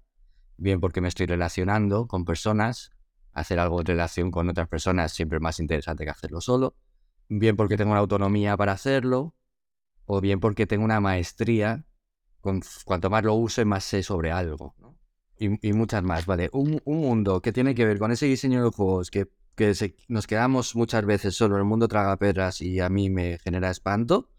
bien 0.57 0.80
porque 0.80 1.00
me 1.00 1.09
estoy 1.09 1.26
relacionando 1.26 2.09
con 2.09 2.24
personas, 2.24 2.90
hacer 3.32 3.61
algo 3.61 3.80
en 3.80 3.86
relación 3.86 4.30
con 4.32 4.48
otras 4.48 4.68
personas 4.68 5.12
siempre 5.12 5.36
es 5.36 5.42
más 5.42 5.61
interesante 5.61 6.04
que 6.04 6.11
hacerlo 6.11 6.40
solo, 6.40 6.74
bien 7.29 7.57
porque 7.57 7.77
tengo 7.77 7.93
una 7.93 8.01
autonomía 8.01 8.57
para 8.57 8.72
hacerlo, 8.72 9.35
o 10.05 10.20
bien 10.20 10.41
porque 10.41 10.66
tengo 10.66 10.85
una 10.85 11.01
maestría, 11.01 11.85
con, 12.41 12.62
cuanto 12.85 13.11
más 13.11 13.24
lo 13.24 13.35
use, 13.35 13.64
más 13.64 13.85
sé 13.85 14.03
sobre 14.03 14.31
algo. 14.33 14.74
¿no? 14.79 14.97
y, 15.39 15.72
muchas 15.72 16.03
más, 16.03 16.27
¿vale? 16.27 16.49
Un, 16.53 16.81
mundo 16.85 17.43
que 17.43 17.53
tiene 17.53 17.74
que 17.74 17.85
ver 17.85 17.99
con 17.99 18.12
ese 18.12 18.27
diseño 18.27 18.64
de 18.64 18.70
juegos 18.70 19.11
que, 19.11 19.29
que 19.55 19.95
nos 20.09 20.27
quedamos 20.27 20.74
muchas 20.74 21.05
veces 21.05 21.35
solo 21.35 21.57
en 21.57 21.61
el 21.61 21.66
mundo 21.66 21.89
tragaperras 21.89 22.61
y 22.61 22.81
a 22.81 22.89
mí 22.89 23.11
me 23.11 23.39
genera 23.39 23.70
espanto. 23.70 24.31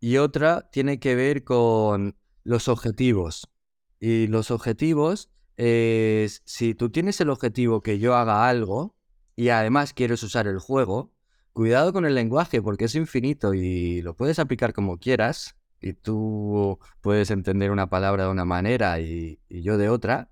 Y 0.00 0.18
otra 0.18 0.68
tiene 0.70 0.98
que 0.98 1.14
ver 1.14 1.44
con 1.44 2.16
los 2.42 2.68
objetivos. 2.68 3.50
Y 3.98 4.26
los 4.28 4.50
objetivos 4.50 5.30
es, 5.56 6.42
si 6.44 6.74
tú 6.74 6.90
tienes 6.90 7.20
el 7.20 7.30
objetivo 7.30 7.82
que 7.82 7.98
yo 7.98 8.14
haga 8.14 8.48
algo 8.48 8.94
y 9.34 9.48
además 9.50 9.92
quieres 9.92 10.22
usar 10.22 10.46
el 10.46 10.58
juego, 10.58 11.12
cuidado 11.56 11.94
con 11.94 12.04
el 12.04 12.14
lenguaje 12.14 12.60
porque 12.60 12.84
es 12.84 12.94
infinito 12.96 13.54
y 13.54 14.02
lo 14.02 14.14
puedes 14.14 14.38
aplicar 14.38 14.74
como 14.74 14.98
quieras. 14.98 15.56
Y 15.80 15.94
tú 15.94 16.78
puedes 17.00 17.30
entender 17.30 17.70
una 17.70 17.88
palabra 17.88 18.24
de 18.24 18.30
una 18.30 18.44
manera 18.44 19.00
y 19.00 19.38
yo 19.48 19.78
de 19.78 19.88
otra. 19.88 20.30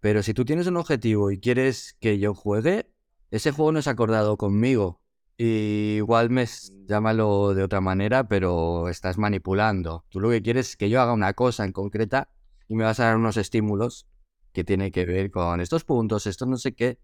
Pero 0.00 0.22
si 0.22 0.34
tú 0.34 0.44
tienes 0.44 0.66
un 0.66 0.76
objetivo 0.76 1.30
y 1.30 1.40
quieres 1.40 1.96
que 2.00 2.18
yo 2.18 2.34
juegue, 2.34 2.90
ese 3.30 3.50
juego 3.50 3.72
no 3.72 3.78
es 3.78 3.86
acordado 3.86 4.36
conmigo. 4.36 5.00
Y 5.38 5.94
igual 5.96 6.28
me 6.28 6.46
llámalo 6.86 7.54
de 7.54 7.62
otra 7.62 7.80
manera, 7.80 8.28
pero 8.28 8.90
estás 8.90 9.16
manipulando. 9.16 10.04
Tú 10.10 10.20
lo 10.20 10.28
que 10.28 10.42
quieres 10.42 10.70
es 10.70 10.76
que 10.76 10.90
yo 10.90 11.00
haga 11.00 11.14
una 11.14 11.32
cosa 11.32 11.64
en 11.64 11.72
concreta 11.72 12.28
y 12.68 12.74
me 12.74 12.84
vas 12.84 13.00
a 13.00 13.04
dar 13.04 13.16
unos 13.16 13.38
estímulos 13.38 14.06
que 14.52 14.64
tienen 14.64 14.92
que 14.92 15.06
ver 15.06 15.30
con 15.30 15.62
estos 15.62 15.84
puntos, 15.84 16.26
esto 16.26 16.44
no 16.44 16.58
sé 16.58 16.74
qué, 16.74 16.98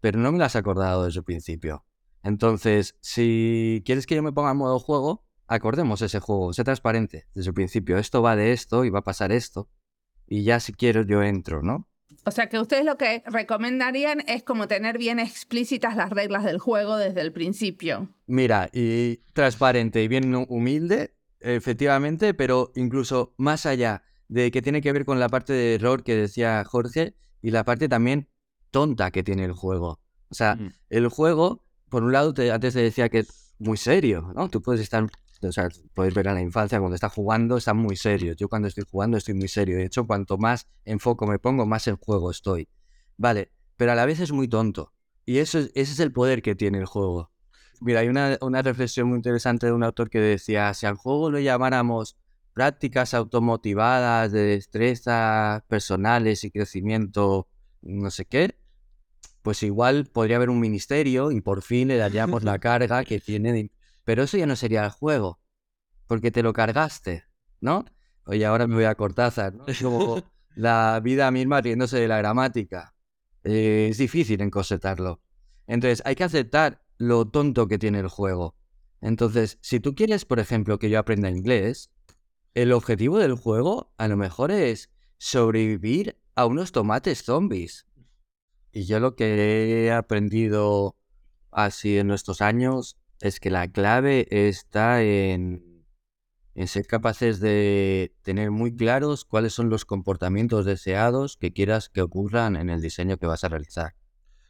pero 0.00 0.20
no 0.20 0.30
me 0.30 0.38
lo 0.38 0.44
has 0.44 0.54
acordado 0.54 1.06
desde 1.06 1.18
el 1.18 1.24
principio. 1.24 1.84
Entonces, 2.24 2.96
si 3.00 3.82
quieres 3.84 4.06
que 4.06 4.16
yo 4.16 4.22
me 4.22 4.32
ponga 4.32 4.50
en 4.50 4.56
modo 4.56 4.80
juego, 4.80 5.24
acordemos 5.46 6.02
ese 6.02 6.20
juego, 6.20 6.52
sé 6.52 6.64
transparente 6.64 7.26
desde 7.34 7.50
el 7.50 7.54
principio. 7.54 7.98
Esto 7.98 8.22
va 8.22 8.34
de 8.34 8.52
esto 8.52 8.84
y 8.84 8.90
va 8.90 9.00
a 9.00 9.04
pasar 9.04 9.30
esto. 9.30 9.68
Y 10.26 10.42
ya 10.42 10.58
si 10.58 10.72
quiero 10.72 11.02
yo 11.02 11.22
entro, 11.22 11.62
¿no? 11.62 11.88
O 12.24 12.30
sea 12.30 12.48
que 12.48 12.58
ustedes 12.58 12.86
lo 12.86 12.96
que 12.96 13.22
recomendarían 13.26 14.22
es 14.26 14.42
como 14.42 14.66
tener 14.66 14.96
bien 14.96 15.18
explícitas 15.18 15.96
las 15.96 16.10
reglas 16.10 16.44
del 16.44 16.58
juego 16.58 16.96
desde 16.96 17.20
el 17.20 17.32
principio. 17.32 18.08
Mira, 18.26 18.70
y 18.72 19.18
transparente 19.34 20.02
y 20.02 20.08
bien 20.08 20.34
humilde, 20.48 21.14
efectivamente, 21.40 22.32
pero 22.32 22.72
incluso 22.74 23.34
más 23.36 23.66
allá 23.66 24.02
de 24.28 24.50
que 24.50 24.62
tiene 24.62 24.80
que 24.80 24.92
ver 24.92 25.04
con 25.04 25.20
la 25.20 25.28
parte 25.28 25.52
de 25.52 25.74
error 25.74 26.02
que 26.02 26.16
decía 26.16 26.64
Jorge 26.64 27.14
y 27.42 27.50
la 27.50 27.64
parte 27.64 27.88
también 27.88 28.30
tonta 28.70 29.10
que 29.10 29.22
tiene 29.22 29.44
el 29.44 29.52
juego. 29.52 30.00
O 30.30 30.34
sea, 30.34 30.58
el 30.88 31.08
juego, 31.08 31.62
por 31.88 32.02
un 32.02 32.12
lado, 32.12 32.34
te, 32.34 32.50
antes 32.50 32.74
te 32.74 32.80
decía 32.80 33.08
que 33.08 33.20
es 33.20 33.54
muy 33.58 33.76
serio, 33.76 34.32
¿no? 34.34 34.48
Tú 34.48 34.62
puedes 34.62 34.80
estar 34.80 35.06
o 35.48 35.52
sea, 35.52 35.68
podéis 35.94 36.14
ver 36.14 36.28
a 36.28 36.34
la 36.34 36.40
infancia 36.40 36.78
cuando 36.78 36.94
está 36.94 37.08
jugando, 37.08 37.56
está 37.56 37.74
muy 37.74 37.96
serio. 37.96 38.34
Yo 38.34 38.48
cuando 38.48 38.68
estoy 38.68 38.84
jugando 38.90 39.16
estoy 39.16 39.34
muy 39.34 39.48
serio. 39.48 39.76
De 39.76 39.84
hecho, 39.84 40.06
cuanto 40.06 40.38
más 40.38 40.68
enfoco 40.84 41.26
me 41.26 41.38
pongo, 41.38 41.66
más 41.66 41.86
en 41.88 41.96
juego 41.96 42.30
estoy. 42.30 42.68
Vale, 43.16 43.52
pero 43.76 43.92
a 43.92 43.94
la 43.94 44.06
vez 44.06 44.20
es 44.20 44.32
muy 44.32 44.48
tonto. 44.48 44.92
Y 45.26 45.38
eso 45.38 45.58
ese 45.58 45.70
es 45.74 46.00
el 46.00 46.12
poder 46.12 46.42
que 46.42 46.54
tiene 46.54 46.78
el 46.78 46.86
juego. 46.86 47.30
Mira, 47.80 48.00
hay 48.00 48.08
una, 48.08 48.38
una 48.40 48.62
reflexión 48.62 49.08
muy 49.08 49.16
interesante 49.16 49.66
de 49.66 49.72
un 49.72 49.82
autor 49.82 50.10
que 50.10 50.20
decía, 50.20 50.72
si 50.74 50.86
al 50.86 50.96
juego 50.96 51.30
lo 51.30 51.40
llamáramos 51.40 52.16
prácticas 52.52 53.14
automotivadas 53.14 54.30
de 54.32 54.42
destreza 54.42 55.64
personales 55.68 56.44
y 56.44 56.50
crecimiento, 56.50 57.48
no 57.82 58.10
sé 58.10 58.26
qué, 58.26 58.56
pues 59.44 59.62
igual 59.62 60.06
podría 60.06 60.36
haber 60.36 60.48
un 60.48 60.58
ministerio 60.58 61.30
y 61.30 61.42
por 61.42 61.60
fin 61.60 61.88
le 61.88 61.98
daríamos 61.98 62.44
la 62.44 62.58
carga 62.68 63.04
que 63.04 63.20
tiene 63.20 63.70
pero 64.02 64.22
eso 64.22 64.38
ya 64.38 64.46
no 64.46 64.56
sería 64.56 64.84
el 64.84 64.90
juego, 64.90 65.38
porque 66.06 66.30
te 66.30 66.42
lo 66.42 66.54
cargaste, 66.54 67.24
¿no? 67.60 67.84
Oye, 68.24 68.46
ahora 68.46 68.66
me 68.66 68.74
voy 68.74 68.84
a 68.84 68.94
Cortázar, 68.94 69.54
¿no? 69.54 69.66
Es 69.66 69.82
como 69.82 70.22
la 70.56 70.98
vida 71.04 71.30
misma 71.30 71.60
riéndose 71.60 71.98
de 71.98 72.08
la 72.08 72.16
gramática. 72.16 72.94
Eh, 73.42 73.88
es 73.90 73.98
difícil 73.98 74.40
encosetarlo. 74.40 75.20
Entonces, 75.66 76.02
hay 76.06 76.14
que 76.14 76.24
aceptar 76.24 76.82
lo 76.96 77.26
tonto 77.26 77.68
que 77.68 77.78
tiene 77.78 78.00
el 78.00 78.08
juego. 78.08 78.56
Entonces, 79.02 79.58
si 79.60 79.78
tú 79.78 79.94
quieres, 79.94 80.24
por 80.24 80.38
ejemplo, 80.38 80.78
que 80.78 80.88
yo 80.88 80.98
aprenda 80.98 81.28
inglés, 81.28 81.90
el 82.54 82.72
objetivo 82.72 83.18
del 83.18 83.34
juego 83.34 83.92
a 83.98 84.08
lo 84.08 84.16
mejor 84.16 84.50
es 84.50 84.90
sobrevivir 85.18 86.18
a 86.34 86.46
unos 86.46 86.72
tomates 86.72 87.24
zombies. 87.24 87.86
Y 88.74 88.86
yo 88.86 88.98
lo 88.98 89.14
que 89.14 89.86
he 89.86 89.92
aprendido 89.92 90.96
así 91.52 91.96
en 91.96 92.08
nuestros 92.08 92.40
años 92.40 92.98
es 93.20 93.38
que 93.38 93.48
la 93.48 93.68
clave 93.68 94.26
está 94.28 95.00
en, 95.00 95.84
en 96.56 96.66
ser 96.66 96.84
capaces 96.84 97.38
de 97.38 98.12
tener 98.22 98.50
muy 98.50 98.74
claros 98.74 99.24
cuáles 99.24 99.52
son 99.52 99.70
los 99.70 99.84
comportamientos 99.84 100.66
deseados 100.66 101.36
que 101.36 101.52
quieras 101.52 101.88
que 101.88 102.02
ocurran 102.02 102.56
en 102.56 102.68
el 102.68 102.82
diseño 102.82 103.16
que 103.16 103.26
vas 103.26 103.44
a 103.44 103.48
realizar. 103.48 103.94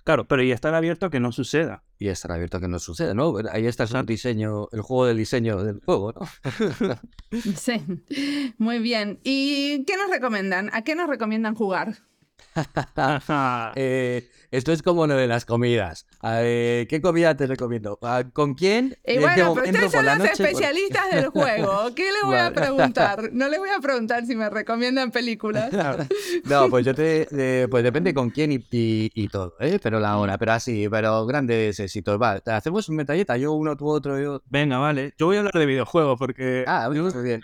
Claro, 0.04 0.26
pero 0.26 0.42
y 0.42 0.52
estar 0.52 0.74
abierto 0.74 1.06
a 1.06 1.10
que 1.10 1.20
no 1.20 1.30
suceda. 1.30 1.84
Y 1.98 2.08
estar 2.08 2.32
abierto 2.32 2.56
a 2.56 2.60
que 2.60 2.68
no 2.68 2.78
suceda, 2.78 3.12
¿no? 3.12 3.34
Ahí 3.50 3.66
está 3.66 3.84
el 3.84 4.06
diseño, 4.06 4.68
el 4.72 4.80
juego 4.80 5.06
del 5.06 5.18
diseño 5.18 5.62
del 5.62 5.80
juego, 5.84 6.12
¿no? 6.12 6.96
sí, 7.56 8.54
muy 8.56 8.78
bien. 8.78 9.20
¿Y 9.22 9.84
qué 9.84 9.98
nos 9.98 10.10
recomiendan? 10.10 10.70
¿A 10.72 10.82
qué 10.82 10.94
nos 10.94 11.08
recomiendan 11.08 11.54
jugar? 11.54 11.98
eh, 13.74 14.28
esto 14.50 14.72
es 14.72 14.82
como 14.82 15.06
lo 15.06 15.16
de 15.16 15.26
las 15.26 15.44
comidas. 15.44 16.06
¿Qué 16.22 17.00
comida 17.02 17.36
te 17.36 17.46
recomiendo? 17.46 17.98
¿Con 18.32 18.54
quién? 18.54 18.96
Y 19.04 19.18
bueno, 19.18 19.54
pero 19.54 19.70
ustedes 19.70 19.92
son 19.92 20.06
los 20.06 20.20
especialistas 20.20 21.10
del 21.10 21.28
juego. 21.30 21.94
¿Qué 21.94 22.04
le 22.04 22.26
voy 22.26 22.38
a 22.38 22.52
preguntar? 22.52 23.14
No 23.34 23.48
le 23.48 23.58
voy 23.58 23.70
a 23.70 23.80
preguntar 23.80 24.24
si 24.26 24.36
me 24.36 24.48
recomiendan 24.48 25.10
películas. 25.10 25.70
no, 26.44 26.68
pues 26.68 26.84
yo 26.84 26.94
te... 26.94 27.66
pues 27.68 27.82
depende 27.82 28.14
con 28.14 28.30
quién 28.30 28.52
y, 28.52 29.28
todo, 29.28 29.54
¿eh? 29.58 29.78
Pero 29.82 29.98
la 29.98 30.16
hora, 30.18 30.38
pero 30.38 30.52
así, 30.52 30.88
pero 30.88 31.26
grandes 31.26 31.80
éxitos. 31.80 32.20
Va, 32.20 32.40
hacemos 32.46 32.88
un 32.88 32.96
metalleta, 32.96 33.36
yo 33.36 33.52
uno, 33.52 33.76
tú 33.76 33.88
otro, 33.88 34.20
yo... 34.20 34.42
Venga, 34.46 34.78
vale. 34.78 35.14
Yo 35.18 35.26
voy 35.26 35.36
a 35.36 35.40
hablar 35.40 35.54
de 35.54 35.66
videojuegos 35.66 36.18
porque... 36.18 36.64
Ah, 36.66 36.88
muy 36.90 37.22
bien. 37.22 37.42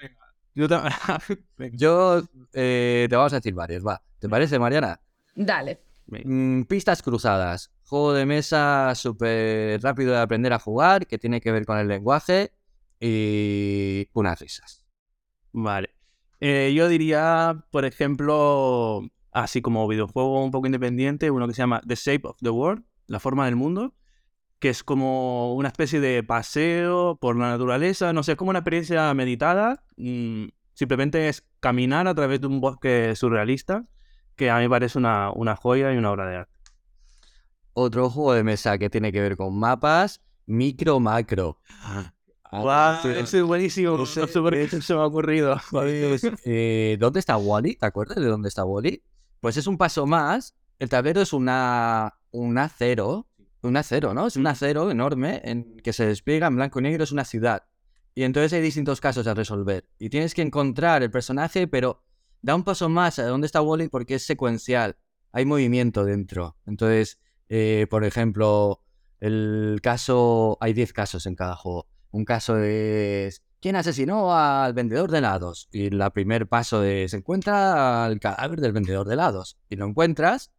Yo, 0.55 0.67
yo 1.73 2.23
eh, 2.53 3.07
te 3.09 3.17
vamos 3.17 3.33
a 3.33 3.37
decir 3.37 3.55
varios, 3.55 3.87
va. 3.87 4.03
¿Te 4.19 4.29
parece, 4.29 4.59
Mariana? 4.59 5.01
Dale. 5.35 5.81
Mm, 6.07 6.63
pistas 6.63 7.03
cruzadas. 7.03 7.71
Juego 7.85 8.13
de 8.13 8.27
mesa 8.27 8.95
súper 8.95 9.81
rápido 9.83 10.13
de 10.13 10.19
aprender 10.19 10.53
a 10.53 10.59
jugar, 10.59 11.07
que 11.07 11.19
tiene 11.19 11.41
que 11.41 11.53
ver 11.53 11.65
con 11.65 11.79
el 11.79 11.89
lenguaje 11.89 12.53
y 12.99 14.09
unas 14.13 14.39
risas. 14.41 14.85
Vale. 15.53 15.91
Eh, 16.41 16.73
yo 16.75 16.89
diría, 16.89 17.65
por 17.71 17.85
ejemplo, 17.85 19.03
así 19.33 19.63
como 19.63 19.87
videojuego 19.89 20.43
un 20.43 20.51
poco 20.51 20.67
independiente, 20.67 21.31
uno 21.31 21.47
que 21.47 21.55
se 21.55 21.63
llama 21.63 21.81
The 21.87 21.95
Shape 21.95 22.29
of 22.29 22.39
the 22.41 22.51
World, 22.51 22.85
la 23.07 23.21
forma 23.21 23.45
del 23.47 23.57
mundo, 23.57 23.95
que 24.61 24.69
es 24.69 24.85
como 24.85 25.55
una 25.55 25.69
especie 25.69 26.01
de 26.01 26.23
paseo 26.23 27.17
por 27.21 27.37
la 27.37 27.49
naturaleza, 27.49 28.13
no 28.13 28.23
sé, 28.23 28.33
es 28.33 28.39
como 28.39 28.51
una 28.51 28.61
experiencia 28.61 29.13
meditada. 29.15 29.83
Mm, 29.97 30.49
simplemente 30.75 31.29
es 31.29 31.45
caminar 31.61 32.07
a 32.07 32.15
través 32.15 32.41
de 32.41 32.47
un 32.47 32.61
bosque 32.61 33.17
surrealista 33.17 33.85
que 34.37 34.51
a 34.51 34.57
mí 34.57 34.63
me 34.63 34.71
parece 34.71 34.99
una, 34.99 35.33
una 35.33 35.57
joya 35.57 35.93
y 35.93 35.97
una 35.97 36.11
obra 36.11 36.27
de 36.27 36.37
arte. 36.37 36.59
Otro 37.73 38.11
juego 38.11 38.35
de 38.35 38.45
mesa 38.45 38.79
que 38.79 38.91
tiene 38.91 39.13
que 39.13 39.21
ver 39.21 39.37
con 39.37 39.59
mapas, 39.59 40.23
micro 40.47 41.01
macro. 41.01 41.59
Ah, 42.53 43.01
es 43.05 43.43
buenísimo. 43.45 44.05
se 44.07 44.95
me 44.95 45.01
ha 45.01 45.07
ocurrido. 45.07 45.57
Eh, 46.45 46.97
¿Dónde 46.99 47.21
está 47.21 47.37
Wally? 47.37 47.77
¿Te 47.77 47.87
acuerdas 47.87 48.17
de 48.17 48.27
dónde 48.27 48.49
está 48.49 48.65
Wally? 48.65 49.05
Pues 49.39 49.57
es 49.57 49.69
un 49.69 49.79
paso 49.79 50.05
más. 50.05 50.57
El 50.81 50.89
tablero 50.89 51.21
es 51.21 51.33
una, 51.33 52.13
un 52.33 52.59
acero. 52.59 53.29
Un 53.63 53.77
acero, 53.77 54.15
¿no? 54.15 54.27
Es 54.27 54.37
un 54.37 54.47
acero 54.47 54.91
enorme 54.91 55.41
en 55.45 55.77
que 55.81 55.93
se 55.93 56.07
despliega 56.07 56.47
en 56.47 56.57
blanco 56.57 56.79
y 56.79 56.83
negro. 56.83 57.05
Es 57.05 57.13
una 57.13 57.25
ciudad. 57.25 57.65
Y 58.15 58.23
entonces 58.23 58.53
hay 58.53 58.63
distintos 58.63 59.01
casos 59.01 59.27
a 59.27 59.35
resolver. 59.35 59.89
Y 59.99 60.11
tienes 60.11 60.35
que 60.35 60.43
encontrar 60.43 61.03
el 61.03 61.11
personaje, 61.11 61.69
pero 61.69 62.03
da 62.43 62.55
un 62.55 62.65
paso 62.65 62.89
más 62.89 63.19
a 63.19 63.27
dónde 63.27 63.47
está 63.47 63.63
Wally 63.63 63.89
porque 63.89 64.15
es 64.15 64.25
secuencial. 64.25 64.97
Hay 65.33 65.45
movimiento 65.45 66.05
dentro. 66.05 66.57
Entonces, 66.67 67.21
eh, 67.49 67.87
por 67.91 68.05
ejemplo, 68.05 68.83
el 69.21 69.81
caso. 69.83 70.57
Hay 70.61 70.73
10 70.73 70.93
casos 70.93 71.27
en 71.27 71.37
cada 71.37 71.57
juego. 71.57 71.87
Un 72.11 72.25
caso 72.25 72.59
es. 72.59 73.43
¿Quién 73.61 73.77
asesinó 73.77 74.35
al 74.35 74.73
vendedor 74.73 75.11
de 75.11 75.19
helados? 75.19 75.69
Y 75.71 75.87
el 75.87 76.03
primer 76.13 76.49
paso 76.49 76.83
es. 76.83 77.11
Se 77.11 77.19
encuentra 77.19 78.05
al 78.05 78.19
cadáver 78.19 78.61
del 78.61 78.73
vendedor 78.73 79.07
de 79.07 79.15
helados. 79.15 79.59
Y 79.69 79.77
lo 79.77 79.87
encuentras, 79.87 80.51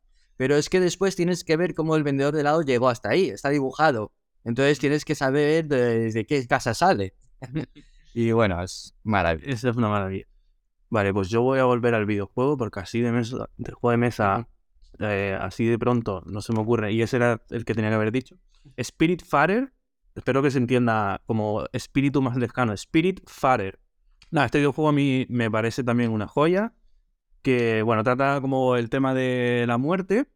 pero 0.42 0.56
es 0.56 0.70
que 0.70 0.80
después 0.80 1.16
tienes 1.16 1.44
que 1.44 1.56
ver 1.56 1.76
cómo 1.76 1.96
el 1.96 2.02
vendedor 2.02 2.34
de 2.34 2.42
helados 2.42 2.66
llegó 2.66 2.89
hasta 2.89 3.10
ahí. 3.10 3.30
Está 3.30 3.50
dibujado. 3.50 4.12
Entonces 4.44 4.80
tienes 4.80 5.06
que 5.06 5.14
saber 5.14 5.68
desde 5.68 6.26
qué 6.26 6.48
casa 6.48 6.74
sale. 6.74 7.14
y 8.16 8.32
bueno, 8.32 8.60
es 8.64 8.96
maravilloso. 9.04 9.52
Eso 9.52 9.70
es 9.70 9.78
una 9.78 9.89
maravilla. 9.89 10.26
Vale, 10.89 11.14
pues 11.14 11.30
yo 11.30 11.44
voy 11.44 11.60
a 11.60 11.66
volver 11.66 11.94
al 11.94 12.08
videojuego 12.08 12.58
porque 12.58 12.80
así 12.80 13.02
de 13.02 13.12
mesa, 13.12 13.52
del 13.58 13.76
juego 13.76 13.92
de 13.92 13.98
mesa, 13.98 14.48
eh, 14.98 15.38
así 15.39 15.66
de 15.66 15.78
pronto 15.78 16.24
no 16.26 16.42
se 16.42 16.54
me 16.54 16.62
ocurre. 16.62 16.92
Y 16.92 17.04
ese 17.04 17.18
era 17.18 17.44
el 17.52 17.64
que 17.64 17.76
tenía 17.76 17.92
que 17.92 17.98
haber 17.98 18.12
dicho. 18.12 18.36
Spirit 18.78 19.24
Farer, 19.24 19.72
espero 20.16 20.42
que 20.42 20.50
se 20.50 20.58
entienda 20.58 21.22
como 21.28 21.66
espíritu 21.72 22.24
más 22.24 22.36
lejano. 22.36 22.74
Spirit 22.74 23.22
Farer. 23.28 23.80
Nada, 24.32 24.48
este 24.48 24.58
videojuego 24.58 24.89
a 24.89 24.94
mí 24.94 25.28
me 25.30 25.52
parece 25.52 25.84
también 25.84 26.10
una 26.10 26.28
joya. 26.28 26.74
Que, 27.42 27.82
bueno, 27.82 28.04
trata 28.04 28.39
como 28.42 28.76
el 28.76 28.89
tema 28.89 29.14
de 29.14 29.66
la 29.68 29.78
muerte, 29.78 30.28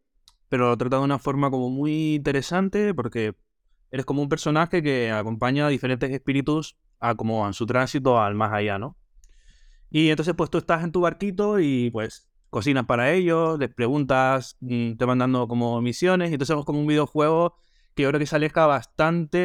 pero 0.50 0.70
lo 0.70 0.78
trata 0.78 0.98
de 0.98 1.04
una 1.04 1.20
forma 1.20 1.52
como 1.52 1.70
muy 1.70 2.16
interesante 2.16 2.94
porque 2.94 3.36
eres 3.92 4.06
como 4.06 4.22
un 4.22 4.30
personaje 4.30 4.82
que 4.82 5.12
acompaña 5.12 5.68
a 5.68 5.70
diferentes 5.70 6.12
espíritus 6.12 6.78
a 7.00 7.16
como 7.16 7.46
en 7.46 7.54
su 7.54 7.66
tránsito 7.66 8.20
al 8.20 8.36
más 8.36 8.54
allá, 8.54 8.80
¿no? 8.80 8.98
Y 9.90 10.10
entonces 10.10 10.34
pues 10.36 10.50
tú 10.50 10.58
estás 10.58 10.84
en 10.84 10.92
tu 10.92 11.02
barquito 11.02 11.60
y 11.60 11.90
pues 11.92 12.28
cocinas 12.50 12.86
para 12.86 13.12
ellos, 13.12 13.60
les 13.60 13.74
preguntas, 13.74 14.58
mm, 14.62 14.94
te 14.94 15.06
van 15.06 15.20
dando 15.20 15.48
como 15.48 15.82
misiones 15.82 16.32
y 16.32 16.34
entonces 16.34 16.58
es 16.58 16.66
como 16.66 16.80
un 16.80 16.88
videojuego 16.88 17.56
que 17.96 18.04
yo 18.04 18.10
creo 18.10 18.20
que 18.20 18.26
se 18.26 18.36
aleja 18.36 18.66
bastante 18.66 19.38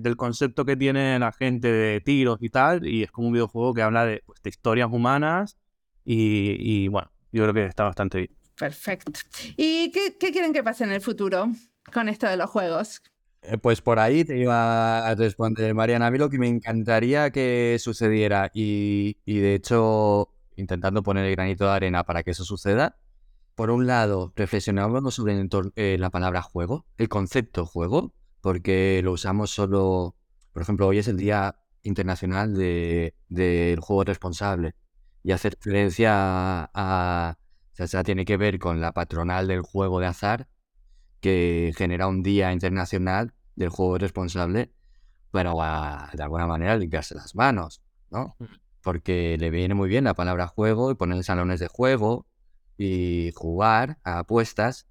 del 0.00 0.16
concepto 0.16 0.64
que 0.64 0.76
tiene 0.76 1.18
la 1.18 1.32
gente 1.32 1.70
de 1.70 2.00
tiros 2.00 2.38
y 2.40 2.48
tal 2.48 2.86
y 2.86 3.02
es 3.02 3.10
como 3.10 3.28
un 3.28 3.34
videojuego 3.34 3.74
que 3.74 3.82
habla 3.82 4.06
de, 4.06 4.22
pues, 4.26 4.40
historias 4.44 4.88
humanas 4.90 5.58
y, 6.04 6.88
bueno, 6.88 7.10
yo 7.32 7.42
creo 7.42 7.54
que 7.54 7.66
está 7.66 7.84
bastante 7.84 8.18
bien. 8.18 8.30
Perfecto. 8.56 9.12
¿Y 9.56 9.90
qué, 9.92 10.16
qué 10.18 10.30
quieren 10.30 10.52
que 10.52 10.62
pase 10.62 10.84
en 10.84 10.92
el 10.92 11.00
futuro 11.00 11.48
con 11.92 12.08
esto 12.08 12.26
de 12.28 12.36
los 12.36 12.50
juegos? 12.50 13.02
Eh, 13.42 13.58
pues 13.58 13.80
por 13.80 13.98
ahí 13.98 14.24
te 14.24 14.38
iba 14.38 15.06
a 15.06 15.14
responder, 15.16 15.74
Mariana. 15.74 16.06
A 16.06 16.10
mí 16.10 16.18
lo 16.18 16.30
que 16.30 16.38
me 16.38 16.48
encantaría 16.48 17.30
que 17.30 17.76
sucediera, 17.80 18.50
y, 18.54 19.16
de 19.26 19.54
hecho, 19.54 20.28
intentando 20.56 21.02
poner 21.02 21.24
el 21.24 21.32
granito 21.34 21.64
de 21.64 21.70
arena 21.72 22.04
para 22.04 22.22
que 22.22 22.30
eso 22.30 22.44
suceda, 22.44 22.96
por 23.56 23.70
un 23.70 23.86
lado, 23.86 24.32
reflexionamos 24.36 25.14
sobre 25.14 25.34
eh, 25.76 25.96
la 25.98 26.10
palabra 26.10 26.40
juego, 26.40 26.86
el 26.98 27.08
concepto 27.08 27.66
juego, 27.66 28.14
porque 28.40 29.00
lo 29.02 29.12
usamos 29.12 29.50
solo, 29.50 30.16
por 30.52 30.62
ejemplo, 30.62 30.86
hoy 30.86 30.98
es 30.98 31.08
el 31.08 31.16
Día 31.16 31.56
Internacional 31.82 32.54
del 32.54 33.80
Juego 33.80 34.04
Responsable, 34.04 34.74
y 35.22 35.32
hacer 35.32 35.54
referencia 35.54 36.12
a, 36.74 37.38
o 37.78 37.86
sea, 37.86 38.02
tiene 38.02 38.24
que 38.24 38.36
ver 38.36 38.58
con 38.58 38.80
la 38.80 38.92
patronal 38.92 39.46
del 39.48 39.62
juego 39.62 40.00
de 40.00 40.06
azar, 40.06 40.48
que 41.20 41.72
genera 41.76 42.08
un 42.08 42.22
día 42.22 42.52
internacional 42.52 43.32
del 43.54 43.68
juego 43.68 43.98
responsable, 43.98 44.72
pero 45.30 45.54
de 46.12 46.22
alguna 46.22 46.46
manera 46.46 46.76
limpiarse 46.76 47.14
las 47.14 47.34
manos, 47.34 47.82
¿no? 48.10 48.36
Mm. 48.38 48.44
Porque 48.82 49.36
le 49.38 49.50
viene 49.50 49.74
muy 49.74 49.88
bien 49.88 50.04
la 50.04 50.14
palabra 50.14 50.48
juego 50.48 50.90
y 50.90 50.96
poner 50.96 51.22
salones 51.22 51.60
de 51.60 51.68
juego 51.68 52.26
y 52.76 53.30
jugar 53.34 53.98
a 54.02 54.20
apuestas. 54.20 54.86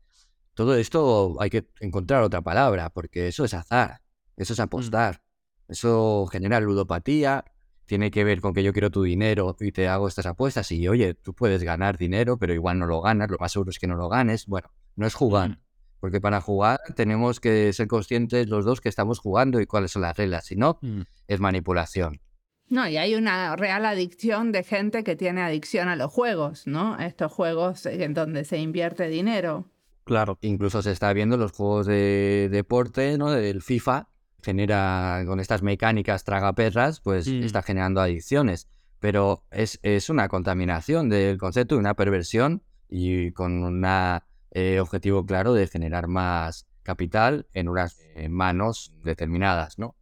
Todo 0.54 0.76
esto 0.76 1.36
hay 1.40 1.50
que 1.50 1.68
encontrar 1.82 2.24
otra 2.24 2.42
palabra, 2.42 2.90
porque 2.90 3.28
eso 3.28 3.44
es 3.44 3.54
azar, 3.54 4.02
eso 4.38 4.54
es 4.54 4.60
mm. 4.60 4.64
apostar, 4.64 5.22
eso 5.68 6.26
genera 6.28 6.62
ludopatía, 6.62 7.44
tiene 7.92 8.10
que 8.10 8.24
ver 8.24 8.40
con 8.40 8.54
que 8.54 8.64
yo 8.64 8.72
quiero 8.72 8.90
tu 8.90 9.04
dinero 9.04 9.54
y 9.60 9.74
te 9.74 9.90
hago 9.90 10.08
estas 10.08 10.26
apuestas 10.26 10.72
y 10.72 10.88
oye, 10.88 11.14
tú 11.14 11.34
puedes 11.34 11.62
ganar 11.62 11.98
dinero, 11.98 12.38
pero 12.38 12.54
igual 12.54 12.80
no 12.80 12.86
lo 12.86 13.02
ganas, 13.02 13.30
lo 13.30 13.38
más 13.38 13.52
seguro 13.52 13.70
es 13.70 13.80
que 13.80 13.88
no 13.88 13.98
lo 13.98 14.08
ganes. 14.08 14.46
Bueno, 14.46 14.72
no 14.96 15.06
es 15.06 15.14
jugar, 15.14 15.50
mm. 15.50 15.58
Porque 16.00 16.22
para 16.22 16.40
jugar 16.40 16.80
tenemos 16.96 17.42
que 17.42 17.74
ser 17.74 17.90
conscientes 17.90 18.48
los 18.48 18.64
dos 18.64 18.80
que 18.80 18.88
estamos 18.88 19.20
jugando 19.20 19.60
y 19.60 19.66
cuáles 19.66 19.92
son 19.92 20.04
las 20.04 20.16
reglas. 20.16 20.46
Si 20.46 20.56
no, 20.56 20.80
mm. 20.82 21.02
es 21.28 21.40
manipulación. 21.42 22.22
No, 22.70 22.88
y 22.88 22.96
hay 22.96 23.14
una 23.16 23.58
real 23.58 23.86
adicción 23.86 24.54
de 24.54 24.64
gente 24.64 25.04
que 25.04 25.18
tiene 25.18 25.42
adicción 25.42 25.90
a 25.90 25.98
los 25.98 26.14
juegos, 26.14 26.68
¿no? 26.68 26.98
Estos 26.98 27.30
juegos 27.30 27.86
en 27.88 28.14
donde 28.14 28.46
se 28.46 28.58
invierte 28.58 29.10
dinero. 29.10 29.70
Claro. 30.06 30.38
Incluso 30.40 30.82
se 30.82 30.94
está 30.94 31.12
viendo 31.12 31.36
los 31.36 31.52
juegos 31.52 31.88
de 31.88 32.48
deporte, 32.50 33.18
¿no? 33.18 33.32
Del 33.32 33.62
FIFA, 33.62 34.08
genera 34.42 35.24
con 35.26 35.40
estas 35.40 35.62
mecánicas 35.62 36.24
tragaperras, 36.24 37.00
pues 37.00 37.28
mm. 37.28 37.44
está 37.44 37.62
generando 37.62 38.02
adicciones. 38.02 38.68
Pero 39.00 39.46
es, 39.52 39.80
es 39.82 40.10
una 40.10 40.28
contaminación 40.28 41.10
del 41.10 41.38
concepto 41.38 41.76
y 41.76 41.80
una 41.80 41.96
perversión 41.96 42.64
y 42.88 43.32
con 43.32 43.64
una 43.64 44.26
eh, 44.52 44.80
objetivo 44.80 45.26
claro 45.26 45.54
de 45.54 45.68
generar 45.68 46.08
más 46.08 46.68
capital 46.84 47.48
en 47.54 47.70
unas 47.70 48.00
eh, 48.16 48.30
manos 48.30 48.94
determinadas, 49.04 49.80
¿no? 49.80 49.96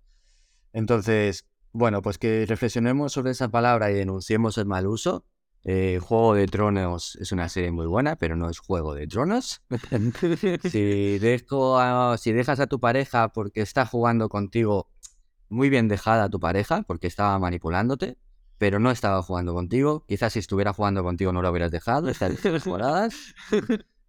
Entonces, 0.73 1.47
bueno, 1.71 2.01
pues 2.01 2.17
que 2.17 2.45
reflexionemos 2.47 3.13
sobre 3.13 3.31
esa 3.31 3.49
palabra 3.49 3.91
y 3.91 3.93
denunciemos 3.93 4.57
el 4.57 4.65
mal 4.65 4.87
uso. 4.87 5.25
Eh, 5.65 5.99
Juego 6.01 6.35
de 6.35 6.47
Tronos 6.47 7.17
es 7.17 7.31
una 7.31 7.49
serie 7.49 7.71
muy 7.71 7.85
buena, 7.85 8.15
pero 8.15 8.35
no 8.35 8.49
es 8.49 8.59
Juego 8.59 8.93
de 8.93 9.07
Tronos. 9.07 9.61
si, 10.71 11.19
dejo 11.19 12.17
si 12.17 12.31
dejas 12.31 12.59
a 12.59 12.67
tu 12.67 12.79
pareja 12.79 13.29
porque 13.29 13.61
está 13.61 13.85
jugando 13.85 14.29
contigo, 14.29 14.89
muy 15.49 15.69
bien 15.69 15.87
dejada 15.87 16.25
a 16.25 16.29
tu 16.29 16.39
pareja 16.39 16.83
porque 16.83 17.07
estaba 17.07 17.37
manipulándote, 17.39 18.17
pero 18.57 18.79
no 18.79 18.91
estaba 18.91 19.21
jugando 19.21 19.53
contigo. 19.53 20.05
Quizás 20.07 20.33
si 20.33 20.39
estuviera 20.39 20.73
jugando 20.73 21.03
contigo 21.03 21.33
no 21.33 21.41
lo 21.41 21.49
hubieras 21.49 21.71
dejado, 21.71 22.09
estas 22.09 22.39
temporadas. 22.41 23.15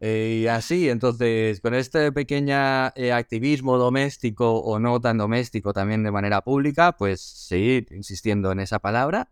Eh, 0.02 0.40
y 0.44 0.46
así, 0.46 0.88
entonces, 0.88 1.60
con 1.60 1.74
este 1.74 2.10
pequeño 2.10 2.54
eh, 2.94 3.12
activismo 3.12 3.76
doméstico 3.76 4.58
o 4.58 4.78
no 4.78 4.98
tan 4.98 5.18
doméstico 5.18 5.74
también 5.74 6.02
de 6.02 6.10
manera 6.10 6.40
pública, 6.40 6.96
pues 6.96 7.20
seguir 7.20 7.86
insistiendo 7.90 8.50
en 8.50 8.60
esa 8.60 8.78
palabra 8.78 9.28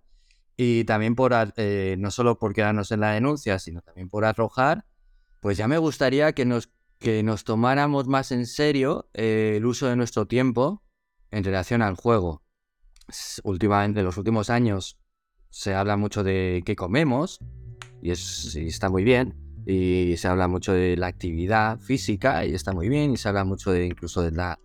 y 0.61 0.83
también 0.83 1.15
por, 1.15 1.33
eh, 1.57 1.95
no 2.01 2.11
solo 2.11 2.37
por 2.37 2.53
quedarnos 2.53 2.91
en 2.91 2.99
la 2.99 3.13
denuncia, 3.13 3.61
sino 3.61 3.81
también 3.81 4.11
por 4.11 4.25
arrojar, 4.25 4.85
pues 5.39 5.57
ya 5.57 5.69
me 5.69 5.79
gustaría 5.79 6.33
que 6.33 6.45
nos, 6.45 6.69
que 6.99 7.23
nos 7.23 7.45
tomáramos 7.45 8.09
más 8.09 8.33
en 8.33 8.45
serio 8.45 9.09
el 9.15 9.65
uso 9.65 9.87
de 9.87 9.95
nuestro 9.95 10.27
tiempo 10.27 10.83
en 11.31 11.45
relación 11.45 11.81
al 11.81 11.95
juego. 11.95 12.43
Últimamente, 13.45 14.01
en 14.01 14.07
los 14.07 14.17
últimos 14.17 14.51
años, 14.51 14.99
se 15.49 15.77
habla 15.77 15.97
mucho 15.97 16.25
de 16.25 16.65
qué 16.67 16.75
comemos, 16.75 17.39
y, 18.03 18.11
es, 18.11 18.57
está 18.57 18.91
muy 18.91 19.05
bien, 19.05 19.37
y 19.65 20.17
se 20.17 20.27
habla 20.27 20.49
mucho 20.49 20.73
de 20.73 20.97
la 20.97 21.07
actividad 21.07 21.79
física 21.79 22.45
y 22.45 22.55
está 22.55 22.73
muy 22.73 22.89
bien 22.89 23.13
y 23.13 23.17
se 23.17 23.29
habla 23.29 23.45
mucho 23.45 23.71
de 23.71 23.87
incluso 23.87 24.23
de 24.23 24.33
la 24.33 24.59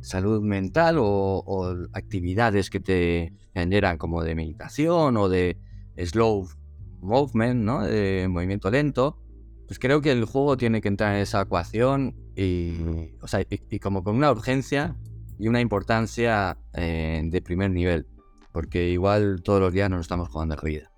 salud 0.00 0.42
mental 0.42 0.96
o, 0.98 1.76
actividades 1.92 2.70
que 2.70 2.80
te 2.80 3.32
generan 3.54 3.98
como 3.98 4.22
de 4.22 4.34
meditación 4.34 5.16
o 5.16 5.28
de 5.28 5.58
slow 5.96 6.48
movement, 7.00 7.62
¿no? 7.62 7.82
De 7.82 8.26
movimiento 8.28 8.70
lento. 8.70 9.18
Pues 9.66 9.78
creo 9.78 10.00
que 10.00 10.12
el 10.12 10.24
juego 10.24 10.56
tiene 10.56 10.80
que 10.80 10.88
entrar 10.88 11.14
en 11.14 11.22
esa 11.22 11.42
ecuación 11.42 12.14
y, 12.36 12.74
y, 13.70 13.78
como 13.78 14.04
con 14.04 14.16
una 14.16 14.30
urgencia 14.30 14.96
y 15.38 15.48
una 15.48 15.60
importancia 15.60 16.58
eh, 16.74 17.22
de 17.24 17.42
primer 17.42 17.70
nivel, 17.70 18.06
porque 18.52 18.90
igual 18.90 19.42
todos 19.42 19.60
los 19.60 19.72
días 19.72 19.88
nos 19.88 20.02
estamos 20.02 20.28
jugando 20.28 20.56
de 20.56 20.68
vida. 20.68 20.93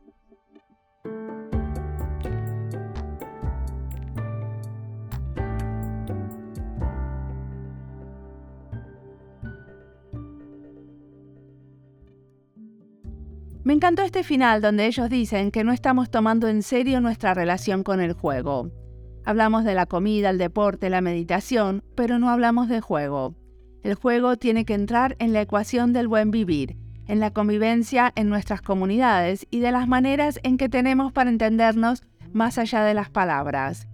Me 13.66 13.72
encantó 13.72 14.02
este 14.02 14.22
final 14.22 14.62
donde 14.62 14.86
ellos 14.86 15.10
dicen 15.10 15.50
que 15.50 15.64
no 15.64 15.72
estamos 15.72 16.08
tomando 16.08 16.46
en 16.46 16.62
serio 16.62 17.00
nuestra 17.00 17.34
relación 17.34 17.82
con 17.82 18.00
el 18.00 18.12
juego. 18.12 18.70
Hablamos 19.24 19.64
de 19.64 19.74
la 19.74 19.86
comida, 19.86 20.30
el 20.30 20.38
deporte, 20.38 20.88
la 20.88 21.00
meditación, 21.00 21.82
pero 21.96 22.20
no 22.20 22.30
hablamos 22.30 22.68
de 22.68 22.80
juego. 22.80 23.34
El 23.82 23.96
juego 23.96 24.36
tiene 24.36 24.64
que 24.64 24.74
entrar 24.74 25.16
en 25.18 25.32
la 25.32 25.40
ecuación 25.40 25.92
del 25.92 26.06
buen 26.06 26.30
vivir, 26.30 26.76
en 27.08 27.18
la 27.18 27.32
convivencia 27.32 28.12
en 28.14 28.28
nuestras 28.28 28.62
comunidades 28.62 29.48
y 29.50 29.58
de 29.58 29.72
las 29.72 29.88
maneras 29.88 30.38
en 30.44 30.58
que 30.58 30.68
tenemos 30.68 31.10
para 31.10 31.28
entendernos 31.28 32.04
más 32.32 32.58
allá 32.58 32.84
de 32.84 32.94
las 32.94 33.10
palabras. 33.10 33.88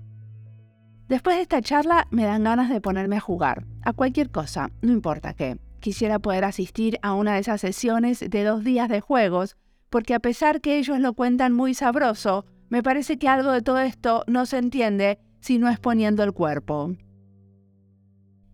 Después 1.09 1.37
de 1.37 1.43
esta 1.45 1.63
charla 1.63 2.09
me 2.11 2.25
dan 2.25 2.45
ganas 2.45 2.69
de 2.69 2.83
ponerme 2.83 3.17
a 3.17 3.21
jugar, 3.21 3.65
a 3.81 3.95
cualquier 3.95 4.31
cosa, 4.31 4.71
no 4.83 4.93
importa 4.93 5.33
qué. 5.33 5.57
Quisiera 5.83 6.21
poder 6.21 6.45
asistir 6.45 7.01
a 7.03 7.13
una 7.13 7.35
de 7.35 7.41
esas 7.41 7.61
sesiones 7.61 8.21
de 8.21 8.45
dos 8.45 8.63
días 8.63 8.89
de 8.89 9.01
juegos, 9.01 9.57
porque 9.91 10.15
a 10.15 10.21
pesar 10.21 10.61
que 10.61 10.79
ellos 10.79 11.01
lo 11.01 11.15
cuentan 11.15 11.53
muy 11.53 11.75
sabroso, 11.75 12.47
me 12.69 12.85
parece 12.85 13.19
que 13.19 13.27
algo 13.27 13.51
de 13.51 13.63
todo 13.63 13.81
esto 13.81 14.23
no 14.29 14.47
se 14.47 14.59
entiende 14.59 15.19
si 15.41 15.59
no 15.59 15.69
es 15.69 15.81
poniendo 15.81 16.23
el 16.23 16.33
cuerpo. 16.33 16.95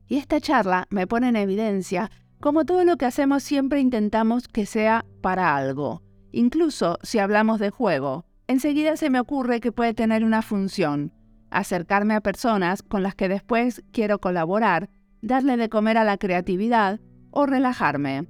Y 0.06 0.16
esta 0.16 0.40
charla 0.40 0.86
me 0.88 1.06
pone 1.06 1.28
en 1.28 1.36
evidencia 1.36 2.10
como 2.40 2.64
todo 2.64 2.82
lo 2.84 2.96
que 2.96 3.04
hacemos 3.04 3.42
siempre 3.42 3.80
intentamos 3.80 4.48
que 4.48 4.64
sea 4.64 5.04
para 5.20 5.54
algo. 5.54 6.02
Incluso 6.32 6.98
si 7.02 7.18
hablamos 7.18 7.60
de 7.60 7.68
juego, 7.68 8.24
enseguida 8.46 8.96
se 8.96 9.10
me 9.10 9.20
ocurre 9.20 9.60
que 9.60 9.70
puede 9.70 9.92
tener 9.92 10.24
una 10.24 10.40
función, 10.40 11.12
acercarme 11.50 12.14
a 12.14 12.22
personas 12.22 12.82
con 12.82 13.02
las 13.02 13.14
que 13.14 13.28
después 13.28 13.82
quiero 13.92 14.18
colaborar, 14.18 14.88
darle 15.20 15.58
de 15.58 15.68
comer 15.68 15.98
a 15.98 16.04
la 16.04 16.16
creatividad 16.16 17.00
o 17.30 17.46
relajarme. 17.46 18.26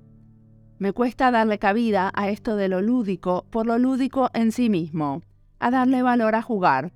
Me 0.78 0.92
cuesta 0.92 1.30
darle 1.30 1.58
cabida 1.58 2.10
a 2.14 2.28
esto 2.28 2.56
de 2.56 2.68
lo 2.68 2.80
lúdico 2.80 3.46
por 3.50 3.66
lo 3.66 3.78
lúdico 3.78 4.30
en 4.34 4.52
sí 4.52 4.68
mismo, 4.68 5.22
a 5.58 5.70
darle 5.70 6.02
valor 6.02 6.34
a 6.34 6.42
jugar. 6.42 6.92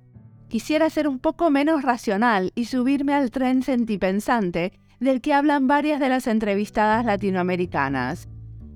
Quisiera 0.47 0.89
ser 0.89 1.07
un 1.07 1.19
poco 1.19 1.49
menos 1.49 1.81
racional 1.81 2.51
y 2.55 2.65
subirme 2.65 3.13
al 3.13 3.31
tren 3.31 3.63
sentipensante 3.63 4.71
del 4.99 5.19
que 5.19 5.33
hablan 5.33 5.67
varias 5.67 5.99
de 5.99 6.09
las 6.09 6.27
entrevistadas 6.27 7.05
latinoamericanas. 7.05 8.29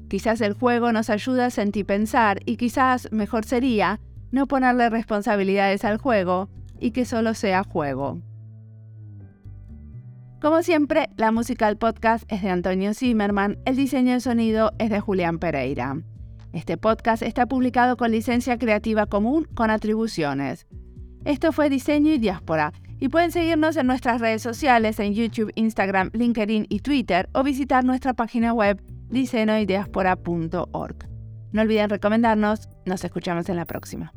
Quizás 0.10 0.42
el 0.42 0.54
juego 0.54 0.92
nos 0.92 1.10
ayuda 1.10 1.48
a 1.48 1.52
sentipensar 1.52 2.40
y 2.46 2.58
quizás 2.58 3.12
mejor 3.12 3.46
sería 3.46 4.00
no 4.32 4.48
ponerle 4.48 4.90
responsabilidades 4.90 5.86
al 5.86 5.98
juego 5.98 6.50
y 6.80 6.92
que 6.92 7.06
solo 7.06 7.34
sea 7.34 7.64
juego. 7.64 8.20
Como 10.42 10.62
siempre, 10.62 11.10
la 11.18 11.32
música 11.32 11.66
del 11.66 11.78
podcast 11.78 12.24
es 12.32 12.44
de 12.44 12.52
Antonio 12.52 12.94
Zimmerman, 12.94 13.58
el 13.66 13.76
diseño 13.76 14.14
de 14.14 14.20
sonido 14.20 14.72
es 14.78 14.92
de 14.92 15.00
Julián 15.00 15.40
Pereira. 15.40 15.98
Este 16.54 16.78
podcast 16.78 17.24
está 17.24 17.48
publicado 17.48 17.98
con 17.98 18.12
licencia 18.12 18.60
creativa 18.60 19.08
común 19.08 19.48
con 19.56 19.72
atribuciones. 19.72 20.68
Esto 21.26 21.52
fue 21.52 21.72
Diseño 21.72 22.14
y 22.14 22.20
Diáspora, 22.20 22.72
y 23.00 23.10
pueden 23.10 23.32
seguirnos 23.32 23.78
en 23.78 23.88
nuestras 23.88 24.22
redes 24.22 24.44
sociales 24.44 25.00
en 25.00 25.16
YouTube, 25.16 25.52
Instagram, 25.56 26.12
LinkedIn 26.14 26.68
y 26.70 26.82
Twitter 26.82 27.30
o 27.34 27.42
visitar 27.42 27.84
nuestra 27.84 28.14
página 28.14 28.54
web 28.54 28.80
diseñoydiaspora.org. 29.10 30.96
No 31.52 31.62
olviden 31.64 31.90
recomendarnos, 31.90 32.70
nos 32.86 33.04
escuchamos 33.04 33.50
en 33.50 33.56
la 33.56 33.66
próxima. 33.66 34.14